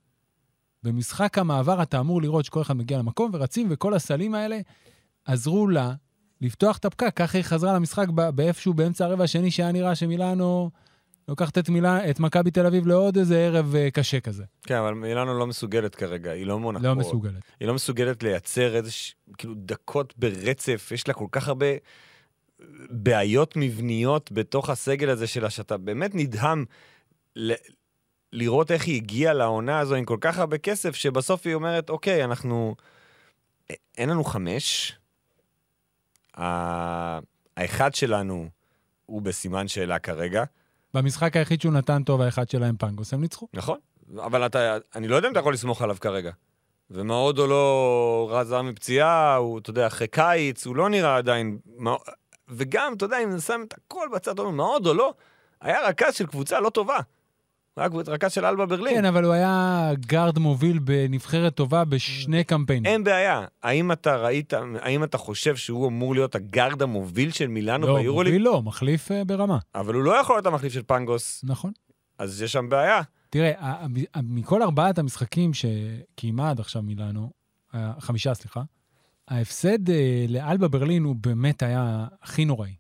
במשחק 0.84 1.38
המעבר 1.38 1.84
אתה 1.84 2.00
אמור 2.00 2.22
לראות 2.22 2.46
שכל 2.46 2.62
אחד 2.62 2.74
מגיע 2.74 2.98
למקום 2.98 3.32
ורצים, 3.34 3.68
וכל 3.70 3.94
הסלים 3.94 4.36
האלה 4.36 4.60
עזרו 5.26 5.68
לה 5.68 5.94
לפתוח 6.42 6.78
את 6.78 6.86
הפקק. 6.86 7.14
ככה 7.16 7.38
היא 7.38 7.46
חזרה 7.46 7.74
למשחק 7.74 8.08
באיפשהו 8.10 8.74
באמצע 8.74 9.06
הרבע 9.06 9.24
השני, 9.24 9.52
שהיה 9.52 9.72
נראה 9.72 9.96
שמילאנו 9.96 10.72
לוקחת 11.28 11.58
את, 11.58 11.70
מילה, 11.70 12.10
את 12.10 12.20
מכבי 12.20 12.52
תל 12.52 12.66
אביב 12.66 12.88
לעוד 12.88 13.18
איזה 13.18 13.38
ערב 13.40 13.76
אה, 13.76 13.92
קשה 13.92 14.20
כזה. 14.20 14.44
כן, 14.64 14.76
אבל 14.76 14.94
מילאנו 14.94 15.40
לא 15.40 15.48
מסוגלת 15.48 15.96
כרגע, 15.96 16.32
היא 16.32 16.46
לא 16.46 16.60
מונקו. 16.60 16.84
לא 16.84 16.96
מסוגלת. 16.96 17.42
היא 17.60 17.68
לא 17.68 17.74
מסוגלת 17.74 18.24
לייצר 18.24 18.76
איזה, 18.76 18.92
ש- 18.92 19.16
כאילו, 19.38 19.54
דקות 19.58 20.14
ברצף, 20.18 20.90
יש 20.94 21.08
לה 21.08 21.14
כל 21.14 21.28
כך 21.32 21.48
הרבה 21.48 21.66
בעיות 22.90 23.54
מבניות 23.58 24.32
בתוך 24.32 24.70
הסגל 24.70 25.10
הזה 25.10 25.28
שלה, 25.28 25.50
שאתה 25.50 25.78
באמת 25.78 26.12
נדהם 26.16 26.66
ל- 27.36 27.54
לראות 28.34 28.72
איך 28.72 28.86
היא 28.86 28.96
הגיעה 28.96 29.34
לעונה 29.34 29.80
הזו 29.80 29.96
עם 29.96 30.06
כל 30.06 30.18
כך 30.22 30.38
הרבה 30.40 30.58
כסף, 30.58 30.96
שבסוף 30.96 31.46
היא 31.48 31.54
אומרת, 31.56 31.90
אוקיי, 31.90 32.24
אנחנו... 32.24 32.76
אין 33.98 34.10
לנו 34.10 34.24
חמש. 34.24 34.98
ה- 36.38 37.20
האחד 37.58 37.96
שלנו 37.96 38.50
הוא 39.06 39.22
בסימן 39.22 39.68
שאלה 39.68 40.00
כרגע, 40.00 40.44
במשחק 40.94 41.36
היחיד 41.36 41.62
שהוא 41.62 41.74
נתן 41.74 42.04
טוב, 42.04 42.22
האחד 42.22 42.50
שלהם 42.50 42.76
פנגוס, 42.78 43.14
הם 43.14 43.22
ניצחו. 43.22 43.48
נכון? 43.54 43.78
אבל 44.18 44.46
אתה, 44.46 44.78
אני 44.96 45.08
לא 45.08 45.16
יודע 45.16 45.28
אם 45.28 45.32
אתה 45.32 45.40
יכול 45.40 45.54
לסמוך 45.54 45.82
עליו 45.82 45.98
כרגע. 46.02 46.32
ומאוד 46.92 47.40
או 47.40 47.48
לא 47.48 48.28
רז 48.32 48.54
מפציעה, 48.54 49.36
הוא, 49.36 49.60
אתה 49.60 49.70
יודע, 49.70 49.88
אחרי 49.88 50.08
קיץ, 50.08 50.66
הוא 50.66 50.76
לא 50.76 50.90
נראה 50.90 51.18
עדיין... 51.18 51.58
וגם, 52.50 52.94
אתה 52.98 53.06
יודע, 53.06 53.18
אם 53.24 53.40
שם 53.40 53.62
את 53.68 53.74
הכל 53.74 54.08
בצד, 54.14 54.32
אתה 54.32 54.42
אומר, 54.42 54.52
מאוד 54.52 54.88
או 54.88 54.94
לא, 54.94 55.14
היה 55.62 55.88
רכז 55.88 56.16
של 56.16 56.28
קבוצה 56.28 56.60
לא 56.60 56.70
טובה. 56.70 56.98
קבוצ- 57.80 58.10
רכז 58.10 58.32
של 58.32 58.46
אלבה 58.46 58.66
ברלין. 58.66 58.96
כן, 58.96 59.06
אבל 59.06 59.24
הוא 59.24 59.34
היה 59.34 59.90
גארד 60.06 60.40
מוביל 60.40 60.80
בנבחרת 60.80 61.56
טובה 61.56 61.86
בשני 61.86 62.44
קמפיינים. 62.44 62.92
אין 62.92 63.04
בעיה. 63.04 63.46
האם 63.64 63.92
אתה 63.92 64.16
ראית, 64.16 64.54
האם 64.82 65.04
אתה 65.04 65.18
חושב 65.18 65.56
שהוא 65.56 65.88
אמור 65.88 66.14
להיות 66.16 66.36
הגארד 66.36 66.82
המוביל 66.82 67.32
של 67.32 67.48
מילאנו 67.48 67.88
לא, 67.88 67.96
ביורוליג? 68.00 68.34
מוביל 68.34 68.46
לא, 68.46 68.62
מחליף 68.64 69.12
אה, 69.12 69.24
ברמה. 69.24 69.58
אבל 69.76 69.94
הוא 69.94 70.04
לא 70.04 70.22
יכול 70.22 70.36
להיות 70.36 70.46
המחליף 70.46 70.74
של 70.74 70.82
פנגוס, 70.88 71.42
נכון. 71.44 71.72
אז 72.20 72.42
יש 72.42 72.52
שם 72.52 72.70
בעיה. 72.70 73.02
תראה, 73.30 73.52
מכל 74.24 74.62
ארבעת 74.64 74.98
המשחקים 75.00 75.52
שקיימה 75.54 76.50
עד 76.50 76.60
עכשיו 76.60 76.82
מילאנו, 76.82 77.32
חמישה, 78.00 78.34
סליחה, 78.34 78.62
ההפסד 79.28 79.90
אה, 79.90 80.26
לאלבה 80.30 80.68
ברלין 80.68 81.04
הוא 81.04 81.16
באמת 81.16 81.64
היה 81.64 82.06
הכי 82.22 82.46
נוראי. 82.46 82.74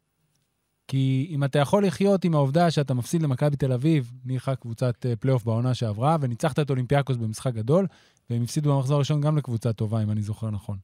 כי 0.88 1.28
אם 1.30 1.44
אתה 1.44 1.60
יכול 1.60 1.86
לחיות 1.86 2.26
עם 2.26 2.36
העובדה 2.36 2.72
שאתה 2.72 2.94
מפסיד 2.94 3.22
למכבי 3.22 3.56
תל 3.56 3.72
אביב, 3.72 4.12
ניחא 4.26 4.56
קבוצת 4.56 5.06
אה, 5.06 5.16
פלייאוף 5.16 5.44
בעונה 5.44 5.74
שעברה, 5.74 6.18
וניצחת 6.22 6.60
את 6.60 6.70
אולימפיאקוס 6.70 7.18
במשחק 7.18 7.54
גדול, 7.54 7.88
והם 8.30 8.44
הפסידו 8.44 8.76
במחזור 8.76 8.96
הראשון 8.96 9.22
גם 9.22 9.38
לקבוצה 9.38 9.74
טובה, 9.74 10.04
אם 10.04 10.12
אני 10.12 10.22
זוכר 10.22 10.50
נכון. 10.50 10.78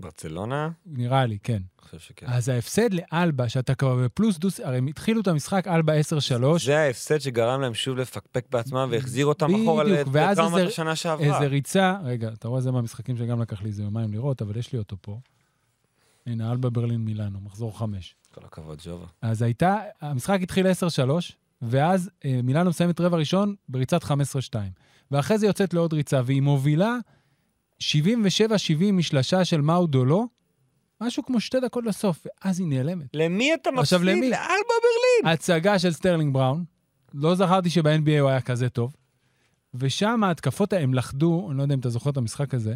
ברצלונה? 0.00 0.70
נראה 0.86 1.26
לי, 1.26 1.38
כן. 1.42 1.52
אני 1.52 1.62
חושב 1.78 1.98
שכן. 1.98 2.26
אז 2.28 2.48
ההפסד 2.48 2.88
לאלבה, 2.94 3.48
שאתה 3.48 3.74
כבר 3.74 3.96
בפלוס 4.04 4.38
דוס, 4.38 4.60
הרי 4.60 4.78
הם 4.78 4.86
התחילו 4.86 5.20
את 5.20 5.28
המשחק 5.28 5.66
אלבה 5.68 6.00
10-3, 6.00 6.58
זה 6.58 6.78
ההפסד 6.78 7.18
שגרם 7.18 7.60
להם 7.60 7.74
שוב 7.74 7.96
לפקפק 7.96 8.46
בעצמם 8.50 8.88
והחזיר 8.90 9.26
אותם 9.26 9.54
אחורה 9.54 9.84
לטראומת 9.84 10.66
השנה 10.66 10.96
שעברה. 10.96 11.26
איזה 11.26 11.46
ריצה, 11.46 11.96
רגע, 12.04 12.28
אתה 12.28 12.48
רואה 12.48 12.60
זה 12.60 12.70
מהמשחקים 12.70 13.16
שגם 13.16 13.42
לקח 13.42 13.62
לי 13.62 13.68
איזה 13.68 13.82
יומיים 13.82 14.12
לראות, 14.12 14.42
אבל 14.42 14.56
יש 14.56 14.72
לי 14.72 14.78
אותו 14.78 14.96
פה. 15.00 15.18
הנה, 16.26 16.52
אלבה 16.52 16.70
ברלין 16.70 17.00
מילאנו, 17.00 17.40
מחזור 17.40 17.78
חמש. 17.78 18.14
כל 18.40 18.46
הכבוד, 18.46 18.80
ג'ובה. 18.84 19.06
אז 19.22 19.42
הייתה, 19.42 19.76
המשחק 20.00 20.38
התחיל 20.42 20.66
10-3, 20.66 21.10
ואז 21.62 22.10
אה, 22.24 22.40
מילאנו 22.42 22.70
מסיימת 22.70 23.00
רבע 23.00 23.16
ראשון 23.16 23.54
בריצת 23.68 24.02
15-2. 24.02 24.08
ואחרי 25.10 25.38
זה 25.38 25.46
יוצאת 25.46 25.74
לעוד 25.74 25.92
ריצה, 25.92 26.20
והיא 26.24 26.42
מובילה 26.42 26.96
77-70 27.82 27.84
משלשה 28.92 29.44
של 29.44 29.60
מאודו 29.60 29.86
לו, 29.86 30.28
משהו 31.00 31.22
כמו 31.26 31.40
שתי 31.40 31.60
דקות 31.60 31.84
לסוף, 31.84 32.26
ואז 32.26 32.60
היא 32.60 32.68
נעלמת. 32.68 33.06
למי 33.14 33.54
אתה 33.54 33.70
עכשיו, 33.78 33.98
מפסיד? 33.98 34.16
למי? 34.16 34.30
לאלבה 34.30 34.74
ברלין. 34.82 35.34
הצגה 35.34 35.78
של 35.78 35.92
סטרלינג 35.92 36.34
בראון, 36.34 36.64
לא 37.14 37.34
זכרתי 37.34 37.70
שב-NBA 37.70 38.20
הוא 38.20 38.28
היה 38.28 38.40
כזה 38.40 38.68
טוב, 38.68 38.96
ושם 39.74 40.24
ההתקפות, 40.24 40.72
הם 40.72 40.94
לכדו, 40.94 41.46
אני 41.50 41.58
לא 41.58 41.62
יודע 41.62 41.74
אם 41.74 41.80
אתה 41.80 41.88
זוכר 41.88 42.10
את 42.10 42.16
המשחק 42.16 42.54
הזה, 42.54 42.74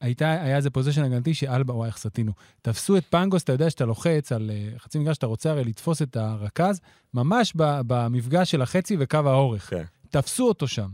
הייתה, 0.00 0.30
היה 0.32 0.56
איזה 0.56 0.70
פוזיישן 0.70 1.02
הגנתי 1.04 1.34
שאלבה, 1.34 1.74
וואי, 1.74 1.88
איך 1.88 1.96
סטינו. 1.98 2.32
תפסו 2.62 2.96
את 2.96 3.04
פנגוס, 3.10 3.42
אתה 3.42 3.52
יודע 3.52 3.70
שאתה 3.70 3.84
לוחץ 3.84 4.32
על 4.32 4.50
אה, 4.50 4.78
חצי 4.78 4.98
מגרש, 4.98 5.14
שאתה 5.14 5.26
רוצה 5.26 5.50
הרי 5.50 5.64
לתפוס 5.64 6.02
את 6.02 6.16
הרכז, 6.16 6.80
ממש 7.14 7.52
ב- 7.56 7.80
במפגש 7.86 8.50
של 8.50 8.62
החצי 8.62 8.96
וקו 9.00 9.18
האורך. 9.24 9.70
כן. 9.70 9.84
תפסו 10.10 10.48
אותו 10.48 10.68
שם. 10.68 10.88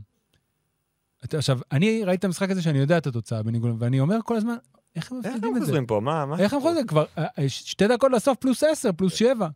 אתה- 1.24 1.38
עכשיו, 1.38 1.58
אני 1.72 2.04
ראיתי 2.04 2.18
את 2.20 2.24
המשחק 2.24 2.50
הזה 2.50 2.62
שאני 2.62 2.78
יודע 2.78 2.98
את 2.98 3.06
התוצאה 3.06 3.42
בניגוד, 3.42 3.76
ואני 3.78 4.00
אומר 4.00 4.16
כל 4.24 4.36
הזמן, 4.36 4.56
איך 4.96 5.12
הם 5.12 5.18
איך 5.18 5.26
מפסידים 5.26 5.50
הם 5.50 5.56
את 5.56 5.60
זה? 5.60 5.66
חוזרים 5.66 5.86
פה? 5.86 6.00
מה? 6.00 6.26
מה? 6.26 6.38
איך 6.38 6.52
הם 6.52 6.60
חוזרים? 6.60 6.86
כבר 6.86 7.04
אה, 7.18 7.26
אה, 7.38 7.48
שתי 7.48 7.88
דקות 7.88 8.12
לסוף 8.12 8.38
פלוס 8.38 8.62
עשר, 8.62 8.92
פלוס 8.92 9.14
שבע. 9.14 9.48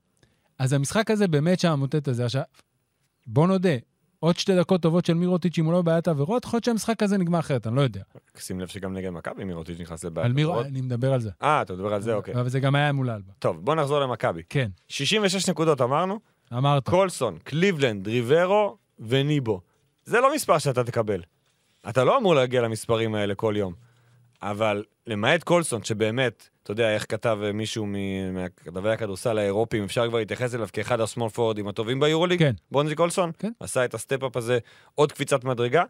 אז 0.59 0.73
המשחק 0.73 1.11
הזה 1.11 1.29
באמת 1.29 1.61
שם 1.61 1.75
מוטט 1.79 2.09
את 2.09 2.15
זה. 2.15 2.25
עכשיו, 2.25 2.43
בוא 3.27 3.47
נודה, 3.47 3.71
עוד 4.21 4.39
שתי 4.39 4.57
דקות 4.57 4.83
טובות 4.83 5.07
של 5.07 5.15
מירוטיץ', 5.15 5.59
אם 5.59 5.65
הוא 5.65 5.73
לא 5.73 5.83
בבעיית 5.83 6.09
עבירות, 6.09 6.45
יכול 6.45 6.57
להיות 6.57 6.65
שהמשחק 6.65 7.03
הזה 7.03 7.19
נגמר 7.19 7.39
אחרת, 7.39 7.67
אני 7.67 7.77
לא 7.77 7.81
יודע. 7.81 8.01
שים 8.39 8.61
לב 8.61 8.69
שגם 8.69 8.93
נגד 8.93 9.11
מכבי 9.11 9.45
מירוטיץ' 9.45 9.81
נכנס 9.81 10.05
לבעיה. 10.05 10.27
על 10.27 10.33
מירו, 10.33 10.61
אני 10.61 10.81
מדבר 10.81 11.13
על 11.13 11.21
זה. 11.21 11.31
אה, 11.43 11.63
אתה 11.63 11.73
מדבר 11.73 11.95
על 11.95 12.01
זה? 12.03 12.15
אוקיי. 12.15 12.35
אבל 12.35 12.49
זה 12.49 12.61
גם 12.61 12.75
היה 12.75 12.93
מול 12.93 13.11
אלבה. 13.11 13.33
טוב, 13.39 13.65
בוא 13.65 13.75
נחזור 13.75 14.01
למכבי. 14.01 14.43
כן, 14.49 14.71
66 14.89 15.49
נקודות 15.49 15.81
אמרנו, 15.81 16.21
אמרת. 16.53 16.89
קולסון, 16.89 17.39
קליבלנד, 17.45 18.09
ריברו 18.09 18.77
וניבו. 18.99 19.61
זה 20.05 20.21
לא 20.21 20.35
מספר 20.35 20.59
שאתה 20.59 20.85
תקבל. 20.85 21.23
אתה 21.89 22.05
לא 22.05 22.19
אמור 22.19 22.35
להגיע 22.35 22.63
למספרים 22.63 23.15
האלה 23.15 23.35
כל 23.35 23.55
יום. 23.57 23.73
אבל 24.43 24.85
למעט 25.07 25.43
קולסון, 25.43 25.85
שבאמת, 25.85 26.49
אתה 26.69 26.83
יודע 26.83 26.95
איך 26.95 27.07
כתב 27.09 27.39
אה, 27.45 27.53
מישהו 27.53 27.87
מ- 27.87 27.95
מכתבי 28.45 28.91
הכדורסל 28.91 29.39
האירופים, 29.39 29.85
אפשר 29.85 30.09
כבר 30.09 30.19
להתייחס 30.19 30.55
אליו 30.55 30.69
כאחד 30.73 31.01
ה 31.01 31.05
small 31.05 31.29
forward 31.29 31.60
ים 31.60 31.69
הטובים 31.69 32.01
ביורוליג? 32.01 32.39
כן. 32.39 32.53
בונזי 32.71 32.95
קולסון? 32.95 33.31
כן. 33.39 33.53
עשה 33.61 33.85
את 33.85 33.95
ה 33.95 34.00
step-up 34.00 34.37
הזה, 34.37 34.59
עוד 34.95 35.13
קפיצת 35.13 35.45
מדרגה. 35.45 35.83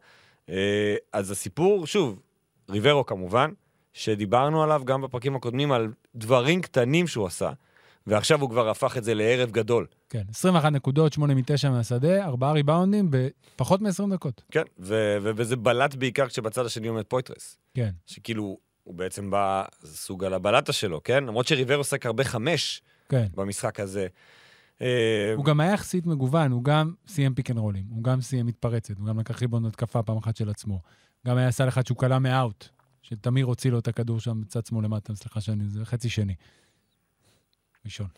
אה, 0.49 0.95
אז 1.13 1.31
הסיפור, 1.31 1.87
שוב, 1.87 2.21
ריברו 2.71 3.07
כמובן, 3.07 3.51
שדיברנו 3.93 4.63
עליו 4.63 4.83
גם 4.85 5.03
בפרקים 5.03 5.37
הקודמים, 5.37 5.73
על 5.73 5.89
דברים 6.15 6.63
קטנים 6.63 7.07
שהוא 7.07 7.27
עשה, 7.27 7.51
ועכשיו 8.07 8.41
הוא 8.41 8.51
כבר 8.51 8.69
הפך 8.69 8.97
את 8.97 9.05
זה 9.05 9.15
לערב 9.15 9.51
גדול. 9.51 9.87
כן, 10.11 10.23
21 10.31 10.73
נקודות, 10.73 11.13
8 11.13 11.35
מ-9 11.35 11.69
מהשדה, 11.71 12.25
4 12.25 12.53
ריבאונדים 12.53 13.11
בפחות 13.11 13.81
מ-20 13.81 14.13
דקות. 14.13 14.43
כן, 14.51 14.63
ו- 14.79 15.17
ו- 15.23 15.31
וזה 15.37 15.57
בלט 15.57 15.95
בעיקר 15.95 16.27
כשבצד 16.29 16.67
השני 16.67 16.89
עומד 16.89 17.03
פויטרס. 17.03 17.59
כן. 17.75 17.91
שכאילו, 18.07 18.68
הוא 18.89 18.95
בעצם 18.95 19.31
בא, 19.31 19.65
סוג 19.85 20.25
על 20.25 20.35
הבלטה 20.35 20.73
שלו, 20.73 21.03
כן? 21.03 21.25
למרות 21.25 21.47
שריברו 21.47 21.81
עסק 21.81 22.07
הרבה 22.07 22.25
חמש 22.25 22.83
כן. 23.09 23.27
במשחק 23.35 23.81
הזה. 23.81 24.07
אה, 24.83 25.33
הוא 25.37 25.45
גם 25.45 25.61
היה 25.61 25.73
יחסית 25.73 26.07
מגוון, 26.07 26.53
הוא 26.53 26.65
גם 26.65 26.95
סיים 27.09 27.35
פיק 27.35 27.51
אנד 27.51 27.59
רולים, 27.59 27.85
הוא 27.91 28.05
גם 28.05 28.21
סיים 28.21 28.47
מתפרצת, 28.47 28.99
הוא 28.99 29.07
גם 29.07 29.21
לקח 29.21 29.41
ריבאונד 29.41 29.67
התקפה 29.67 30.03
פעם 30.03 30.17
אחת 30.17 30.37
של 30.37 30.51
עצמו. 30.51 30.81
גם 31.27 31.37
היה 31.37 31.51
סל 31.51 31.69
אחד 31.69 31.87
שהוא 31.87 31.99
קלע 31.99 32.19
מאאוט, 32.19 32.69
שתמיר 33.03 33.47
הוציא 33.47 33.71
לו 33.71 33.79
את 33.79 33.89
הכדור 33.89 34.21
שם 34.21 34.41
בצד 34.41 34.67
שמאל 34.67 34.85
למטה, 34.85 35.15
סליחה 35.15 35.41
שאני, 35.41 35.69
זה 35.69 35.85
חצי 35.85 36.09
שני. 36.09 36.35
ראשון, 37.85 38.09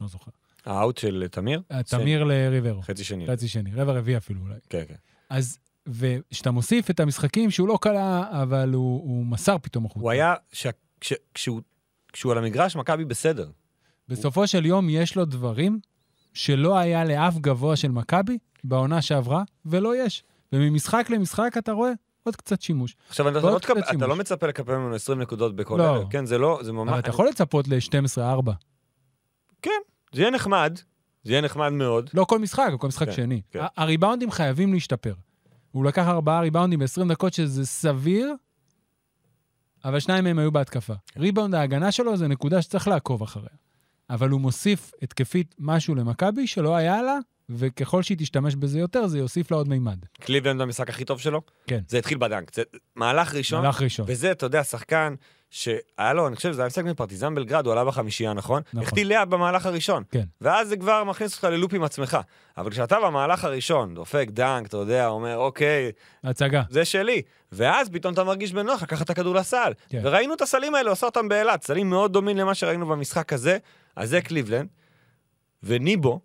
לא 0.00 0.08
זוכר. 0.08 0.30
האאוט 0.64 0.98
של 0.98 1.26
תמיר? 1.30 1.62
אה, 1.72 1.82
תמיר 1.82 2.24
לריברו, 2.24 2.82
חצי 2.82 3.04
שני. 3.04 3.26
חצי 3.26 3.48
שני, 3.48 3.74
רבע 3.74 3.92
רביעי 3.92 4.16
אפילו 4.16 4.40
אולי. 4.40 4.58
כן, 4.68 4.82
כן. 4.88 4.94
אז, 5.30 5.58
וכשאתה 5.88 6.50
מוסיף 6.50 6.90
את 6.90 7.00
המשחקים 7.00 7.50
שהוא 7.50 7.68
לא 7.68 7.78
קלע, 7.80 8.24
אבל 8.42 8.72
הוא, 8.74 9.00
הוא 9.02 9.26
מסר 9.26 9.56
פתאום 9.62 9.86
החוצה. 9.86 10.00
הוא 10.00 10.10
היה, 10.10 10.34
ש- 10.52 10.66
כש- 11.00 11.12
כשהוא 11.34 11.60
כשהוא 12.12 12.32
על 12.32 12.38
המגרש, 12.38 12.76
מכבי 12.76 13.04
בסדר. 13.04 13.50
בסופו 14.08 14.46
של 14.46 14.66
יום 14.66 14.90
יש 14.90 15.16
לו 15.16 15.24
דברים 15.24 15.78
שלא 16.34 16.78
היה 16.78 17.04
לאף 17.04 17.38
גבוה 17.38 17.76
של 17.76 17.90
מכבי 17.90 18.38
בעונה 18.64 19.02
שעברה, 19.02 19.42
ולא 19.66 20.04
יש. 20.04 20.24
וממשחק 20.52 21.10
למשחק 21.10 21.54
אתה 21.58 21.72
רואה 21.72 21.90
עוד 22.22 22.36
קצת 22.36 22.62
שימוש. 22.62 22.96
עכשיו, 23.08 23.28
אתה 23.28 23.38
לא. 23.40 23.58
קצת 23.58 23.70
אתה 23.78 23.86
שימוש. 23.90 24.08
לא 24.08 24.16
מצפה 24.16 24.46
לקבל 24.46 24.76
ממנו 24.76 24.94
20 24.94 25.20
נקודות 25.20 25.56
בכל 25.56 25.76
לא. 25.78 25.82
ערב, 25.82 26.06
כן? 26.10 26.26
זה 26.26 26.38
לא, 26.38 26.60
זה 26.62 26.72
ממש... 26.72 26.88
אבל 26.90 26.98
אתה 26.98 27.08
יכול 27.10 27.28
לצפות 27.28 27.68
ל-12-4. 27.68 28.50
זה 30.12 30.20
יהיה 30.20 30.30
נחמד, 30.30 30.78
זה 31.24 31.32
יהיה 31.32 31.40
נחמד 31.42 31.68
מאוד. 31.68 32.10
לא 32.14 32.24
כל 32.24 32.38
משחק, 32.38 32.68
כל 32.78 32.88
משחק 32.88 33.06
כן, 33.06 33.12
שני. 33.12 33.40
כן. 33.50 33.60
הריבאונדים 33.76 34.30
חייבים 34.30 34.72
להשתפר. 34.72 35.14
הוא 35.72 35.84
לקח 35.84 36.06
ארבעה 36.06 36.40
ריבאונדים 36.40 36.78
ב-20 36.78 37.08
דקות, 37.08 37.34
שזה 37.34 37.66
סביר, 37.66 38.34
אבל 39.84 40.00
שניים 40.00 40.24
מהם 40.24 40.38
היו 40.38 40.52
בהתקפה. 40.52 40.94
ריבאונד 41.16 41.54
ההגנה 41.54 41.92
שלו 41.92 42.16
זה 42.16 42.28
נקודה 42.28 42.62
שצריך 42.62 42.88
לעקוב 42.88 43.22
אחריה. 43.22 43.48
אבל 44.10 44.28
הוא 44.28 44.40
מוסיף 44.40 44.92
התקפית 45.02 45.54
משהו 45.58 45.94
למכבי 45.94 46.46
שלא 46.46 46.76
היה 46.76 47.02
לה, 47.02 47.18
וככל 47.48 48.02
שהיא 48.02 48.18
תשתמש 48.18 48.54
בזה 48.54 48.78
יותר, 48.78 49.06
זה 49.06 49.18
יוסיף 49.18 49.50
לה 49.50 49.56
עוד 49.56 49.68
מימד. 49.68 49.98
קליבלנד 50.20 50.62
במשחק 50.62 50.88
הכי 50.88 51.04
טוב 51.04 51.20
שלו, 51.20 51.42
כן. 51.66 51.80
זה 51.88 51.98
התחיל 51.98 52.18
בדנק. 52.18 52.54
זה 52.54 52.62
מהלך 52.96 53.34
ראשון, 53.34 53.62
מהלך 53.62 53.82
ראשון. 53.82 54.06
וזה, 54.08 54.32
אתה 54.32 54.46
יודע, 54.46 54.64
שחקן 54.64 55.14
שהיה 55.54 56.12
לו, 56.12 56.26
אני 56.26 56.36
חושב 56.36 56.52
שזה 56.52 56.62
היה 56.62 56.66
משחק 56.66 56.84
מפרטיזן 56.84 57.34
בלגרד, 57.34 57.66
הוא 57.66 57.72
עלה 57.72 57.84
בחמישייה, 57.84 58.32
נכון? 58.32 58.62
נכון. 58.72 58.82
החטיא 58.82 59.04
לאט 59.04 59.28
במהלך 59.28 59.66
הראשון. 59.66 60.02
כן. 60.10 60.24
ואז 60.40 60.68
זה 60.68 60.76
כבר 60.76 61.04
מכניס 61.04 61.32
אותך 61.32 61.44
ללופ 61.44 61.74
עם 61.74 61.82
עצמך. 61.82 62.18
אבל 62.56 62.70
כשאתה 62.70 63.00
במהלך 63.00 63.44
הראשון, 63.44 63.94
דופק 63.94 64.26
דנק, 64.30 64.66
אתה 64.66 64.76
יודע, 64.76 65.06
אומר, 65.08 65.36
אוקיי, 65.36 65.92
הצגה. 66.24 66.62
זה 66.70 66.84
שלי. 66.84 67.22
ואז 67.52 67.88
פתאום 67.88 68.14
אתה 68.14 68.24
מרגיש 68.24 68.52
בנוח 68.52 68.82
לקחת 68.82 69.04
את 69.04 69.10
הכדור 69.10 69.34
לסל. 69.34 69.72
כן. 69.88 70.00
וראינו 70.02 70.34
את 70.34 70.42
הסלים 70.42 70.74
האלה, 70.74 70.90
עושה 70.90 71.06
אותם 71.06 71.28
באילת. 71.28 71.62
סלים 71.62 71.90
מאוד 71.90 72.12
דומים 72.12 72.36
למה 72.36 72.54
שראינו 72.54 72.86
במשחק 72.86 73.32
הזה. 73.32 73.58
אז 73.96 74.10
זה 74.10 74.20
קליבלנד. 74.20 74.68
וניבו, 75.62 76.20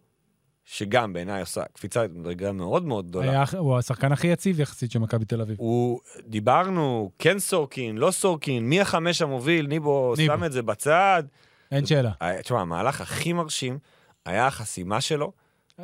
שגם 0.70 1.13
בעיניי 1.13 1.41
עושה 1.41 1.63
קפיצת 1.74 2.09
מדרגה 2.15 2.51
מאוד 2.51 2.86
מאוד 2.86 3.07
גדולה. 3.07 3.32
היה, 3.32 3.43
הוא 3.57 3.78
השחקן 3.78 4.11
הכי 4.11 4.28
יציב 4.28 4.59
יחסית 4.59 4.91
של 4.91 4.99
מכבי 4.99 5.26
תל 5.26 5.41
אביב. 5.41 5.55
הוא, 5.59 5.99
דיברנו, 6.28 7.11
כן 7.20 7.39
סורקין, 7.39 7.97
לא 7.97 8.11
סורקין, 8.11 8.70
מי 8.70 8.82
החמש 8.82 9.22
המוביל, 9.22 9.68
ניבו, 9.68 10.13
ניבו. 10.18 10.34
שם 10.36 10.43
את 10.43 10.51
זה 10.51 10.61
בצד. 10.61 11.24
אין 11.72 11.86
שאלה. 11.86 12.11
אה, 12.22 12.41
תשמע, 12.41 12.61
המהלך 12.61 13.01
הכי 13.01 13.34
מרשים 13.34 13.80
היה 14.26 14.47
החסימה 14.47 15.01
שלו, 15.01 15.32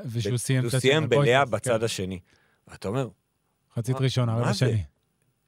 ושהוא 0.05 0.37
סיים 0.37 0.63
הוא 0.63 0.69
סיים 0.69 1.09
בלאה 1.09 1.21
הגויטרס, 1.41 1.49
בצד 1.49 1.79
כן. 1.79 1.85
השני. 1.85 2.19
ואתה 2.67 2.87
אומר, 2.87 3.07
מחצית 3.71 3.95
מה- 3.95 4.01
ראשונה, 4.01 4.35
רבע 4.35 4.47
זה? 4.47 4.53
שני. 4.53 4.83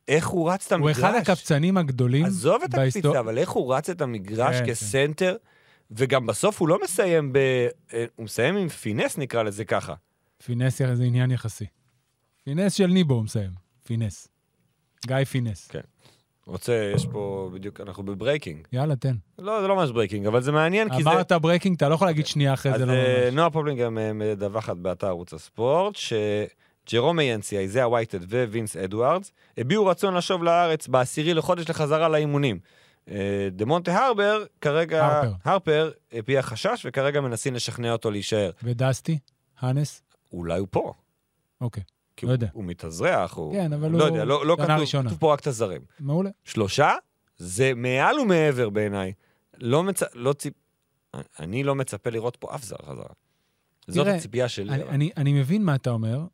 איך 0.07 0.27
הוא 0.27 0.51
רץ 0.51 0.65
את 0.65 0.71
הוא 0.71 0.79
המגרש? 0.89 0.97
אחד 0.97 1.13
הקפצנים 1.15 1.77
הגדולים 1.77 2.25
עזוב 2.25 2.61
את 2.63 2.69
בהיסטור- 2.75 2.99
הקפיצה, 3.01 3.19
אבל 3.19 3.37
איך 3.37 3.49
הוא 3.49 3.75
רץ 3.75 3.89
את 3.89 4.01
המגרש 4.01 4.55
כן, 4.55 4.65
כן. 4.65 4.65
וגם 5.91 6.25
בסוף 6.25 6.61
הוא 6.61 6.69
לא 6.69 6.79
מסיים 6.83 7.33
ב... 7.33 7.37
אה, 7.93 8.05
הוא 8.15 8.23
מסיים 8.23 8.57
עם 8.57 8.69
פינס, 8.69 9.17
נקרא 9.17 9.43
לזה 9.43 9.65
ככה. 9.65 9.93
פינס 10.45 10.81
זה 10.93 11.03
עניין 11.03 11.31
יחסי. 11.31 11.65
פינס 12.43 12.73
של 12.73 12.87
ניבו 12.87 13.13
הוא 13.13 13.23
מסיים. 13.23 13.51
פינס. 13.83 14.27
גיא 15.07 15.23
פינס. 15.23 15.67
כן. 15.67 15.79
רוצה, 16.47 16.91
יש 16.95 17.05
פה 17.05 17.49
בדיוק, 17.53 17.81
אנחנו 17.81 18.03
ב 18.03 18.09
breaking. 18.09 18.67
יאללה, 18.71 18.95
תן. 18.95 19.15
לא, 19.39 19.61
זה 19.61 19.67
לא 19.67 19.75
ממש 19.75 19.91
breaking, 19.91 20.27
אבל 20.27 20.41
זה 20.41 20.51
מעניין, 20.51 20.89
כי 20.89 21.03
זה... 21.03 21.09
אמרת 21.09 21.31
breaking, 21.31 21.75
אתה 21.75 21.89
לא 21.89 21.95
יכול 21.95 22.07
להגיד 22.07 22.25
שנייה 22.25 22.53
אחרי 22.53 22.71
אז 22.73 22.79
זה, 22.79 22.85
לא 22.85 22.91
אה, 22.91 23.23
ממש. 23.25 23.33
נועה 23.33 23.49
פובלינג 23.49 23.81
גם 23.81 23.97
אה, 23.97 24.13
מדווחת 24.13 24.77
באתר 24.77 25.07
ערוץ 25.07 25.33
הספורט, 25.33 25.95
שג'רום 25.95 27.19
מאינסי, 27.19 27.57
איזיה 27.57 27.87
וייטהד 27.87 28.33
ווינס 28.33 28.77
אדוארדס 28.77 29.31
הביעו 29.57 29.85
רצון 29.85 30.13
לשוב 30.13 30.43
לארץ 30.43 30.87
בעשירי 30.87 31.33
לחודש 31.33 31.69
לחזרה 31.69 32.09
לאימונים. 32.09 32.59
אה, 33.09 33.47
דה 33.51 33.65
מונטה 33.65 34.05
הרבר, 34.05 34.43
כרגע... 34.61 35.05
הרפר. 35.05 35.33
הרפר 35.43 35.91
הביע 36.11 36.41
חשש, 36.41 36.85
וכרגע 36.89 37.21
מנסים 37.21 37.53
לשכנע 37.53 37.91
אותו 37.91 38.11
להישאר. 38.11 38.51
ודסטי? 38.63 39.19
האנס? 39.59 40.01
אולי 40.33 40.59
הוא 40.59 40.67
פה. 40.71 40.93
אוקיי. 41.61 41.83
כי 42.17 42.25
לא 42.25 42.31
הוא, 42.31 42.35
יודע. 42.35 42.47
הוא 42.53 42.63
מתאזרח, 42.63 43.33
הוא... 43.33 43.53
כן, 43.53 43.73
אבל 43.73 43.91
לא 43.91 43.97
הוא... 43.97 44.07
יודע, 44.07 44.25
לא, 44.25 44.45
לא 44.45 44.57
כתוב, 44.59 44.69
ראשונה. 44.71 45.09
כתוב 45.09 45.19
פה 45.19 45.33
רק 45.33 45.39
את 45.39 45.47
הזרים. 45.47 45.81
מעולה. 45.99 46.29
שלושה, 46.43 46.91
זה 47.37 47.73
מעל 47.75 48.19
ומעבר 48.19 48.69
בעיניי. 48.69 49.13
לא 49.57 49.83
מצ... 49.83 50.03
לא 50.13 50.33
ציפ... 50.33 50.53
אני 51.39 51.63
לא 51.63 51.75
מצפה 51.75 52.09
לראות 52.09 52.35
פה 52.35 52.55
אף 52.55 52.63
זר 52.63 52.75
חזרה. 52.85 53.05
זאת 53.87 54.07
הציפייה 54.07 54.49
שלי. 54.49 54.69
אני, 54.69 54.83
אני, 54.83 55.09
אני 55.17 55.33
מבין 55.33 55.63
מה 55.63 55.75
אתה 55.75 55.89
אומר, 55.89 56.25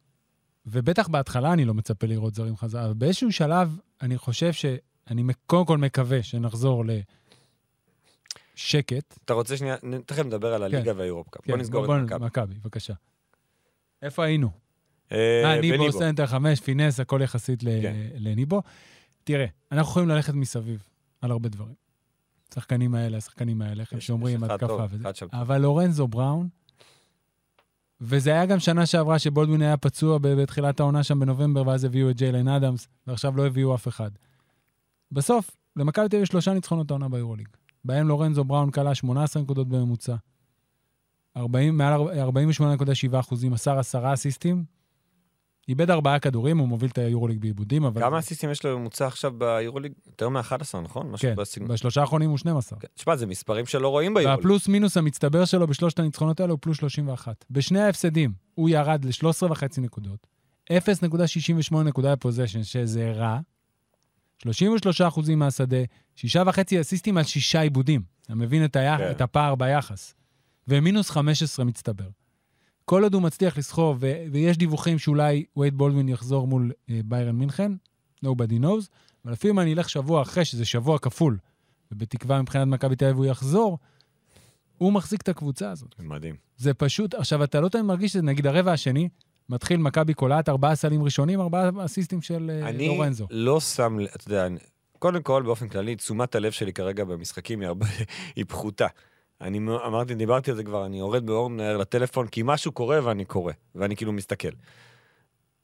ובטח 0.66 1.08
בהתחלה 1.08 1.54
אני 1.54 1.66
לא 1.66 1.74
מצפה 1.74 2.08
לראות 2.08 2.36
זרים 2.36 2.58
חזרה, 2.58 2.86
אבל 2.86 2.94
באיזשהו 2.94 3.32
שלב 3.32 3.78
אני 4.02 4.18
חושב 4.18 4.54
שאני 4.54 4.78
מ- 5.12 5.34
קודם 5.46 5.66
כל 5.66 5.78
מקווה 5.78 6.24
שנחזור 6.24 6.84
לשקט. 8.56 9.20
אתה 9.26 9.34
רוצה 9.34 9.58
שנייה, 9.58 9.76
תכף 10.06 10.26
נדבר 10.26 10.54
על 10.54 10.64
הליגה 10.64 10.94
והיורופקאפ. 10.96 11.48
בוא 11.48 11.58
נסגור 11.58 11.86
בוא, 11.86 11.98
את 11.98 12.02
מכבי. 12.02 12.26
מכבי, 12.26 12.56
בבקשה. 12.56 12.94
איפה 14.02 14.24
היינו? 14.24 14.50
אה, 15.12 15.56
אה, 15.56 15.62
ניבו. 15.62 15.92
סנטר 15.92 16.26
חמש, 16.26 16.60
finesse, 16.60 17.00
הכל 17.00 17.20
יחסית 17.24 17.62
כן. 17.62 17.96
לניבו. 18.16 18.62
תראה, 19.24 19.46
אנחנו 19.72 19.92
יכולים 19.92 20.10
ללכת 20.10 20.34
מסביב 20.34 20.88
על 21.22 21.32
הרבה 21.32 21.50
דברים. 21.50 21.76
השחקנים 22.52 22.96
האלה, 22.96 23.18
השחקנים 23.18 23.62
האלה, 23.62 23.82
איך 23.82 23.94
הם 23.94 24.00
שומרים 24.00 24.44
התקפה 24.44 24.86
וזה. 24.90 25.08
אבל 25.34 25.58
לורנזו 25.58 26.08
בראון, 26.08 26.48
וזה 28.02 28.30
היה 28.32 28.46
גם 28.46 28.60
שנה 28.60 28.86
שעברה 28.86 29.20
שבולדווין 29.20 29.62
היה 29.62 29.78
פצוע 29.78 30.18
בתחילת 30.22 30.80
העונה 30.80 31.04
שם 31.04 31.20
בנובמבר, 31.20 31.68
ואז 31.68 31.84
הביאו 31.84 32.10
את 32.10 32.16
ג'יילן 32.16 32.48
אדמס, 32.48 32.88
ועכשיו 33.08 33.38
לא 33.38 33.46
הביאו 33.48 33.76
אף 33.76 33.88
אחד. 33.88 34.12
בסוף, 35.12 35.52
למכבי 35.76 36.10
תל 36.10 36.16
אביב 36.16 36.24
יש 36.24 36.30
שלושה 36.30 36.54
ניצחונות 36.54 36.92
העונה 36.92 37.10
ביורוליג. 37.10 37.48
בהם 37.86 38.08
לורנזו 38.08 38.44
בראון 38.44 38.72
כלה 38.72 38.96
18 38.96 39.44
נקודות 39.44 39.68
בממוצע. 39.68 40.16
40, 41.38 41.78
מעל 41.78 42.02
48.7 42.30 43.20
אחוזים, 43.20 43.52
מסר 43.52 43.80
עשרה 43.80 44.14
אסיסטים. 44.14 44.64
איבד 45.70 45.92
ארבעה 45.92 46.20
כדורים, 46.20 46.58
הוא 46.58 46.68
מוביל 46.68 46.90
את 46.90 46.98
היורוליג 46.98 47.40
בעיבודים, 47.40 47.84
אבל... 47.86 48.02
כמה 48.02 48.20
אסיסטים 48.20 48.52
יש 48.52 48.66
לו 48.66 48.76
בממוצע 48.76 49.08
עכשיו 49.08 49.32
ביורוליג? 49.38 49.94
יותר 50.08 50.30
מ-11, 50.30 50.78
נכון? 50.84 51.14
כן, 51.18 51.36
בסגנון. 51.36 51.70
בשלושה 51.70 52.02
האחרונים 52.02 52.30
הוא 52.30 52.38
12. 52.38 52.80
כן. 52.80 52.88
תשמע, 52.94 53.16
זה 53.16 53.26
מספרים 53.26 53.66
שלא 53.66 53.88
רואים 53.88 54.14
ביורוליג. 54.14 54.38
והפלוס 54.38 54.68
מינוס 54.68 54.98
המצטבר 54.98 55.46
שלו 55.46 55.68
בשלושת 55.68 56.00
הניצחונות 56.00 56.40
האלה 56.40 56.52
הוא 56.52 56.60
פלוס 56.62 56.78
31. 56.78 57.46
בשני 57.50 57.80
ההפסדים 57.80 58.34
הוא 58.56 58.70
ירד 58.70 59.06
ל-13.5 59.06 59.82
נקודות, 59.82 60.28
0.68 60.72 61.76
נקודה 61.84 62.16
בפוזיישן, 62.16 62.64
שזה 62.64 63.12
רע, 63.12 63.40
33 64.42 65.02
אחוזים 65.02 65.40
מהשדה, 65.40 65.78
6.5 66.18 66.82
אסיסטים 66.82 67.18
על 67.18 67.24
שישה 67.24 67.62
עיבודים. 67.62 68.02
אתה 68.22 68.36
מבין 68.36 68.66
את, 68.66 68.76
היח... 68.76 68.98
כן. 68.98 69.12
את 69.12 69.22
הפער 69.22 69.56
ביחס. 69.56 70.16
ומינוס 70.68 71.10
15 71.10 71.66
מצטבר. 71.66 72.10
כל 72.86 73.04
עוד 73.04 73.14
הוא 73.14 73.22
מצליח 73.22 73.58
לסחוב, 73.58 73.98
ו... 74.02 74.14
ויש 74.32 74.58
דיווחים 74.58 75.00
שאולי 75.00 75.46
וייד 75.58 75.78
בולדווין 75.78 76.10
יחזור 76.10 76.48
מול 76.48 76.72
אה, 76.90 77.00
ביירן 77.06 77.36
מינכן, 77.36 77.72
nobody 78.26 78.62
knows, 78.62 78.88
אבל 79.26 79.34
אפילו 79.34 79.54
אם 79.54 79.60
אני 79.60 79.74
אלך 79.74 79.90
שבוע 79.90 80.22
אחרי, 80.22 80.46
שזה 80.46 80.66
שבוע 80.66 81.00
כפול, 81.00 81.38
ובתקווה 81.92 82.42
מבחינת 82.42 82.68
מכבי 82.68 82.96
תל 82.96 83.06
אביב 83.06 83.18
הוא 83.18 83.26
יחזור, 83.26 83.78
הוא 84.78 84.94
מחזיק 84.94 85.22
את 85.22 85.30
הקבוצה 85.30 85.72
הזאת. 85.72 85.96
מדהים. 86.00 86.36
זה 86.58 86.74
פשוט, 86.74 87.14
עכשיו, 87.14 87.44
אתה 87.44 87.60
לא 87.60 87.70
תמיד 87.70 87.86
מרגיש 87.86 88.14
שזה, 88.14 88.22
נגיד 88.22 88.48
הרבע 88.48 88.72
השני, 88.72 89.10
מתחיל 89.52 89.78
מכבי 89.78 90.14
קולעת, 90.14 90.50
ארבעה 90.50 90.76
סלים 90.76 91.04
ראשונים, 91.04 91.42
ארבעה 91.42 91.70
אסיסטים 91.86 92.22
של 92.22 92.52
אה, 92.64 92.70
אני 92.70 92.88
לורנזו. 92.88 93.28
לא 93.32 93.60
שם, 93.60 93.98
אתה 94.16 94.28
יודע, 94.28 94.46
אני- 94.46 94.60
קודם 95.00 95.22
כל, 95.22 95.42
באופן 95.44 95.68
כללי, 95.68 95.96
תשומת 95.96 96.36
הלב 96.36 96.52
שלי 96.52 96.74
כרגע 96.74 97.04
במשחקים 97.04 97.60
היא 97.62 97.68
הרבה, 97.68 97.86
היא 98.36 98.46
פחותה. 98.48 98.88
אני 99.42 99.58
אמרתי, 99.58 100.16
דיברתי 100.16 100.52
על 100.52 100.58
זה 100.58 100.64
כבר, 100.64 100.86
אני 100.86 101.00
יורד 101.00 101.26
באור 101.26 101.50
מנהר 101.50 101.78
לטלפון, 101.78 102.28
כי 102.28 102.42
משהו 102.46 102.72
קורה 102.72 103.00
ואני 103.04 103.26
קורא, 103.26 103.54
ואני 103.76 103.96
כאילו 103.96 104.12
מסתכל. 104.12 104.50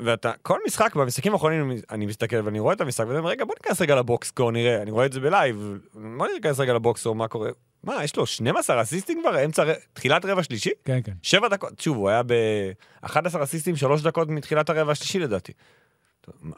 ואתה, 0.02 0.32
כל 0.42 0.60
משחק, 0.68 0.96
במשחקים 0.96 1.34
האחרונים 1.34 1.72
אני 1.92 2.06
מסתכל 2.06 2.36
ואני 2.46 2.60
רואה 2.60 2.74
את 2.74 2.82
המשחק, 2.82 3.06
ואני 3.08 3.20
אומר, 3.20 3.30
רגע, 3.30 3.46
בוא 3.46 3.54
ניכנס 3.64 3.82
רגע 3.82 3.96
לבוקסקור, 3.96 4.52
נראה, 4.52 4.82
אני 4.82 4.92
רואה 4.92 5.06
את 5.06 5.14
זה 5.14 5.20
בלייב, 5.20 5.78
בוא 6.18 6.28
ניכנס 6.36 6.60
רגע 6.60 6.74
לבוקסקור, 6.74 7.16
מה 7.16 7.28
קורה? 7.28 7.50
מה, 7.84 8.04
יש 8.04 8.16
לו 8.16 8.26
12 8.26 8.82
אסיסטים 8.82 9.22
כבר, 9.22 9.46
אמצע, 9.46 9.64
תחילת 9.94 10.26
רבע 10.26 10.44
שלישי? 10.44 10.70
כן, 10.86 11.00
כן. 11.04 11.12
שבע 11.24 11.48
דקות, 11.48 11.80
שוב, 11.80 11.98
הוא 11.98 12.10
היה 12.10 12.24
ב-11 12.24 13.10
אסיסטים, 13.44 13.76
שלוש 13.76 14.02
דקות 14.02 14.28
מתחילת 14.30 14.70
הרבע 14.70 14.92
השלישי 14.92 15.20
לדעתי. 15.20 15.52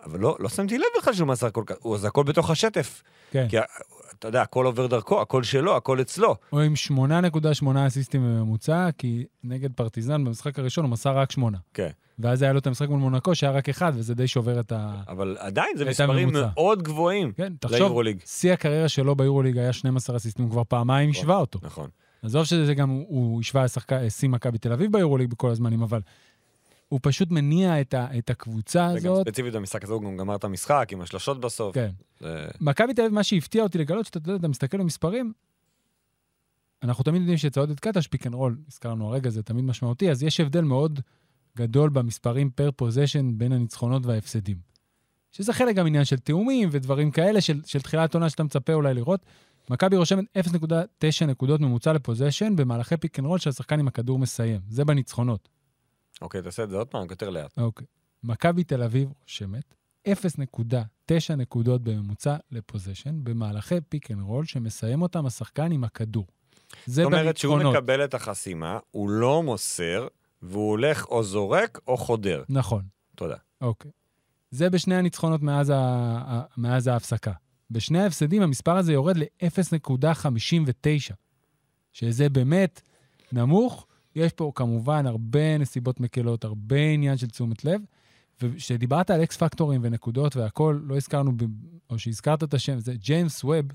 אבל 0.06 0.20
לא, 0.20 0.36
לא 0.40 0.50
שמתי 0.50 0.78
לב 0.78 0.86
בכלל 0.98 1.14
שהוא 1.14 1.28
מסר 1.28 1.50
כל 1.52 1.64
כך, 1.66 1.76
הוא- 1.80 1.98
זה 1.98 2.08
הכל 2.08 2.24
בתוך 2.24 2.50
השטף. 2.50 3.04
כן. 3.32 3.48
כי 3.50 3.58
אתה 4.20 4.28
יודע, 4.28 4.42
הכל 4.42 4.66
עובר 4.66 4.88
דרכו, 4.88 5.22
הכל 5.22 5.44
שלו, 5.44 5.76
הכל 5.78 6.02
אצלו. 6.02 6.36
הוא 6.50 6.60
עם 6.62 6.74
8.8 6.88 6.98
אסיסטים 7.88 8.22
בממוצע, 8.24 8.90
כי 8.98 9.26
נגד 9.44 9.74
פרטיזן 9.74 10.24
במשחק 10.26 10.60
הראשון 10.60 10.84
הוא 10.86 10.92
מסר 10.92 11.18
רק 11.18 11.32
שמונה. 11.32 11.58
כן. 11.74 11.90
ואז 12.20 12.42
היה 12.42 12.54
לו 12.54 12.60
את 12.60 12.68
המשחק 12.68 12.90
מול 12.90 13.00
מונקו, 13.00 13.36
שהיה 13.36 13.52
רק 13.52 13.70
אחד, 13.70 13.92
וזה 13.96 14.16
די 14.16 14.28
שובר 14.28 14.60
את 14.60 14.72
ה... 14.72 14.94
אבל 15.08 15.36
עדיין 15.40 15.78
זה 15.78 15.86
מספרים 15.86 16.28
הממוצע. 16.28 16.48
מאוד 16.56 16.84
גבוהים 16.84 17.32
כן, 17.32 17.54
תחשוב. 17.60 17.98
שיא 18.26 18.54
הקריירה 18.54 18.90
שלו 18.90 19.16
ביורוליג 19.16 19.58
היה 19.58 19.74
12 19.74 20.16
אסיסטים, 20.18 20.46
הוא 20.46 20.52
כבר 20.52 20.64
פעמיים 20.64 21.10
נכון. 21.10 21.20
השווה 21.20 21.36
אותו. 21.38 21.60
נכון. 21.64 21.90
עזוב 22.24 22.46
שזה 22.46 22.74
גם, 22.74 22.90
הוא- 22.90 23.40
השווה 23.42 23.64
לשחקן- 23.64 24.10
שיא 24.10 24.30
מכבי 24.30 24.58
תל 24.58 24.72
אביב 24.74 24.92
ביורוליג 24.92 25.30
בכל 25.32 25.50
הזמנים, 25.50 25.82
אבל 25.82 26.00
הוא 26.90 27.00
פשוט 27.04 27.32
מניע 27.32 27.82
את, 27.82 27.94
ה, 27.94 28.08
את 28.18 28.30
הקבוצה 28.30 28.88
וגם 28.96 29.12
הזאת. 29.12 29.28
ספציפית 29.28 29.54
במשחק 29.54 29.84
הזה 29.84 29.94
הוא 29.94 30.04
גם 30.04 30.18
גמר 30.18 30.36
את 30.36 30.44
המשחק 30.44 30.90
עם 30.92 31.02
השלשות 31.02 31.40
בסוף. 31.42 31.76
כן. 31.76 31.90
זה- 32.20 32.48
מכבי 32.62 32.94
תל 32.94 33.02
אביב, 33.02 33.14
מה 33.14 33.24
שהפתיע 33.24 33.64
אותי 33.64 33.78
לגלות, 33.78 34.06
שאתה 34.06 34.20
אתה 34.20 34.30
יודע, 34.30 34.40
אתה 34.40 34.48
מסתכל 34.48 34.78
במספרים, 34.78 35.34
אנחנו 36.84 37.04
תמיד 37.04 37.22
יודעים 37.22 37.38
שאצל 37.38 37.60
עודד 37.60 37.80
קטש, 37.80 38.08
פיק 38.08 38.28
אנד 38.28 38.34
רול, 38.36 38.58
הזכרנו 38.68 39.08
הרגע, 39.08 39.30
זה 39.30 39.44
תמיד 39.44 39.66
משמעותי, 39.66 40.12
אז 40.12 40.24
יש 40.24 40.40
הבדל 40.40 40.62
מאוד 40.62 41.00
גדול 41.58 41.90
במספרים 41.90 42.50
per 42.50 42.70
possession 42.76 43.38
בין 43.38 43.52
הניצחונות 43.52 44.06
וההפסדים. 44.06 44.58
שזה 45.32 45.54
חלק 45.54 45.76
גם 45.76 45.88
עניין 45.88 46.06
של 46.06 46.18
תיאומים 46.18 46.70
ודברים 46.72 47.12
כאלה, 47.12 47.42
של, 47.42 47.62
של 47.66 47.82
תחילת 47.82 48.14
עונה 48.14 48.30
שאתה 48.30 48.44
מצפה 48.44 48.74
אולי 48.74 48.94
לראות. 48.94 49.26
מכבי 49.70 49.98
רושמת 49.98 50.26
0.9 50.38 51.26
נקודות 51.28 51.62
ממוצע 51.62 51.94
ל 51.94 52.00
possession 52.00 52.56
במהלכי 52.56 52.98
פיק 52.98 53.20
אנד 53.20 53.28
רול 53.28 53.40
שהשחקן 53.40 53.80
עם 53.80 53.88
הכדור 53.88 54.20
מסיים. 54.20 54.62
זה 54.70 54.86
בניצחונות. 54.86 55.50
אוקיי, 56.22 56.42
תעשה 56.42 56.64
את 56.64 56.70
זה 56.70 56.76
עוד 56.78 56.88
פעם, 56.88 57.04
רק 57.04 57.12
יותר 57.12 57.30
לאט. 57.30 57.58
אוקיי. 57.58 57.88
מכבי 58.24 58.64
תל 58.64 58.84
אביב 58.84 59.10
רושמת 59.22 59.74
0.9 60.08 60.12
נקודות 61.38 61.82
בממוצע 61.84 62.38
ל 62.52 62.58
possession 62.58 63.24
במהלכי 63.24 63.76
פיק 63.90 64.12
אנד 64.12 64.22
רול 64.22 64.46
שמסיים 64.46 65.02
אותם 65.02 65.26
השחקן 65.26 65.72
עם 65.72 65.84
הכדור. 65.84 66.26
זה 66.86 67.04
זאת 67.04 67.06
אומרת 67.06 67.38
שהוא. 67.38 67.58
מקבל 67.64 68.04
את 68.04 68.14
החסימה, 68.14 68.80
הוא 68.92 69.10
לא 69.10 69.44
מוסר, 69.44 70.08
והוא 70.42 70.70
הולך 70.70 71.06
או 71.06 71.24
זורק 71.24 71.80
או 71.88 71.98
חודר. 71.98 72.44
נכון. 72.50 72.84
תודה. 73.16 73.36
אוקיי. 73.62 73.92
זה 74.52 74.70
בשני 74.70 74.96
הניצחונות 74.96 75.42
מאז. 75.42 75.72
ה- 75.76 76.44
מאז 76.58 76.88
ההפסקה. 76.88 77.32
בשני 77.72 78.00
ההפסדים 78.04 78.42
המספר 78.42 78.78
הזה 78.78 78.94
יורד 78.94 79.18
ל-0.59, 79.18 81.14
שזה 81.94 82.30
באמת 82.30 82.82
נמוך. 83.32 83.86
יש 84.20 84.34
פה 84.34 84.52
כמובן 84.56 85.06
הרבה 85.06 85.58
נסיבות 85.58 86.00
מקלות, 86.00 86.44
הרבה 86.44 86.80
עניין 86.80 87.18
של 87.18 87.28
תשומת 87.30 87.66
לב. 87.66 87.82
וכשדיברת 88.42 89.10
על 89.10 89.24
אקס 89.24 89.38
פקטורים 89.38 89.82
ונקודות 89.84 90.36
והכול, 90.36 90.84
לא 90.86 90.98
הזכרנו, 90.98 91.32
ב... 91.38 91.44
או 91.90 92.00
שהזכרת 92.00 92.44
את 92.44 92.54
השם, 92.54 92.80
זה 92.80 92.94
ג'יימס 92.94 93.44
ווב, 93.44 93.66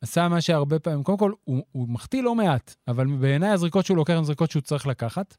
עשה 0.00 0.28
מה 0.28 0.40
שהרבה 0.40 0.78
פעמים, 0.78 1.02
קודם 1.02 1.18
כל, 1.18 1.32
הוא, 1.44 1.62
הוא 1.72 1.88
מחטיא 1.88 2.22
לא 2.22 2.34
מעט, 2.34 2.74
אבל 2.88 3.06
בעיניי 3.06 3.50
הזריקות 3.50 3.86
שהוא 3.86 3.96
לוקח 3.96 4.14
הן 4.14 4.24
זריקות 4.24 4.50
שהוא 4.50 4.62
צריך 4.62 4.86
לקחת, 4.86 5.36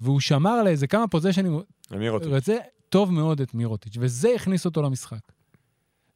והוא 0.00 0.20
שמר 0.20 0.62
לאיזה 0.62 0.86
כמה 0.86 1.08
פוזיישנים, 1.08 1.60
אמיר 1.94 2.12
אותי. 2.12 2.26
רצה 2.26 2.56
טוב 2.88 3.12
מאוד 3.12 3.40
את 3.40 3.54
מירוטיץ', 3.54 3.96
וזה 4.00 4.28
הכניס 4.36 4.64
אותו 4.64 4.82
למשחק. 4.82 5.32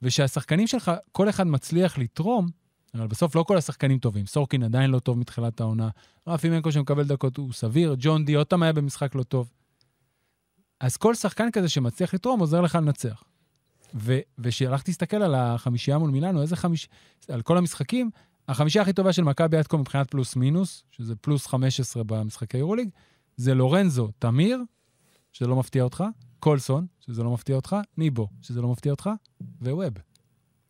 ושהשחקנים 0.03 0.67
שלך, 0.67 0.93
כל 1.13 1.29
אחד 1.29 1.47
מצליח 1.47 1.99
לתרום, 1.99 2.49
אבל 2.95 3.07
בסוף 3.07 3.35
לא 3.35 3.43
כל 3.43 3.57
השחקנים 3.57 3.99
טובים. 3.99 4.27
סורקין 4.27 4.63
עדיין 4.63 4.91
לא 4.91 4.99
טוב 4.99 5.19
מתחילת 5.19 5.61
העונה, 5.61 5.89
רפי 6.27 6.49
מנקו 6.49 6.73
שמקבל 6.73 7.05
דקות 7.05 7.37
הוא 7.37 7.53
סביר, 7.53 7.97
ג'ון 7.99 8.25
די 8.25 8.35
עוד 8.35 8.47
פעם 8.47 8.63
היה 8.63 8.73
במשחק 8.73 9.15
לא 9.15 9.23
טוב. 9.23 9.51
אז 10.81 10.97
כל 10.97 11.15
שחקן 11.15 11.51
כזה 11.51 11.69
שמצליח 11.69 12.15
לתרום 12.15 12.41
עוזר 12.41 12.61
לך 12.61 12.75
לנצח. 12.75 13.23
וכשהלכתי 14.39 14.91
להסתכל 14.91 15.17
על 15.17 15.35
החמישייה 15.35 15.99
מול 15.99 16.11
מילאנו, 16.11 16.43
איזה 16.43 16.57
חמיש... 16.57 16.89
על 17.29 17.43
כל 17.43 17.59
המשחקים, 17.59 18.11
החמישייה 18.49 18.83
הכי 18.83 18.93
טובה 18.93 19.13
של 19.13 19.23
מכבי 19.23 19.57
עד 19.57 19.67
כה 19.67 19.77
מבחינת 19.77 20.11
פלוס 20.11 20.37
מינוס, 20.37 20.85
שזה 20.91 21.17
פלוס 21.17 21.47
15 21.47 22.05
במשחקי 22.05 22.59
יורוליג, 22.59 22.89
זה 23.37 23.55
לורנזו 23.55 24.11
תמיר, 24.19 24.63
שזה 25.33 25.49
לא 25.49 25.57
מפתיע 25.57 25.83
אותך, 25.83 26.05
קולסון, 26.41 26.87
שזה 27.01 27.23
לא 27.23 27.31
מפתיע 27.31 27.57
אותך, 27.57 27.77
ניבו, 27.97 28.29
שזה 28.43 28.63
לא 28.63 28.69
מפתיע 28.69 28.93
אותך, 28.93 29.11
וווב. 29.61 29.95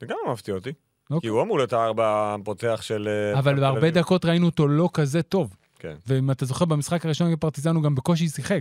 זה 0.01 0.07
גם 0.07 0.17
לא 0.27 0.33
מפתיע 0.33 0.55
אותי. 0.55 0.73
כי 1.09 1.15
אוקיי. 1.15 1.31
הוא 1.31 1.43
אמור 1.43 1.57
להיות 1.59 1.73
הארבע 1.73 2.35
הפותח 2.41 2.79
של... 2.83 3.09
אה, 3.09 3.39
אבל 3.39 3.61
בהרבה. 3.61 3.91
דקות 3.91 4.25
ראינו 4.25 4.47
אותו 4.47 4.69
לא 4.69 4.89
כזה 4.93 5.23
טוב. 5.23 5.57
כן. 5.79 5.95
ואם 6.07 6.31
אתה 6.31 6.45
זוכר, 6.45 6.65
במשחק 6.65 7.05
הראשון 7.07 7.27
נגד 7.29 7.39
פרטיזן 7.39 7.75
הוא 7.75 7.83
גם 7.83 7.95
בקושי 7.95 8.29
שיחק. 8.29 8.61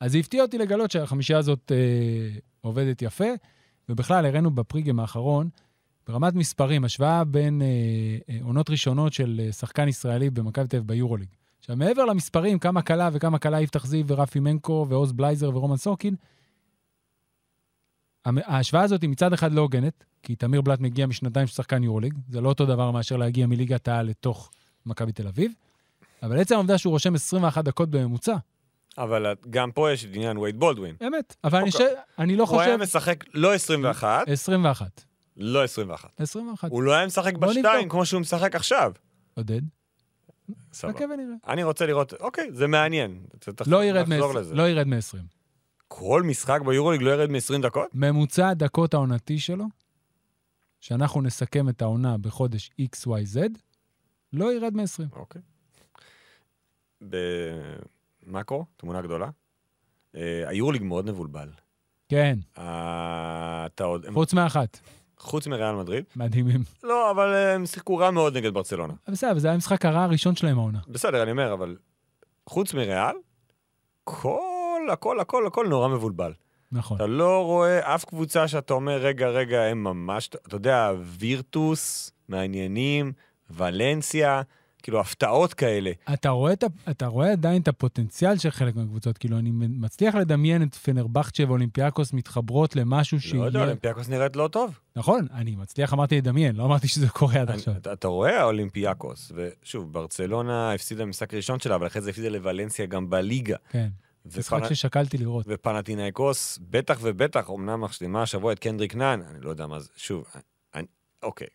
אז 0.00 0.12
זה 0.12 0.18
הפתיע 0.18 0.42
אותי 0.42 0.58
לגלות 0.58 0.90
שהחמישייה 0.90 1.38
הזאת 1.38 1.72
אה, 1.74 2.38
עובדת 2.60 3.02
יפה, 3.02 3.28
ובכלל 3.88 4.26
הראינו 4.26 4.50
בפריגם 4.50 5.00
האחרון, 5.00 5.48
ברמת 6.08 6.34
מספרים, 6.34 6.84
השוואה 6.84 7.24
בין 7.24 7.62
אה, 7.62 7.66
אה, 8.28 8.38
עונות 8.42 8.70
ראשונות 8.70 9.12
של 9.12 9.40
אה, 9.44 9.52
שחקן 9.52 9.88
ישראלי 9.88 10.30
במכבי 10.30 10.68
תל 10.68 10.76
אביב 10.76 10.88
ביורוליג. 10.88 11.28
עכשיו, 11.58 11.76
מעבר 11.76 12.04
למספרים, 12.04 12.58
כמה 12.58 12.82
קלה 12.82 13.08
וכמה 13.12 13.38
קלה 13.38 13.60
יפתח 13.60 13.86
זיו 13.86 14.06
ורפי 14.06 14.40
מנקו 14.40 14.86
ועוז 14.88 15.12
בלייזר 15.12 15.56
ורומן 15.56 15.76
סורקין, 15.76 16.14
ההשוואה 18.24 18.82
הזאת 18.82 19.02
היא 19.02 19.10
מצד 19.10 19.32
אחד 19.32 19.52
לא 19.52 19.60
הוגנת, 19.60 20.04
כי 20.26 20.36
תמיר 20.36 20.60
בלאט 20.60 20.80
מגיע 20.80 21.06
משנתיים 21.06 21.46
של 21.46 21.54
שחקן 21.54 21.82
יורוליג, 21.82 22.14
זה 22.28 22.40
לא 22.40 22.48
אותו 22.48 22.66
דבר 22.66 22.90
מאשר 22.90 23.16
להגיע 23.16 23.46
מליגת 23.46 23.88
העל 23.88 24.06
לתוך 24.06 24.50
מכבי 24.86 25.12
תל 25.12 25.26
אביב, 25.28 25.52
אבל 26.22 26.40
עצם 26.40 26.54
העובדה 26.54 26.78
שהוא 26.78 26.90
רושם 26.90 27.14
21 27.14 27.64
דקות 27.64 27.90
בממוצע, 27.90 28.36
אבל 28.98 29.26
גם 29.50 29.72
פה 29.72 29.92
יש 29.92 30.04
את 30.04 30.10
עניין 30.12 30.38
וייד 30.38 30.58
בולדווין. 30.60 30.96
אמת. 31.06 31.36
אבל 31.44 31.58
אני, 31.58 31.70
ש... 31.70 31.74
אוקיי. 31.74 31.94
אני 32.18 32.36
לא 32.36 32.44
הוא 32.48 32.60
היה 32.60 32.70
חושב... 32.76 32.82
משחק 32.82 33.24
לא 33.34 33.54
21, 33.54 34.28
21. 34.28 35.04
לא 35.36 35.64
21. 35.64 36.10
21. 36.20 36.70
הוא 36.70 36.82
לא 36.82 36.92
היה 36.92 37.06
משחק 37.06 37.36
בשתיים. 37.36 37.88
כמו 37.88 38.06
שהוא 38.06 38.20
משחק 38.20 38.54
עכשיו. 38.56 38.92
עודד, 39.34 39.60
סבבה. 40.72 40.98
אני 41.48 41.64
רוצה 41.64 41.86
לראות, 41.86 42.12
אוקיי, 42.20 42.48
זה 42.52 42.66
מעניין. 42.66 43.20
לא 43.66 43.84
ירד 43.84 44.08
לחזור 44.08 44.32
מ- 44.32 44.36
לזה. 44.36 44.54
לא 44.54 44.68
ירד 44.68 44.86
מ-20. 44.86 45.18
כל 45.88 46.22
משחק 46.22 46.60
ביורוליג 46.66 47.02
לא 47.02 47.10
ירד 47.10 47.30
מ-20 47.30 47.62
דקות? 47.62 47.88
ממוצע 47.94 48.48
הדקות 48.48 48.94
העונתי 48.94 49.38
שלו, 49.38 49.64
שאנחנו 50.86 51.22
נסכם 51.22 51.68
את 51.68 51.82
העונה 51.82 52.18
בחודש 52.18 52.70
XYZ, 52.80 53.38
לא 54.32 54.54
ירד 54.54 54.74
מ-20. 54.76 55.16
אוקיי. 55.16 55.42
במאקרו, 57.00 58.64
תמונה 58.76 59.02
גדולה. 59.02 59.28
אה, 60.14 60.48
היורוליג 60.48 60.82
מאוד 60.82 61.10
מבולבל. 61.10 61.48
כן, 62.08 62.38
אה, 62.58 63.66
אתה 63.66 63.84
עוד... 63.84 64.06
חוץ 64.14 64.32
מאחת. 64.32 64.80
חוץ 65.18 65.46
מריאל 65.46 65.74
מדריד? 65.74 66.04
מדהימים. 66.16 66.60
לא, 66.82 67.10
אבל 67.10 67.34
הם 67.34 67.66
שיחקו 67.66 67.96
רע 67.96 68.10
מאוד 68.10 68.36
נגד 68.36 68.54
ברצלונה. 68.54 68.94
בסדר, 69.08 69.38
זה 69.38 69.48
היה 69.48 69.54
המשחק 69.54 69.84
הרע 69.84 70.02
הראשון 70.02 70.36
שלהם 70.36 70.58
העונה. 70.58 70.80
בסדר, 70.88 71.22
אני 71.22 71.30
אומר, 71.30 71.52
אבל 71.52 71.76
חוץ 72.46 72.74
מריאל, 72.74 73.16
כל, 74.04 74.88
הכל, 74.92 75.20
הכל, 75.20 75.46
הכל 75.46 75.66
נורא 75.68 75.88
מבולבל. 75.88 76.32
נכון. 76.72 76.96
אתה 76.96 77.06
לא 77.06 77.44
רואה 77.44 77.94
אף 77.94 78.04
קבוצה 78.04 78.48
שאתה 78.48 78.74
אומר, 78.74 78.96
רגע, 78.96 79.28
רגע, 79.28 79.62
הם 79.62 79.84
ממש, 79.84 80.28
אתה 80.46 80.56
יודע, 80.56 80.92
וירטוס, 81.18 82.10
מעניינים, 82.28 83.12
ולנסיה, 83.50 84.42
כאילו 84.82 85.00
הפתעות 85.00 85.54
כאלה. 85.54 85.90
אתה 86.12 86.28
רואה, 86.28 86.52
אתה 86.90 87.06
רואה 87.06 87.32
עדיין 87.32 87.62
את 87.62 87.68
הפוטנציאל 87.68 88.38
של 88.38 88.50
חלק 88.50 88.76
מהקבוצות, 88.76 89.18
כאילו, 89.18 89.38
אני 89.38 89.50
מצליח 89.52 90.14
לדמיין 90.14 90.62
את 90.62 90.74
פנרבכצ'ה 90.74 91.44
ואולימפיאקוס 91.46 92.12
מתחברות 92.12 92.76
למשהו 92.76 93.16
לא 93.16 93.20
שיהיה... 93.20 93.44
יודע, 93.44 93.60
אולימפיאקוס 93.60 94.08
נראית 94.08 94.36
לא 94.36 94.48
טוב. 94.48 94.78
נכון, 94.96 95.26
אני 95.34 95.56
מצליח, 95.56 95.92
אמרתי 95.92 96.16
לדמיין, 96.16 96.56
לא 96.56 96.64
אמרתי 96.64 96.88
שזה 96.88 97.08
קורה 97.08 97.40
עד 97.40 97.50
עכשיו. 97.50 97.76
אתה, 97.76 97.92
אתה 97.92 98.08
רואה 98.08 98.40
האולימפיאקוס, 98.40 99.32
ושוב, 99.34 99.92
ברצלונה 99.92 100.72
הפסידה 100.72 101.04
משחק 101.04 101.34
ראשון 101.34 101.60
שלה, 101.60 101.74
אבל 101.74 101.86
אחרי 101.86 102.02
זה 102.02 102.10
הפסידה 102.10 102.28
לוולנסיה 102.28 102.86
גם 102.86 103.10
בליגה. 103.10 103.56
כן, 103.70 103.88
משחק 104.38 104.58
ופנ... 104.58 104.74
ששקלתי 104.74 105.18
לראות. 105.18 105.44
ופנאתינייקוס, 105.48 106.58
בטח 106.70 106.98
ובטח, 107.02 107.50
אמנם 107.50 107.80
משלימה 107.80 108.22
השבוע 108.22 108.52
את 108.52 108.58
קנדריק 108.58 108.94
נאן, 108.94 109.22
אני 109.30 109.40
לא 109.40 109.50
יודע 109.50 109.66
מה 109.66 109.80
זה, 109.80 109.88
שוב, 109.96 110.24
אני, 110.74 110.86
אוקיי. 111.22 111.46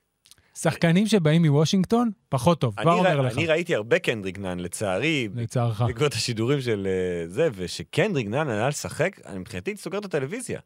שחקנים 0.56 1.08
שבאים 1.08 1.46
מוושינגטון, 1.46 2.10
פחות 2.30 2.62
טוב, 2.62 2.76
כבר 2.82 2.94
אומר. 2.94 3.22
לך, 3.22 3.38
אני 3.38 3.48
ראיתי 3.48 3.76
הרבה 3.76 4.00
קנדריק 4.00 4.40
נאן, 4.40 4.60
לצערי, 4.60 5.30
לצערך. 5.36 5.82
בעקבות 5.82 6.14
השידורים 6.14 6.62
של 6.62 6.88
אה, 6.88 7.28
זה, 7.28 7.50
ושקנדריק 7.56 8.28
נאן 8.28 8.50
עלה 8.50 8.68
לשחק, 8.68 9.20
אני 9.26 9.40
מבחינתי 9.40 9.78
סוגר 9.78 9.98
את 9.98 10.06
הטלוויזיה. 10.06 10.60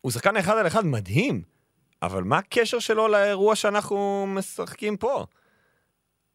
הוא 0.00 0.12
שחקן 0.12 0.36
אחד 0.36 0.56
על 0.56 0.66
אחד 0.66 0.86
מדהים, 0.86 1.42
אבל 2.02 2.22
מה 2.22 2.38
הקשר 2.38 2.78
שלו 2.78 3.08
לאירוע 3.08 3.56
שאנחנו 3.56 4.26
משחקים 4.28 4.96
פה? 4.96 5.26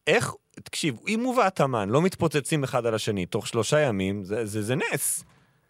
איך, 0.06 0.32
תקשיב, 0.64 0.96
אם 1.08 1.20
הוא 1.20 1.38
ואתאמן 1.38 1.88
לא 1.88 2.02
מתפוצצים 2.02 2.64
אחד 2.64 2.86
על 2.86 2.94
השני 2.94 3.26
תוך 3.26 3.46
שלושה 3.46 3.80
ימים, 3.80 4.24
זה, 4.24 4.46
זה, 4.46 4.62
זה 4.62 4.74
נס. 4.74 5.24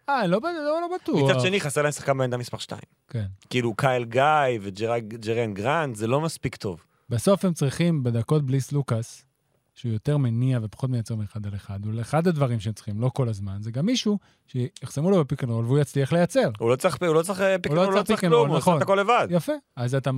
אה, 0.09 0.27
לא, 0.27 0.39
לא, 0.43 0.81
לא 0.81 0.87
בטוח. 0.95 1.29
מצד 1.29 1.39
שני, 1.39 1.59
חסר 1.59 1.81
להם 1.81 1.91
שחקן 1.91 2.17
בעמדה 2.17 2.37
מספר 2.37 2.57
2. 2.57 2.81
כן. 3.09 3.25
כאילו 3.49 3.73
קייל 3.73 4.03
גיא 4.03 4.59
וג'ריאן 4.61 5.53
גרנט, 5.53 5.95
זה 5.95 6.07
לא 6.07 6.21
מספיק 6.21 6.55
טוב. 6.55 6.83
בסוף 7.09 7.45
הם 7.45 7.53
צריכים, 7.53 8.03
בדקות 8.03 8.45
בלי 8.45 8.71
סלוקאס, 8.71 9.25
שהוא 9.75 9.93
יותר 9.93 10.17
מניע 10.17 10.59
ופחות 10.61 10.89
מייצר 10.89 11.15
מאחד 11.15 11.47
על 11.47 11.55
אחד, 11.55 11.79
אחד 12.01 12.27
הדברים 12.27 12.59
שהם 12.59 12.73
צריכים, 12.73 13.01
לא 13.01 13.09
כל 13.13 13.29
הזמן, 13.29 13.57
זה 13.61 13.71
גם 13.71 13.85
מישהו 13.85 14.19
שיחסמו 14.47 15.11
לו 15.11 15.19
בפיק 15.23 15.43
אנד 15.43 15.51
רול 15.51 15.65
והוא 15.65 15.79
יצליח 15.79 16.13
לייצר. 16.13 16.49
הוא 16.59 16.69
לא 16.69 16.75
צריך, 16.75 16.97
הוא 17.01 17.15
לא 17.15 17.21
צריך 17.21 17.43
פיק 17.61 17.71
הוא 17.71 17.77
לא 17.77 17.93
לא 17.93 18.03
צריך 18.03 18.19
כלום, 18.19 18.47
הוא 18.47 18.57
עושה 18.57 18.57
נכון. 18.57 18.77
את 18.77 18.81
הכל 18.81 18.95
לבד. 18.95 19.27
יפה. 19.29 19.53
אז 19.75 19.95
אתה, 19.95 20.11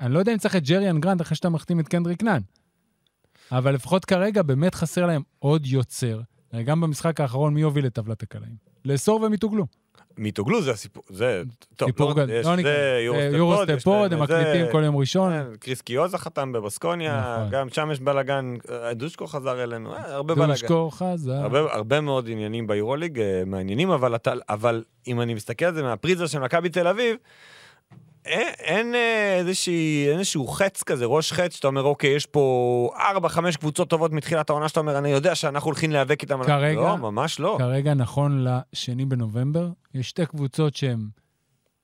אני 0.00 0.14
לא 0.14 0.18
יודע 0.18 0.32
אם 0.32 0.38
צריך 0.38 0.56
את 0.56 0.62
ג'ריאן 0.62 1.00
גרנט 1.00 1.20
אחרי 1.20 1.36
שאתה 1.36 1.48
מחתים 1.48 1.80
את 1.80 1.88
קנדריק 1.88 2.22
נאן, 2.22 2.40
אבל 3.52 3.74
לפחות 3.74 4.04
כרגע 4.04 4.42
באמת 4.42 4.74
חסר 4.74 5.06
להם 5.06 5.22
עוד 5.38 5.66
יוצר. 5.66 6.20
גם 6.64 6.80
במשחק 6.80 7.20
האחרון, 7.20 7.54
מי 7.54 7.62
הוביל 7.62 7.86
את 7.86 7.92
טבלת 7.94 8.22
הקלעים? 8.22 8.54
לאסור 8.84 9.22
ומיתוגלו. 9.22 9.66
מיתוגלו 10.18 10.62
זה 10.62 10.70
הסיפור, 10.70 11.02
זה, 11.08 11.42
טוב, 11.76 11.88
סיפור 11.88 12.12
לא. 12.12 12.32
יש 12.32 12.46
לא 12.46 12.56
זה. 12.62 12.96
אה, 13.14 13.30
יורוסטפוד, 13.32 14.12
להם 14.12 14.12
הם 14.12 14.26
זה, 14.26 14.40
מקליטים 14.40 14.66
כל 14.72 14.82
יום 14.84 14.96
ראשון. 14.96 15.32
כן, 15.32 15.56
קריס 15.60 15.80
קיוזה 15.80 16.18
חתם 16.18 16.52
בבסקוניה, 16.52 17.36
נכון. 17.36 17.50
גם 17.50 17.68
שם 17.68 17.90
יש 17.92 18.00
בלאגן, 18.00 18.54
אה, 18.70 18.94
דושקו 18.94 19.26
חזר 19.26 19.62
אלינו, 19.62 19.94
אה, 19.94 20.14
הרבה 20.14 20.34
בלאגן. 20.34 20.52
דושקו 20.52 20.90
חזר. 20.90 21.32
הרבה, 21.32 22.00
מאוד 22.00 22.28
עניינים 22.28 22.66
ביורוליג, 22.66 23.20
אה, 23.20 23.42
מעניינים, 23.46 23.90
אבל, 23.90 24.14
אבל 24.48 24.84
אם 25.06 25.20
אני 25.20 25.34
מסתכל 25.34 25.64
על 25.64 25.74
זה 25.74 25.82
מהפריזה 25.82 26.28
של 26.28 26.38
מכבי 26.38 26.68
תל 26.68 26.86
אביב, 26.86 27.16
אין, 28.28 28.48
אין 28.58 28.94
אה, 28.94 29.34
איזושהי, 29.38 30.08
איזשהו 30.08 30.46
חץ 30.48 30.82
כזה, 30.82 31.04
ראש 31.04 31.32
חץ, 31.32 31.56
שאתה 31.56 31.66
אומר, 31.68 31.82
אוקיי, 31.82 32.10
יש 32.10 32.26
פה 32.26 32.90
ארבע, 32.96 33.28
חמש 33.28 33.56
קבוצות 33.56 33.90
טובות 33.90 34.12
מתחילת 34.12 34.50
העונה, 34.50 34.68
שאתה 34.68 34.80
אומר, 34.80 34.98
אני 34.98 35.08
יודע 35.08 35.34
שאנחנו 35.34 35.66
הולכים 35.66 35.90
להיאבק 35.90 36.22
איתם. 36.22 36.40
על-" 36.40 36.46
כרגע- 36.46 36.80
לא, 36.80 36.96
ממש 36.96 37.40
לא. 37.40 37.56
כרגע, 37.58 37.94
נכון 37.94 38.44
לשני 38.44 39.04
בנובמבר, 39.04 39.68
יש 39.94 40.08
שתי 40.08 40.26
קבוצות 40.26 40.76
שהן 40.76 41.08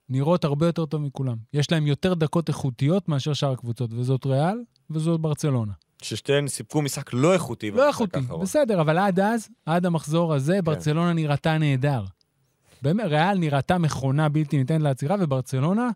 נראות 0.09 0.45
הרבה 0.45 0.67
יותר 0.67 0.87
טוב 0.87 1.01
מכולם. 1.03 1.37
יש 1.53 1.73
להן 1.73 1.87
יותר 1.87 2.15
דקות 2.15 2.49
איכותיות 2.49 3.09
מאשר 3.09 3.33
שאר 3.33 3.53
הקבוצות, 3.53 3.91
וזאת 3.93 4.27
ריאל 4.27 4.59
וזאת 4.91 5.21
ברצלונה. 5.21 5.73
ששתיהן 6.03 6.49
סיפקו 6.49 6.83
משחק 6.83 7.11
לא 7.13 7.33
איכותי. 7.33 7.71
לא 7.71 7.89
איכותי. 7.89 8.19
בסדר, 8.41 8.81
אבל 8.81 8.99
עד 8.99 9.21
אז, 9.21 9.49
עד 9.67 9.87
המחזור 9.87 10.31
כן. 10.31 10.37
הזה, 10.37 10.63
ברצלונה 10.63 11.13
נראתה 11.13 11.59
נהדר. 11.59 12.03
באמת, 12.83 13.05
ריאל 13.07 13.39
נראתה 13.39 13.79
מכונה 13.79 14.29
בלתי 14.29 14.57
ניתנת 14.59 14.81
לעצירה, 14.83 15.17
וברצלונה, 15.21 15.89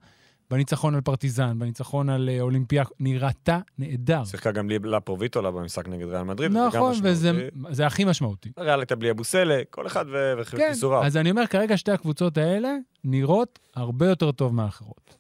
בניצחון 0.51 0.95
על 0.95 1.01
פרטיזן, 1.01 1.59
בניצחון 1.59 2.09
על 2.09 2.29
אה, 2.29 2.41
אולימפיאק, 2.41 2.89
נראתה 3.01 3.61
נהדר. 3.79 4.25
שיחקה 4.25 4.53
גם 4.53 4.69
בלי 4.69 4.79
לפרוביטולה 4.79 5.51
במשחק 5.51 5.89
נגד 5.89 6.07
ריאל 6.07 6.23
מדריד. 6.23 6.51
וזה 6.51 6.59
גם 6.59 6.67
נכון, 6.67 6.95
וזה 7.03 7.33
משמעותי. 7.33 7.75
זה 7.75 7.87
הכי 7.87 8.05
משמעותי. 8.05 8.53
ריאל 8.59 8.81
הייתה 8.81 8.97
בלי 8.97 9.11
אבוסלה, 9.11 9.63
כל 9.71 9.87
אחד 9.87 10.05
ו- 10.09 10.35
כן, 10.45 10.57
וכיסוריו. 10.59 11.05
אז 11.05 11.17
אני 11.17 11.31
אומר, 11.31 11.47
כרגע 11.47 11.77
שתי 11.77 11.93
הקבוצות 11.93 12.39
האלה 12.39 12.77
נראות 13.05 13.59
הרבה 13.75 14.09
יותר 14.09 14.33
טוב 14.33 14.55
מהאחרות. 14.55 15.17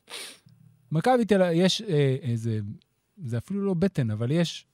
מכבי 0.93 1.24
תל 1.24 1.43
אביב, 1.43 1.64
יש 1.64 1.83
אה, 1.83 2.16
איזה, 2.22 2.59
זה 3.24 3.39
אפילו 3.39 3.66
לא 3.66 3.74
בטן, 3.74 4.11
אבל 4.11 4.31
יש 4.31 4.66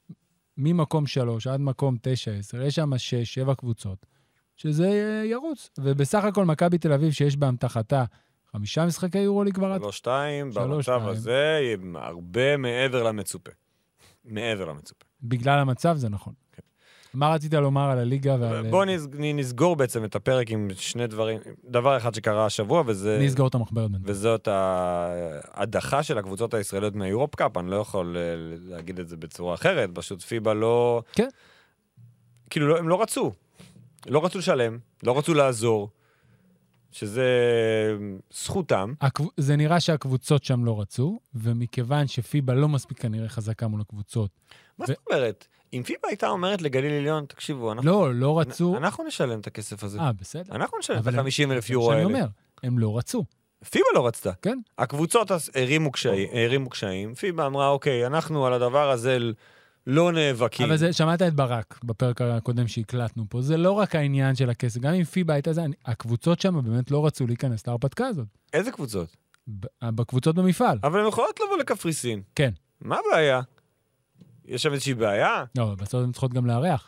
ממקום 0.59 1.07
שלוש 1.07 1.46
עד 1.46 1.61
מקום 1.61 1.96
תשע, 2.02 2.32
עשר, 2.32 2.62
יש 2.62 2.74
שם 2.74 2.98
שש, 2.98 3.34
שבע 3.34 3.55
קבוצות, 3.55 4.07
שזה 4.57 4.88
אה, 4.88 5.24
ירוץ. 5.26 5.70
ובסך 5.78 6.24
הכל 6.24 6.44
מכבי 6.44 6.78
תל 6.78 6.92
אביב, 6.92 7.12
שיש 7.12 7.36
באמתחתה 7.36 8.05
חמישה 8.55 8.86
משחקי 8.86 9.18
יורוליג 9.18 9.55
כבר. 9.55 9.78
שלוש 9.78 9.96
שתיים, 9.96 10.50
במצב. 10.50 11.02
הזה, 11.05 11.74
הרבה 11.94 12.57
מעבר 12.57 13.02
למצופה. 13.02 13.50
מעבר 14.24 14.64
למצופה. 14.64 15.05
בגלל 15.22 15.59
המצב, 15.59 15.96
זה 15.96 16.09
נכון. 16.09 16.32
כן. 16.52 16.62
מה 17.14 17.34
רצית 17.34 17.55
לומר 17.55 17.90
על 17.90 17.98
הליגה 17.98 18.36
ועל... 18.40 18.70
בואו 18.70 18.84
נסגור 19.34 19.76
בעצם 19.76 20.05
את 20.05 20.16
הפרק 20.16 20.50
עם 20.50 20.68
שני 20.76 21.07
דברים. 21.07 21.38
דבר 21.64 21.96
אחד 21.96 22.14
שקרה 22.14 22.46
השבוע, 22.46 22.82
וזה... 22.86 23.16
אני 23.16 23.26
אסגור 23.26 23.48
את 23.48 23.55
המחברת. 23.55 23.90
וזאת 24.02 24.48
ההדחה 24.48 26.02
של 26.02 26.18
הקבוצות 26.18 26.55
הישראליות 26.55 26.94
מהיורופ 26.94 27.34
קאפ, 27.34 27.57
אני 27.57 27.70
לא 27.70 27.76
יכול 27.76 28.16
אה, 28.16 28.22
להגיד 28.64 29.00
את 29.00 29.09
זה 29.09 29.16
בצורה 29.16 29.55
אחרת, 29.55 29.90
פשוט 29.94 30.22
פיבה 30.22 30.55
לא... 30.55 31.02
כן. 31.12 31.28
כאילו, 32.50 32.68
לא, 32.68 32.78
הם 32.78 32.88
לא 32.88 33.02
רצו. 33.02 33.32
לא 34.07 34.24
רצו 34.24 34.38
לשלם, 34.38 34.78
לא 35.02 35.18
רצו 35.18 35.34
לעזור, 35.34 35.90
שזה 36.95 37.28
זכותם. 38.34 38.92
הקב... 39.01 39.24
זה 39.36 39.57
נראה 39.57 39.80
שהקבוצות 39.80 40.45
שם 40.45 40.64
לא 40.64 40.80
רצו, 40.80 41.20
ומכיוון 41.34 42.07
שפיבה 42.07 42.55
לא 42.55 42.68
מספיק 42.68 43.01
כנראה 43.01 43.28
חזקה 43.28 43.68
מול 43.68 43.80
הקבוצות. 43.80 44.30
מה 44.78 44.84
ו- 44.84 44.86
זאת 44.86 44.97
אומרת? 45.11 45.47
אם 45.72 45.82
פיבה 45.82 46.09
הייתה 46.09 46.28
אומרת 46.28 46.62
לגליל 46.62 46.92
עליון, 46.92 47.24
תקשיבו, 47.24 47.72
אנחנו... 47.72 47.90
לא, 47.90 48.14
לא 48.14 48.40
רצו... 48.40 48.76
אנחנו 48.76 49.05
נשלם 49.05 49.40
את 49.40 49.47
הכסף 49.47 49.84
הזה. 49.84 49.99
אה, 50.01 50.12
בסדר. 50.12 50.55
אנחנו 50.55 50.78
נשלם 50.78 50.97
את 50.97 51.01
אבל 51.03 51.18
הם- 51.18 51.26
ה-50 51.26 51.53
אלף 51.53 51.66
זה 51.66 51.72
יורו 51.72 51.86
מה 51.88 51.92
שאני 51.95 52.05
האלה. 52.05 52.18
אומר, 52.18 52.26
הם 52.62 52.78
לא 52.78 52.99
רצו. 52.99 53.24
פיבה 53.70 53.86
לא 53.95 54.07
רצתה. 54.07 54.32
כן. 54.42 54.59
הקבוצות 54.78 55.30
הרימו 55.55 55.92
קשיים, 55.92 56.28
הרימו 56.32 56.70
קשיים, 56.70 57.14
פיבה 57.14 57.47
אמרה, 57.47 57.68
אוקיי, 57.68 58.07
אנחנו 58.07 58.47
על 58.47 58.53
הדבר 58.53 58.90
הזה 58.90 59.18
לא 59.87 60.12
נאבקים. 60.12 60.66
אבל 60.66 60.76
זה, 60.76 60.93
שמעת 60.93 61.22
את 61.22 61.35
ברק 61.35 61.78
בפרק 61.85 62.20
הקודם 62.22 62.68
שהקלטנו 62.68 63.24
פה, 63.28 63.43
זה 63.43 63.57
לא 63.57 63.72
רק 63.72 63.95
העניין 63.95 64.35
של 64.35 64.51
הכסף, 64.51 64.80
גם 64.80 64.95
אם 64.95 65.05
פיבה 65.05 65.35
הייתה 65.35 65.53
זה, 65.53 65.64
אני- 65.64 65.74
הקבוצות 65.87 66.41
שם 66.41 66.61
באמת 66.64 66.91
לא 66.91 67.07
רצו 67.07 67.26
להיכנס 67.26 67.66
להרפתקה 67.66 68.07
הזאת. 68.07 68.26
איזה 68.53 68.70
קבוצות? 68.70 69.16
ב- 69.49 69.66
בקבוצות 69.91 70.37
במפעל. 70.37 70.78
אבל 70.82 71.01
הן 71.01 71.07
יכולות 71.09 71.41
לבוא 71.45 71.57
לקפריסין. 71.59 72.22
כן. 72.35 72.51
מה 72.80 72.97
הבעיה? 73.09 73.41
יש 74.45 74.62
שם 74.62 74.72
איזושהי 74.72 74.95
בעיה? 74.95 75.45
לא, 75.59 75.74
בסוף 75.78 76.05
הן 76.05 76.12
צריכות 76.12 76.35
גם 76.35 76.47
לארח. 76.47 76.87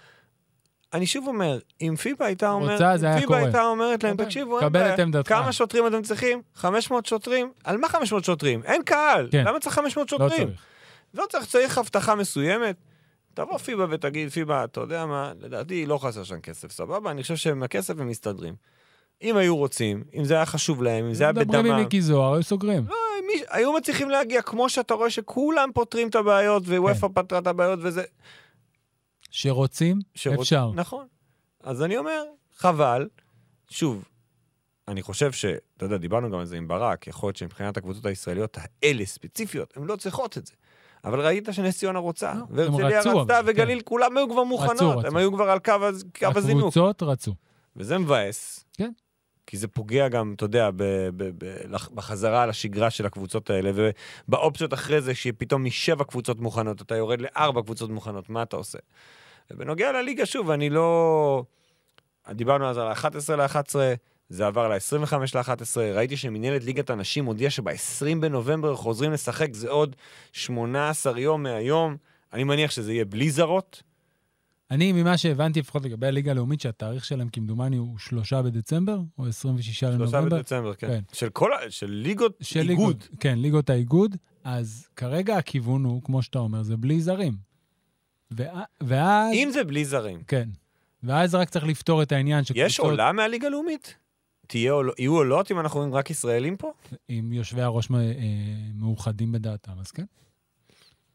אני 0.94 1.06
שוב 1.06 1.26
אומר, 1.28 1.58
אם 1.80 1.94
פיבה 1.96 2.26
הייתה 2.26 2.50
אומרת, 2.50 2.70
רוצה, 2.70 2.96
זה 2.96 3.06
היה 3.06 3.20
פיבה. 3.20 3.36
הייתה 3.38 3.62
אומרת 3.64 4.04
להם, 4.04 4.12
אוקיי, 4.12 4.26
תקשיבו, 4.26 4.58
אין 4.60 4.68
קבל 4.68 4.80
בעיה. 4.94 5.22
כמה 5.24 5.52
שוטרים 5.52 5.86
אתם 5.86 6.02
צריכים? 6.02 6.42
500 6.54 7.06
שוטרים? 7.06 7.52
על 7.64 7.76
מה 7.76 7.88
500 7.88 8.24
שוטרים? 8.24 8.62
אין 8.64 8.82
קהל. 8.82 9.28
כן. 9.32 9.44
למה 9.46 9.60
צריך 9.60 9.74
500 9.74 10.12
לא 10.12 10.18
שוטרים? 10.18 10.48
צריך. 10.48 10.60
לא 11.16 11.24
צריך, 11.30 11.46
צריך 11.46 11.78
הבטחה 11.78 12.14
מסוימת. 12.14 12.76
תבוא 13.34 13.58
פיבה 13.58 13.86
ותגיד, 13.90 14.28
פיבה, 14.28 14.64
אתה 14.64 14.80
יודע 14.80 15.06
מה, 15.06 15.32
לדעתי 15.40 15.86
לא 15.86 15.98
חסר 15.98 16.24
שם 16.24 16.40
כסף, 16.40 16.72
סבבה? 16.72 17.10
אני 17.10 17.22
חושב 17.22 17.36
שעם 17.36 17.62
הכסף 17.62 17.98
הם 17.98 18.08
מסתדרים. 18.08 18.54
אם 19.22 19.36
היו 19.36 19.56
רוצים, 19.56 20.04
אם 20.14 20.24
זה 20.24 20.34
היה 20.34 20.46
חשוב 20.46 20.82
להם, 20.82 21.04
אם 21.04 21.14
זה 21.14 21.24
היה 21.24 21.32
מדברים 21.32 21.58
עם 21.58 21.64
בדמם, 21.64 21.80
מיקי 21.80 22.00
זוהר, 22.02 22.34
היו 22.34 22.42
סוגרים. 22.42 22.86
לא, 22.88 22.96
מי, 23.26 23.42
היו 23.50 23.72
מצליחים 23.72 24.10
להגיע, 24.10 24.42
כמו 24.42 24.68
שאתה 24.68 24.94
רואה 24.94 25.10
שכולם 25.10 25.70
פותרים 25.74 26.08
את 26.08 26.14
הבעיות, 26.14 26.66
כן. 26.66 26.78
ווופא 26.78 27.08
פתרה 27.14 27.38
את 27.38 27.46
הבעיות 27.46 27.78
וזה... 27.82 28.02
שרוצים, 29.30 29.98
שרוצ- 30.14 30.40
אפשר. 30.40 30.70
נכון. 30.74 31.06
אז 31.62 31.82
אני 31.82 31.96
אומר, 31.96 32.22
חבל. 32.56 33.08
שוב, 33.70 34.04
אני 34.88 35.02
חושב 35.02 35.32
ש... 35.32 35.44
אתה 35.76 35.84
יודע, 35.84 35.96
דיברנו 35.96 36.30
גם 36.30 36.38
על 36.38 36.46
זה 36.46 36.56
עם 36.56 36.68
ברק, 36.68 37.06
יכול 37.06 37.26
להיות 37.26 37.36
שמבחינת 37.36 37.76
הקבוצות 37.76 38.06
הישראליות 38.06 38.58
האלה 38.60 39.06
ספציפיות, 39.06 39.76
הן 39.76 39.84
לא 39.84 39.96
צריכות 39.96 40.38
את 40.38 40.46
זה. 40.46 40.52
אבל 41.06 41.20
ראית 41.20 41.48
שנס 41.52 41.78
ציונה 41.78 41.98
רוצה, 41.98 42.34
לא, 42.34 42.44
והרצליה 42.50 43.00
רצו, 43.00 43.18
רצתה, 43.18 43.38
אבל, 43.38 43.50
וגליל, 43.50 43.80
כולם 43.80 44.16
היו 44.16 44.28
כבר 44.28 44.44
מוכנות, 44.44 44.98
רצו. 44.98 45.06
הם 45.06 45.16
היו 45.16 45.32
כבר 45.32 45.50
על 45.50 45.58
קו, 45.58 45.72
קו 46.18 46.26
הזינוק. 46.36 46.58
הקבוצות 46.58 47.02
רצו. 47.02 47.34
וזה 47.76 47.98
מבאס. 47.98 48.64
כן. 48.72 48.90
כי 49.46 49.56
זה 49.56 49.68
פוגע 49.68 50.08
גם, 50.08 50.32
אתה 50.36 50.44
יודע, 50.44 50.70
ב- 50.70 50.82
ב- 51.16 51.30
ב- 51.38 51.62
בחזרה 51.94 52.42
על 52.42 52.50
השגרה 52.50 52.90
של 52.90 53.06
הקבוצות 53.06 53.50
האלה, 53.50 53.70
ובאופציות 54.28 54.74
אחרי 54.74 55.00
זה, 55.00 55.14
שפתאום 55.14 55.64
משבע 55.64 56.04
קבוצות 56.04 56.40
מוכנות, 56.40 56.82
אתה 56.82 56.96
יורד 56.96 57.20
לארבע 57.20 57.62
קבוצות 57.62 57.90
מוכנות, 57.90 58.30
מה 58.30 58.42
אתה 58.42 58.56
עושה? 58.56 58.78
ובנוגע 59.50 59.92
לליגה, 59.92 60.26
שוב, 60.26 60.50
אני 60.50 60.70
לא... 60.70 61.42
דיברנו 62.30 62.68
אז 62.68 62.78
על 62.78 62.88
ה-11 62.88 63.36
ל-11, 63.36 63.76
זה 64.28 64.46
עבר 64.46 64.68
ל-25 64.68 65.14
ל-11, 65.34 65.52
ראיתי 65.94 66.16
שמנהלת 66.16 66.64
ליגת 66.64 66.90
הנשים 66.90 67.24
הודיעה 67.24 67.50
שב-20 67.50 67.70
בנובמבר 68.20 68.76
חוזרים 68.76 69.12
לשחק, 69.12 69.54
זה 69.54 69.70
עוד 69.70 69.96
18 70.32 71.20
יום 71.20 71.42
מהיום. 71.42 71.96
אני 72.32 72.44
מניח 72.44 72.70
שזה 72.70 72.92
יהיה 72.92 73.04
בלי 73.04 73.30
זרות. 73.30 73.82
אני, 74.70 74.92
ממה 74.92 75.16
שהבנתי, 75.16 75.60
לפחות 75.60 75.84
לגבי 75.84 76.06
הליגה 76.06 76.30
הלאומית, 76.30 76.60
שהתאריך 76.60 77.04
שלהם 77.04 77.28
כמדומני 77.28 77.76
הוא 77.76 77.98
שלושה 77.98 78.42
בדצמבר, 78.42 78.98
או 79.18 79.26
26 79.26 79.80
שלושה 79.80 79.94
לנובמבר. 79.94 80.36
בדצמבר, 80.36 80.74
כן. 80.74 80.86
כן. 80.88 81.00
של 81.12 81.28
כל 81.28 81.52
ה... 81.52 81.56
של 81.70 81.90
ליגות 81.90 82.36
של 82.40 82.60
איגוד. 82.70 82.76
ליגוד. 82.76 83.04
כן, 83.20 83.38
ליגות 83.38 83.70
האיגוד. 83.70 84.16
אז 84.44 84.88
כרגע 84.96 85.36
הכיוון 85.36 85.84
הוא, 85.84 86.02
כמו 86.02 86.22
שאתה 86.22 86.38
אומר, 86.38 86.62
זה 86.62 86.76
בלי 86.76 87.00
זרים. 87.00 87.32
וה- 88.30 88.62
ואז... 88.80 89.32
אם 89.34 89.48
זה 89.52 89.64
בלי 89.64 89.84
זרים, 89.84 90.22
כן. 90.26 90.48
ואז 91.02 91.34
רק 91.34 91.50
צריך 91.50 91.64
לפתור 91.64 92.02
את 92.02 92.12
העניין 92.12 92.44
שקבוצות... 92.44 92.66
יש 92.66 92.80
עולה 92.80 93.12
מהליגה 93.12 93.46
הלאומית? 93.46 93.94
תהיה 94.46 94.72
עול... 94.72 94.92
יהיו 94.98 95.16
עולות 95.16 95.50
אם 95.50 95.60
אנחנו 95.60 95.92
רק 95.92 96.10
ישראלים 96.10 96.56
פה? 96.56 96.72
אם 97.10 97.30
יושבי 97.32 97.62
הראש 97.62 97.90
מ- 97.90 97.94
אה, 97.94 98.00
מאוחדים 98.74 99.32
בדעתם, 99.32 99.72
אז 99.80 99.90
כן. 99.90 100.04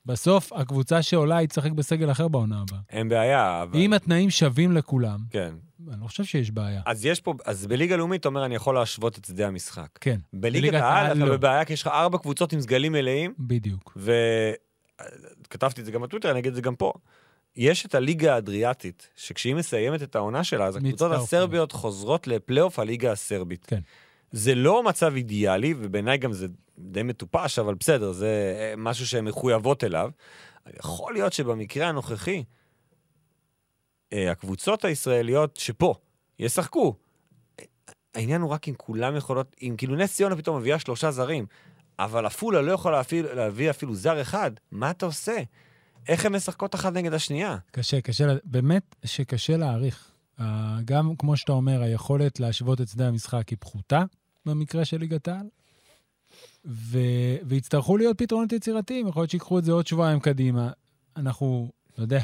בסוף, 0.05 0.53
הקבוצה 0.53 1.01
שעולה, 1.01 1.37
היא 1.37 1.47
תשחק 1.47 1.71
בסגל 1.71 2.11
אחר 2.11 2.27
בעונה 2.27 2.61
הבאה. 2.61 2.79
אין 2.89 3.09
בעיה, 3.09 3.63
אבל... 3.63 3.79
אם 3.79 3.93
התנאים 3.93 4.29
שווים 4.29 4.71
לכולם, 4.71 5.19
כן. 5.29 5.53
אני 5.91 6.01
לא 6.01 6.07
חושב 6.07 6.23
שיש 6.23 6.51
בעיה. 6.51 6.81
אז 6.85 7.05
יש 7.05 7.21
פה... 7.21 7.33
אז 7.45 7.67
בליגה 7.67 7.95
לאומית, 7.95 8.19
אתה 8.19 8.27
אומר, 8.27 8.45
אני 8.45 8.55
יכול 8.55 8.75
להשוות 8.75 9.17
את 9.17 9.25
שדה 9.25 9.47
המשחק. 9.47 9.87
כן, 10.01 10.19
בליגת 10.33 10.73
העל 10.73 11.05
העל 11.05 11.17
אתה 11.17 11.25
לא. 11.25 11.37
בבעיה, 11.37 11.65
כי 11.65 11.73
יש 11.73 11.81
לך 11.81 11.87
ארבע 11.87 12.17
קבוצות 12.17 12.53
עם 12.53 12.61
סגלים 12.61 12.91
מלאים, 12.91 13.33
בדיוק. 13.39 13.97
וכתבתי 15.47 15.81
את 15.81 15.85
זה 15.85 15.91
גם 15.91 16.01
בטוויטר, 16.01 16.31
אני 16.31 16.39
אגיד 16.39 16.49
את 16.49 16.55
זה 16.55 16.61
גם 16.61 16.75
פה. 16.75 16.93
יש 17.55 17.85
את 17.85 17.95
הליגה 17.95 18.35
האדריאטית, 18.35 19.09
שכשהיא 19.15 19.55
מסיימת 19.55 20.03
את 20.03 20.15
העונה 20.15 20.43
שלה, 20.43 20.65
אז 20.65 20.75
הקבוצות. 20.75 21.11
הסרביות 21.11 21.71
חוזרות 21.71 22.27
לפלייאוף 22.27 22.79
הליגה 22.79 23.11
הסרבית. 23.11 23.65
כן. 23.65 23.79
זה 24.31 24.55
לא 24.55 24.83
מצב 24.83 25.13
אידיאלי, 25.15 25.73
ובעיניי 25.77 26.17
גם 26.17 26.33
זה 26.33 26.47
די 26.77 27.03
מטופש, 27.03 27.59
אבל 27.59 27.73
בסדר, 27.73 28.11
זה 28.11 28.55
אה, 28.59 28.73
משהו 28.77 29.07
שהן 29.07 29.25
מחויבות 29.25 29.83
אליו. 29.83 30.11
יכול 30.79 31.13
להיות 31.13 31.33
שבמקרה 31.33 31.87
הנוכחי, 31.87 32.43
אה, 34.13 34.31
הקבוצות 34.31 34.85
הישראליות 34.85 35.57
שפה 35.57 35.95
ישחקו. 36.39 36.95
העניין 38.15 38.41
הוא 38.41 38.49
רק 38.49 38.67
אם 38.67 38.73
כולם 38.77 39.15
יכולות, 39.15 39.55
אם 39.61 39.75
כאילו 39.77 39.95
נס 39.95 40.15
ציונה 40.15 40.35
פתאום 40.35 40.57
מביאה 40.57 40.79
שלושה 40.79 41.11
זרים, 41.11 41.45
אבל 41.99 42.25
עפולה 42.25 42.61
לא 42.61 42.71
יכולה 42.71 42.97
להביא, 42.97 43.23
להביא 43.23 43.69
אפילו 43.69 43.95
זר 43.95 44.21
אחד, 44.21 44.51
מה 44.71 44.91
אתה 44.91 45.05
עושה? 45.05 45.37
איך 46.07 46.25
הן 46.25 46.35
משחקות 46.35 46.75
אחת 46.75 46.93
נגד 46.93 47.13
השנייה? 47.13 47.57
קשה, 47.71 48.01
קשה, 48.01 48.35
באמת 48.43 48.95
שקשה 49.05 49.57
להעריך. 49.57 50.11
אה, 50.39 50.77
גם, 50.85 51.15
כמו 51.15 51.37
שאתה 51.37 51.51
אומר, 51.51 51.81
היכולת 51.81 52.39
להשוות 52.39 52.81
את 52.81 52.87
שדה 52.87 53.07
המשחק 53.07 53.49
היא 53.49 53.57
פחותה, 53.59 54.03
במקרה 54.45 54.85
של 54.85 54.97
ליגת 54.97 55.27
העל, 55.27 55.45
ו... 56.65 56.99
ויצטרכו 57.43 57.97
להיות 57.97 58.17
פתרונות 58.17 58.51
יצירתיים, 58.51 59.07
יכול 59.07 59.21
להיות 59.21 59.31
שיקחו 59.31 59.59
את 59.59 59.63
זה 59.63 59.71
עוד 59.71 59.87
שבועיים 59.87 60.19
קדימה. 60.19 60.71
אנחנו, 61.17 61.71
אתה 61.93 62.01
יודע, 62.01 62.23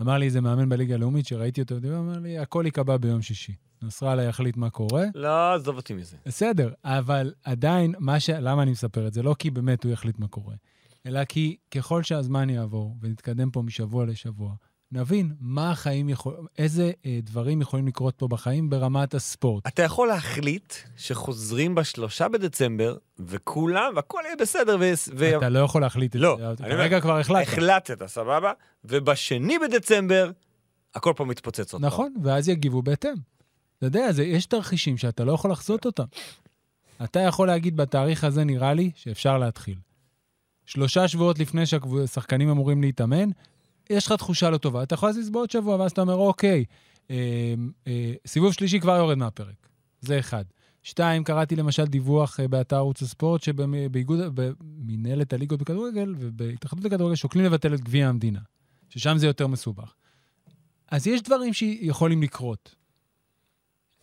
אמר 0.00 0.18
לי 0.18 0.26
איזה 0.26 0.40
מאמן 0.40 0.68
בליגה 0.68 0.94
הלאומית 0.94 1.26
שראיתי 1.26 1.60
אותו, 1.60 1.74
הוא 1.74 1.98
אמר 1.98 2.18
לי, 2.18 2.38
הכל 2.38 2.62
ייקבע 2.66 2.96
ביום 2.96 3.22
שישי. 3.22 3.54
נסראללה 3.82 4.22
יחליט 4.22 4.56
מה 4.56 4.70
קורה. 4.70 5.04
לא, 5.14 5.54
עזוב 5.54 5.76
אותי 5.76 5.94
מזה. 5.94 6.16
בסדר, 6.26 6.72
אבל 6.84 7.32
עדיין, 7.44 7.94
מה 7.98 8.20
ש... 8.20 8.30
למה 8.30 8.62
אני 8.62 8.70
מספר 8.70 9.06
את 9.06 9.12
זה? 9.12 9.22
לא 9.22 9.34
כי 9.38 9.50
באמת 9.50 9.84
הוא 9.84 9.92
יחליט 9.92 10.18
מה 10.18 10.28
קורה, 10.28 10.54
אלא 11.06 11.24
כי 11.24 11.56
ככל 11.70 12.02
שהזמן 12.02 12.50
יעבור 12.50 12.96
ונתקדם 13.00 13.50
פה 13.50 13.62
משבוע 13.62 14.06
לשבוע, 14.06 14.54
נבין 14.92 15.34
מה 15.40 15.70
החיים 15.70 16.08
יכול... 16.08 16.36
איזה 16.58 16.92
אה, 17.06 17.18
דברים 17.22 17.60
יכולים 17.60 17.86
לקרות 17.86 18.14
פה 18.16 18.28
בחיים 18.28 18.70
ברמת 18.70 19.14
הספורט. 19.14 19.66
אתה 19.66 19.82
יכול 19.82 20.08
להחליט 20.08 20.74
שחוזרים 20.96 21.74
בשלושה 21.74 22.28
בדצמבר, 22.28 22.96
וכולם, 23.18 23.92
והכל 23.96 24.20
יהיה 24.24 24.36
בסדר, 24.36 24.76
ו... 24.80 24.92
ו... 25.16 25.36
אתה 25.38 25.48
לא 25.48 25.58
יכול 25.58 25.80
להחליט 25.80 26.16
את 26.16 26.20
לא, 26.20 26.38
זה. 26.38 26.64
אני 26.64 26.74
כרגע 26.74 27.00
כבר 27.00 27.18
החלטת. 27.18 27.48
החלטת, 27.48 28.06
סבבה? 28.06 28.52
ובשני 28.84 29.58
בדצמבר, 29.58 30.30
הכל 30.94 31.12
פה 31.16 31.24
מתפוצץ 31.24 31.72
עוד 31.72 31.82
פעם. 31.82 31.86
נכון, 31.86 32.14
ואז 32.22 32.48
יגיבו 32.48 32.82
בהתאם. 32.82 33.14
אתה 33.78 33.86
יודע, 33.86 34.12
זה, 34.12 34.24
יש 34.24 34.46
תרחישים 34.46 34.96
שאתה 34.96 35.24
לא 35.24 35.32
יכול 35.32 35.50
לחזות 35.50 35.86
אותם. 35.86 36.04
אתה 37.04 37.20
יכול 37.20 37.46
להגיד, 37.46 37.76
בתאריך 37.76 38.24
הזה 38.24 38.44
נראה 38.44 38.74
לי 38.74 38.90
שאפשר 38.94 39.38
להתחיל. 39.38 39.76
שלושה 40.66 41.08
שבועות 41.08 41.38
לפני 41.38 41.66
שהשחקנים 41.66 42.48
אמורים 42.48 42.82
להתאמן, 42.82 43.30
יש 43.90 44.06
לך 44.06 44.12
תחושה 44.12 44.50
לא 44.50 44.58
טובה. 44.58 44.82
אתה 44.82 44.94
יכול 44.94 45.08
להזיז 45.08 45.30
בעוד 45.30 45.50
שבוע, 45.50 45.76
ואז 45.76 45.90
אתה 45.90 46.00
אומר, 46.00 46.14
אוקיי, 46.14 46.64
אה, 47.10 47.54
אה, 47.86 48.14
סיבוב 48.26 48.52
שלישי 48.52 48.80
כבר 48.80 48.96
יורד 48.96 49.18
מהפרק. 49.18 49.68
זה 50.00 50.18
אחד. 50.18 50.44
שתיים, 50.82 51.24
קראתי 51.24 51.56
למשל 51.56 51.84
דיווח 51.84 52.40
אה, 52.40 52.48
באתר 52.48 52.76
ערוץ 52.76 53.02
הספורט, 53.02 53.42
שבאיגוד, 53.42 54.18
במנהלת 54.34 55.32
הליגות 55.32 55.60
בכדורגל 55.60 56.14
ובהתאחדות 56.18 56.84
לכדורגל 56.84 57.14
שוקלים 57.14 57.44
לבטל 57.44 57.74
את 57.74 57.80
גביע 57.80 58.08
המדינה, 58.08 58.40
ששם 58.88 59.18
זה 59.18 59.26
יותר 59.26 59.46
מסובך. 59.46 59.94
אז 60.90 61.06
יש 61.06 61.22
דברים 61.22 61.52
שיכולים 61.52 62.22
לקרות. 62.22 62.75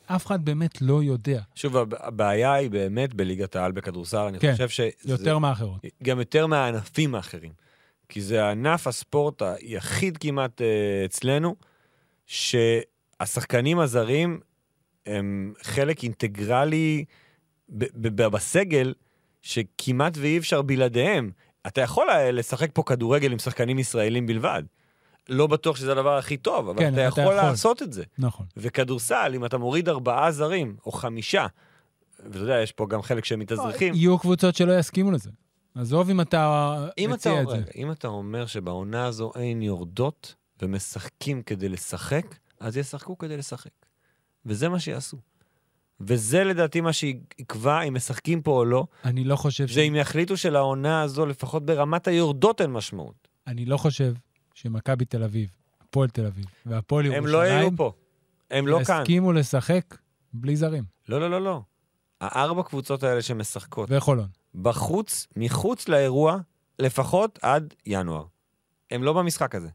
אף 0.06 0.26
אחד 0.26 0.46
באמת 0.46 0.82
לא 0.82 1.04
יודע. 1.04 1.42
שוב, 1.56 1.78
הב- 1.78 1.94
הבעיה 1.96 2.54
היא 2.54 2.70
באמת 2.70 3.14
בליגת 3.14 3.56
העל 3.56 3.72
בכדורסל, 3.72 4.18
אני 4.18 4.40
כן, 4.40 4.52
חושב 4.52 4.70
שזה... 4.70 4.90
יותר 5.06 5.38
מאחרות. 5.40 5.82
גם 6.04 6.20
יותר 6.20 6.48
מהענפים 6.48 7.16
האחרים. 7.16 7.52
כי 8.10 8.22
זה 8.22 8.50
ענף 8.50 8.88
הספורט 8.88 9.42
היחיד 9.42 10.18
כמעט 10.18 10.62
אה, 10.62 11.06
אצלנו, 11.06 11.56
שהשחקנים 12.26 13.80
הזרים 13.80 14.40
הם 15.06 15.54
חלק 15.62 16.04
אינטגרלי 16.04 17.06
בסגל, 17.70 18.94
שכמעט 19.42 20.18
ואי 20.18 20.38
אפשר 20.38 20.62
בלעדיהם. 20.62 21.32
אתה 21.68 21.82
יכול 21.82 22.10
אה, 22.10 22.32
לשחק 22.32 22.70
פה 22.74 22.84
כדורגל 22.86 23.32
עם 23.32 23.40
שחקנים 23.40 23.80
ישראלים 23.80 24.26
בלבד. 24.26 24.64
לא 25.30 25.48
בטוח 25.48 25.76
שזה 25.76 25.92
הדבר 25.92 26.18
הכי 26.18 26.38
טוב, 26.38 26.70
אבל 26.70 26.80
כן, 26.80 26.94
אתה 26.94 27.08
אתה 27.08 27.22
יכול. 27.22 27.36
לעשות 27.36 27.82
את 27.82 27.94
זה. 27.94 28.04
נכון. 28.18 28.46
וכדורסל, 28.58 29.32
אם 29.36 29.46
אתה 29.46 29.58
מוריד 29.58 29.90
ארבעה 29.90 30.32
זרים, 30.32 30.76
או 30.86 30.92
חמישה, 30.92 31.48
ואתה 32.26 32.38
יודע, 32.38 32.62
יש 32.62 32.72
פה 32.72 32.88
גם 32.90 33.02
חלק 33.02 33.26
שהם 33.26 33.40
מתאזרחים. 33.40 33.94
יהיו 33.94 34.20
קבוצות 34.20 34.56
שלא 34.56 34.80
יסכימו 34.80 35.12
לזה. 35.12 35.30
עזוב 35.76 36.10
אם 36.10 36.22
אתה 36.22 36.76
אם 36.98 37.10
אתה, 37.10 37.14
מציע 37.14 37.42
את 37.42 37.48
רגע, 37.48 37.60
זה. 37.60 37.72
אם 37.76 37.92
אתה 37.92 38.08
אומר 38.08 38.46
שבעונה 38.46 39.06
הזו 39.06 39.32
אין 39.36 39.62
יורדות 39.62 40.36
ומשחקים 40.62 41.42
כדי 41.42 41.70
לשחק, 41.70 42.26
אז 42.60 42.78
ישחקו 42.78 43.18
כדי 43.18 43.38
לשחק. 43.38 43.72
וזה 44.46 44.70
מה 44.70 44.80
שיעשו. 44.80 45.18
וזה 46.00 46.44
לדעתי 46.44 46.82
מה 46.82 46.94
שיקבע 46.94 47.82
אם 47.82 47.94
משחקים 47.94 48.42
פה 48.42 48.52
או 48.52 48.66
לא, 48.66 48.86
אני 49.06 49.24
לא 49.24 49.36
חושב 49.36 49.68
ש... 49.68 49.74
זה 49.74 49.82
אם 49.82 49.96
יחליטו 49.96 50.38
שלעונה 50.38 51.02
הזו, 51.02 51.26
לפחות 51.26 51.66
ברמת 51.66 52.08
היורדות 52.08 52.62
אין 52.62 52.72
משמעות. 52.72 53.28
אני 53.48 53.66
לא 53.66 53.78
חושב 53.78 54.14
שמכבי 54.64 55.06
תל 55.06 55.24
אביב, 55.24 55.50
הפועל 55.82 56.10
תל 56.10 56.26
אביב 56.26 56.46
והפועל 56.66 57.06
הם 57.06 57.12
ירושלים... 57.12 57.34
לא 57.34 57.44
יהיו 57.44 57.70
פה. 57.76 57.92
הם 58.52 58.68
לא 58.68 58.80
כאן. 58.84 59.02
יסכימו 59.02 59.34
לשחק 59.34 59.98
בלי 60.34 60.56
זרים. 60.56 60.84
לא, 61.10 61.20
לא, 61.20 61.32
לא, 61.32 61.42
לא. 61.42 61.62
הארבע 62.22 62.64
קבוצות 62.64 63.04
האלה 63.04 63.22
שמשחקות 63.22 63.90
וחולון. 63.92 64.28
בחוץ, 64.56 65.28
מחוץ 65.36 65.88
לאירוע, 65.88 66.38
לפחות 66.80 67.40
עד 67.42 67.74
ינואר. 67.86 68.26
הם 68.92 69.04
לא 69.04 69.14
במשחק 69.14 69.56
הזה. 69.56 69.70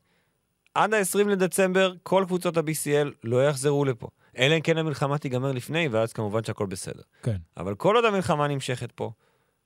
עד 0.74 0.94
ה-20 0.94 1.28
לדצמבר, 1.28 1.94
כל 2.02 2.24
קבוצות 2.26 2.56
ה-BCL 2.56 3.08
לא 3.24 3.48
יחזרו 3.48 3.84
לפה. 3.84 4.08
אלא 4.38 4.54
אם 4.54 4.60
כן 4.60 4.78
המלחמה 4.78 5.18
תיגמר 5.18 5.52
לפני, 5.52 5.88
ואז 5.88 6.12
כמובן 6.12 6.44
שהכל 6.44 6.66
בסדר. 6.66 7.02
כן. 7.22 7.36
אבל 7.56 7.74
כל 7.74 7.96
עוד 7.96 8.04
המלחמה 8.04 8.48
נמשכת 8.48 8.92
פה, 8.92 9.12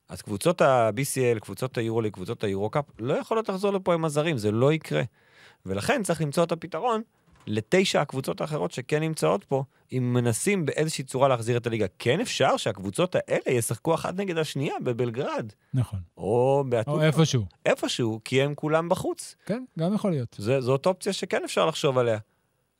אז 0.08 0.22
קבוצות 0.22 0.60
ה-BCL, 0.60 1.40
קבוצות 1.40 1.78
היורולי, 1.78 2.10
קבוצות 2.10 2.44
היורו-קאפ, 2.44 2.84
לא 2.98 3.14
יכולות 3.14 3.48
לחזור 3.48 3.72
לפה 3.72 3.94
עם 3.94 4.04
הזרים, 4.04 4.38
זה 4.38 4.50
לא 4.50 4.72
יקרה. 4.72 5.02
ולכן 5.66 6.02
צריך 6.02 6.20
למצוא 6.20 6.44
את 6.44 6.52
הפתרון 6.52 7.02
לתשע 7.46 8.00
הקבוצות 8.00 8.40
האחרות 8.40 8.70
שכן 8.70 9.00
נמצאות 9.00 9.44
פה, 9.44 9.64
אם 9.92 10.12
מנסים 10.14 10.66
באיזושהי 10.66 11.04
צורה 11.04 11.28
להחזיר 11.28 11.56
את 11.56 11.66
הליגה. 11.66 11.86
כן 11.98 12.20
אפשר 12.20 12.56
שהקבוצות 12.56 13.14
האלה 13.14 13.58
ישחקו 13.58 13.94
אחת 13.94 14.14
נגד 14.14 14.38
השנייה 14.38 14.74
בבלגרד, 14.84 15.52
נכון. 15.74 16.00
או 16.16 16.64
באתונה. 16.68 16.96
או 16.96 17.02
איפשהו. 17.02 17.44
איפשהו, 17.66 18.20
כי 18.24 18.42
הם 18.42 18.54
כולם 18.54 18.88
בחוץ. 18.88 19.36
כן, 19.46 19.64
גם 19.78 19.94
יכול 19.94 20.10
להיות. 20.10 20.36
זה, 20.38 20.60
זאת 20.60 20.86
אופציה 20.86 21.12
שכן 21.12 21.44
אפשר 21.44 21.66
לחשוב 21.66 21.98
עליה. 21.98 22.18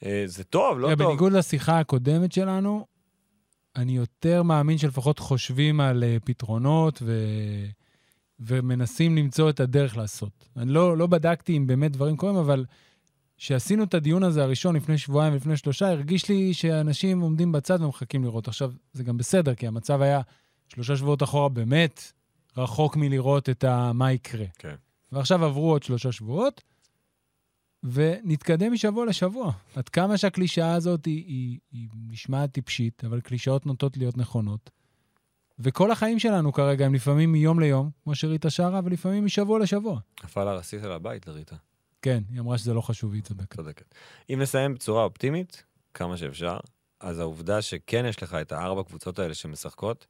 אה, 0.04 0.22
זה 0.26 0.44
טוב, 0.44 0.78
לא 0.78 0.86
תראה, 0.86 0.96
טוב. 0.96 1.06
בניגוד 1.06 1.32
לשיחה 1.32 1.78
הקודמת 1.78 2.32
שלנו, 2.32 2.86
אני 3.76 3.92
יותר 3.92 4.42
מאמין 4.42 4.78
שלפחות 4.78 5.18
חושבים 5.18 5.80
על 5.80 6.04
אה, 6.04 6.16
פתרונות 6.24 7.02
ו... 7.02 7.12
ומנסים 8.40 9.16
למצוא 9.16 9.50
את 9.50 9.60
הדרך 9.60 9.96
לעשות. 9.96 10.48
אני 10.56 10.72
לא, 10.72 10.96
לא 10.96 11.06
בדקתי 11.06 11.56
אם 11.56 11.66
באמת 11.66 11.92
דברים 11.92 12.16
קורים, 12.16 12.36
אבל 12.36 12.64
כשעשינו 13.36 13.84
את 13.84 13.94
הדיון 13.94 14.22
הזה 14.22 14.42
הראשון 14.42 14.76
לפני 14.76 14.98
שבועיים 14.98 15.32
ולפני 15.32 15.56
שלושה, 15.56 15.90
הרגיש 15.90 16.28
לי 16.28 16.54
שאנשים 16.54 17.20
עומדים 17.20 17.52
בצד 17.52 17.82
ומחכים 17.82 18.24
לראות. 18.24 18.48
עכשיו, 18.48 18.72
זה 18.92 19.04
גם 19.04 19.16
בסדר, 19.16 19.54
כי 19.54 19.66
המצב 19.66 20.02
היה 20.02 20.20
שלושה 20.68 20.96
שבועות 20.96 21.22
אחורה 21.22 21.48
באמת 21.48 22.12
רחוק 22.56 22.96
מלראות 22.96 23.48
את 23.48 23.64
ה... 23.64 23.92
מה 23.92 24.12
יקרה. 24.12 24.46
כן. 24.58 24.74
ועכשיו 25.12 25.44
עברו 25.44 25.70
עוד 25.70 25.82
שלושה 25.82 26.12
שבועות, 26.12 26.62
ונתקדם 27.84 28.72
משבוע 28.72 29.06
לשבוע. 29.06 29.52
עד 29.76 29.88
כמה 29.88 30.18
שהקלישאה 30.18 30.74
הזאת 30.74 31.04
היא, 31.04 31.24
היא, 31.26 31.58
היא 31.72 31.88
נשמעת 32.08 32.52
טיפשית, 32.52 33.04
אבל 33.04 33.20
קלישאות 33.20 33.66
נוטות 33.66 33.96
להיות 33.96 34.16
נכונות. 34.16 34.70
וכל 35.58 35.90
החיים 35.90 36.18
שלנו 36.18 36.52
כרגע 36.52 36.86
הם 36.86 36.94
לפעמים 36.94 37.32
מיום 37.32 37.60
ליום, 37.60 37.90
כמו 38.04 38.14
שריטה 38.14 38.50
שרה, 38.50 38.80
ולפעמים 38.84 39.24
משבוע 39.24 39.58
לשבוע. 39.58 40.00
נפל 40.24 40.48
הרסיס 40.48 40.84
על 40.84 40.92
הבית 40.92 41.26
לריטה, 41.26 41.56
כן, 42.02 42.22
היא 42.30 42.40
אמרה 42.40 42.58
שזה 42.58 42.74
לא 42.74 42.80
חשוב 42.80 43.10
והיא 43.10 43.22
צודקת. 43.22 43.56
צודקת. 43.56 43.94
אם 44.30 44.38
נסיים 44.42 44.74
בצורה 44.74 45.04
אופטימית, 45.04 45.62
כמה 45.94 46.16
שאפשר, 46.16 46.58
אז 47.00 47.18
העובדה 47.18 47.62
שכן 47.62 48.04
יש 48.08 48.22
לך 48.22 48.34
את 48.34 48.52
הארבע 48.52 48.82
קבוצות 48.82 49.18
האלה 49.18 49.34
שמשחקות, 49.34 50.06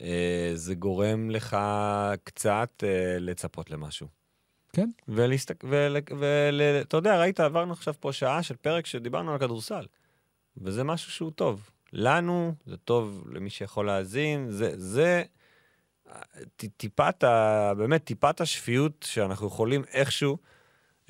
אה, 0.00 0.50
זה 0.54 0.74
גורם 0.74 1.30
לך 1.30 1.56
קצת 2.24 2.84
אה, 2.86 3.18
לצפות 3.18 3.70
למשהו. 3.70 4.08
כן. 4.74 4.90
ולהסתק... 5.08 5.64
ול... 5.68 5.96
ול... 6.18 6.60
אתה 6.80 6.96
יודע, 6.96 7.20
ראית, 7.20 7.40
עברנו 7.40 7.72
עכשיו 7.72 7.94
פה 8.00 8.12
שעה 8.12 8.42
של 8.42 8.56
פרק 8.56 8.86
שדיברנו 8.86 9.32
על 9.32 9.38
כדורסל. 9.38 9.86
וזה 10.56 10.84
משהו 10.84 11.12
שהוא 11.12 11.30
טוב. 11.30 11.70
לנו, 11.92 12.54
זה 12.66 12.76
טוב 12.76 13.24
למי 13.32 13.50
שיכול 13.50 13.86
להאזין, 13.86 14.50
זה, 14.50 14.72
זה 14.76 15.22
ט- 16.56 16.64
טיפת, 16.76 17.24
ה... 17.24 17.72
באמת 17.76 18.04
טיפת 18.04 18.40
השפיות 18.40 19.06
שאנחנו 19.08 19.46
יכולים 19.46 19.84
איכשהו 19.92 20.38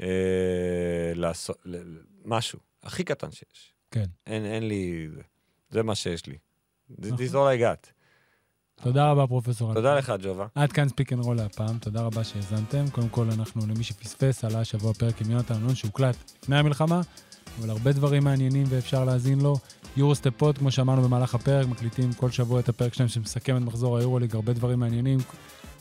אה, 0.02 1.12
לעשות, 1.14 1.58
ל... 1.64 1.76
ל- 1.76 2.02
משהו, 2.24 2.58
הכי 2.82 3.04
קטן 3.04 3.30
שיש. 3.30 3.74
כן. 3.90 4.04
אין, 4.26 4.44
אין 4.44 4.68
לי, 4.68 5.08
זה, 5.70 5.82
מה 5.82 5.94
שיש 5.94 6.26
לי. 6.26 6.38
This 6.90 7.06
נכון. 7.12 7.26
is 7.26 7.30
all 7.30 7.58
I 7.58 7.60
got. 7.60 7.92
תודה 8.82 9.10
רבה, 9.10 9.26
פרופסור. 9.26 9.74
תודה. 9.74 9.98
לך, 9.98 10.12
ג'ובה. 10.22 10.46
עד 10.54 10.72
כאן 10.72 10.88
ספיק 10.88 11.12
אנד 11.12 11.24
רול 11.24 11.36
להפעם, 11.36 11.78
תודה 11.78 12.00
רבה 12.02 12.24
שהאזנתם. 12.24 12.84
קודם 12.92 13.08
כל, 13.08 13.26
אנחנו, 13.38 13.62
למי 13.66 13.84
שפספס, 13.84 14.44
עלה 14.44 14.60
השבוע 14.60 14.92
פרק 14.92 15.20
עם 15.20 15.30
יונתן 15.30 15.54
אלון 15.54 15.74
שהוקלט 15.74 16.16
לפני 16.42 16.56
המלחמה, 16.56 17.00
אבל 17.60 17.70
הרבה 17.70 17.92
דברים 17.92 18.24
מעניינים 18.24 18.64
ואפשר 18.68 19.04
להאזין 19.04 19.40
לו. 19.40 19.56
יורוסטפ 19.96 20.30
פוד, 20.36 20.58
כמו 20.58 20.70
שאמרנו 20.70 21.02
במהלך 21.02 21.34
הפרק, 21.34 21.68
מקליטים 21.68 22.12
כל 22.12 22.30
שבוע 22.30 22.60
את 22.60 22.68
הפרק 22.68 22.94
שלהם 22.94 23.08
שמסכם 23.08 23.56
את 23.56 23.62
מחזור 23.62 23.98
היורוליג, 23.98 24.34
הרבה 24.34 24.52
דברים 24.52 24.80
מעניינים. 24.80 25.18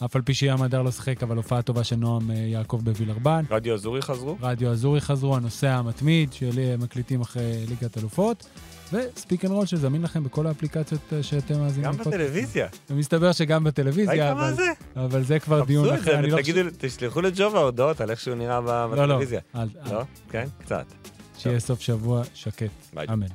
אף 0.06 0.16
על 0.16 0.22
פי 0.22 0.34
שים 0.34 0.62
הדר 0.62 0.82
לא 0.82 0.92
שיחק, 0.92 1.24
אבל 1.24 1.38
הופעה 1.38 1.62
טובה 1.62 1.84
של 1.84 1.96
נועם 1.96 2.32
אה, 2.32 2.36
יעקב 2.36 2.82
בווילרבן. 2.84 3.46
רדיו 3.50 3.74
אזורי 3.74 4.02
חזרו? 4.02 4.38
רדיו 4.42 4.72
אזורי 4.72 5.02
חזרו, 5.02 5.36
הנוסע 5.36 5.74
המתמיד, 5.76 6.34
שמקליטים 6.34 7.22
אחרי 7.22 7.66
ליגת 7.70 7.98
אלופות. 7.98 8.48
וספיק 8.94 9.46
אנד 9.46 9.54
רול 9.54 9.66
שזמין 9.66 10.02
לכם 10.02 10.24
בכל 10.24 10.48
האפליקציות 10.48 11.02
אה, 11.14 11.24
שאתם 11.24 11.60
מאזינים. 11.60 11.92
גם. 11.92 11.98
בטלוויזיה. 11.98 12.68
ומסתבר 12.90 13.32
שגם 13.32 13.64
בטלוויזיה, 13.64 14.32
אבל, 14.32 14.54
זה? 14.54 14.72
אבל 14.96 15.24
זה 15.24 15.40
כבר 15.40 15.56
חפשו 15.62 15.68
דיון 15.68 15.88
את 15.88 15.94
אחר. 15.94 16.04
זה 16.12 16.20
אני 16.20 16.30
לא 16.30 16.36
ותגידו, 16.38 16.60
תשלחו 16.78 17.22
לג'ובה 17.22 17.60
הודעות 17.60 18.02
על 18.02 18.12
איך 18.12 18.20
שהוא 18.20 18.36
נראה 18.36 18.62
ב- 18.62 18.66
לא, 18.66 18.96
לא, 18.96 19.04
בטלוויזיה. 19.06 19.40
לא? 19.92 20.02
כן? 20.30 20.48
קצת. 20.66 20.86
שיהיה 21.38 21.60
סוף 21.60 21.80
שבוע 21.82 22.22
שקט. 22.34 22.70
אמן. 23.14 23.28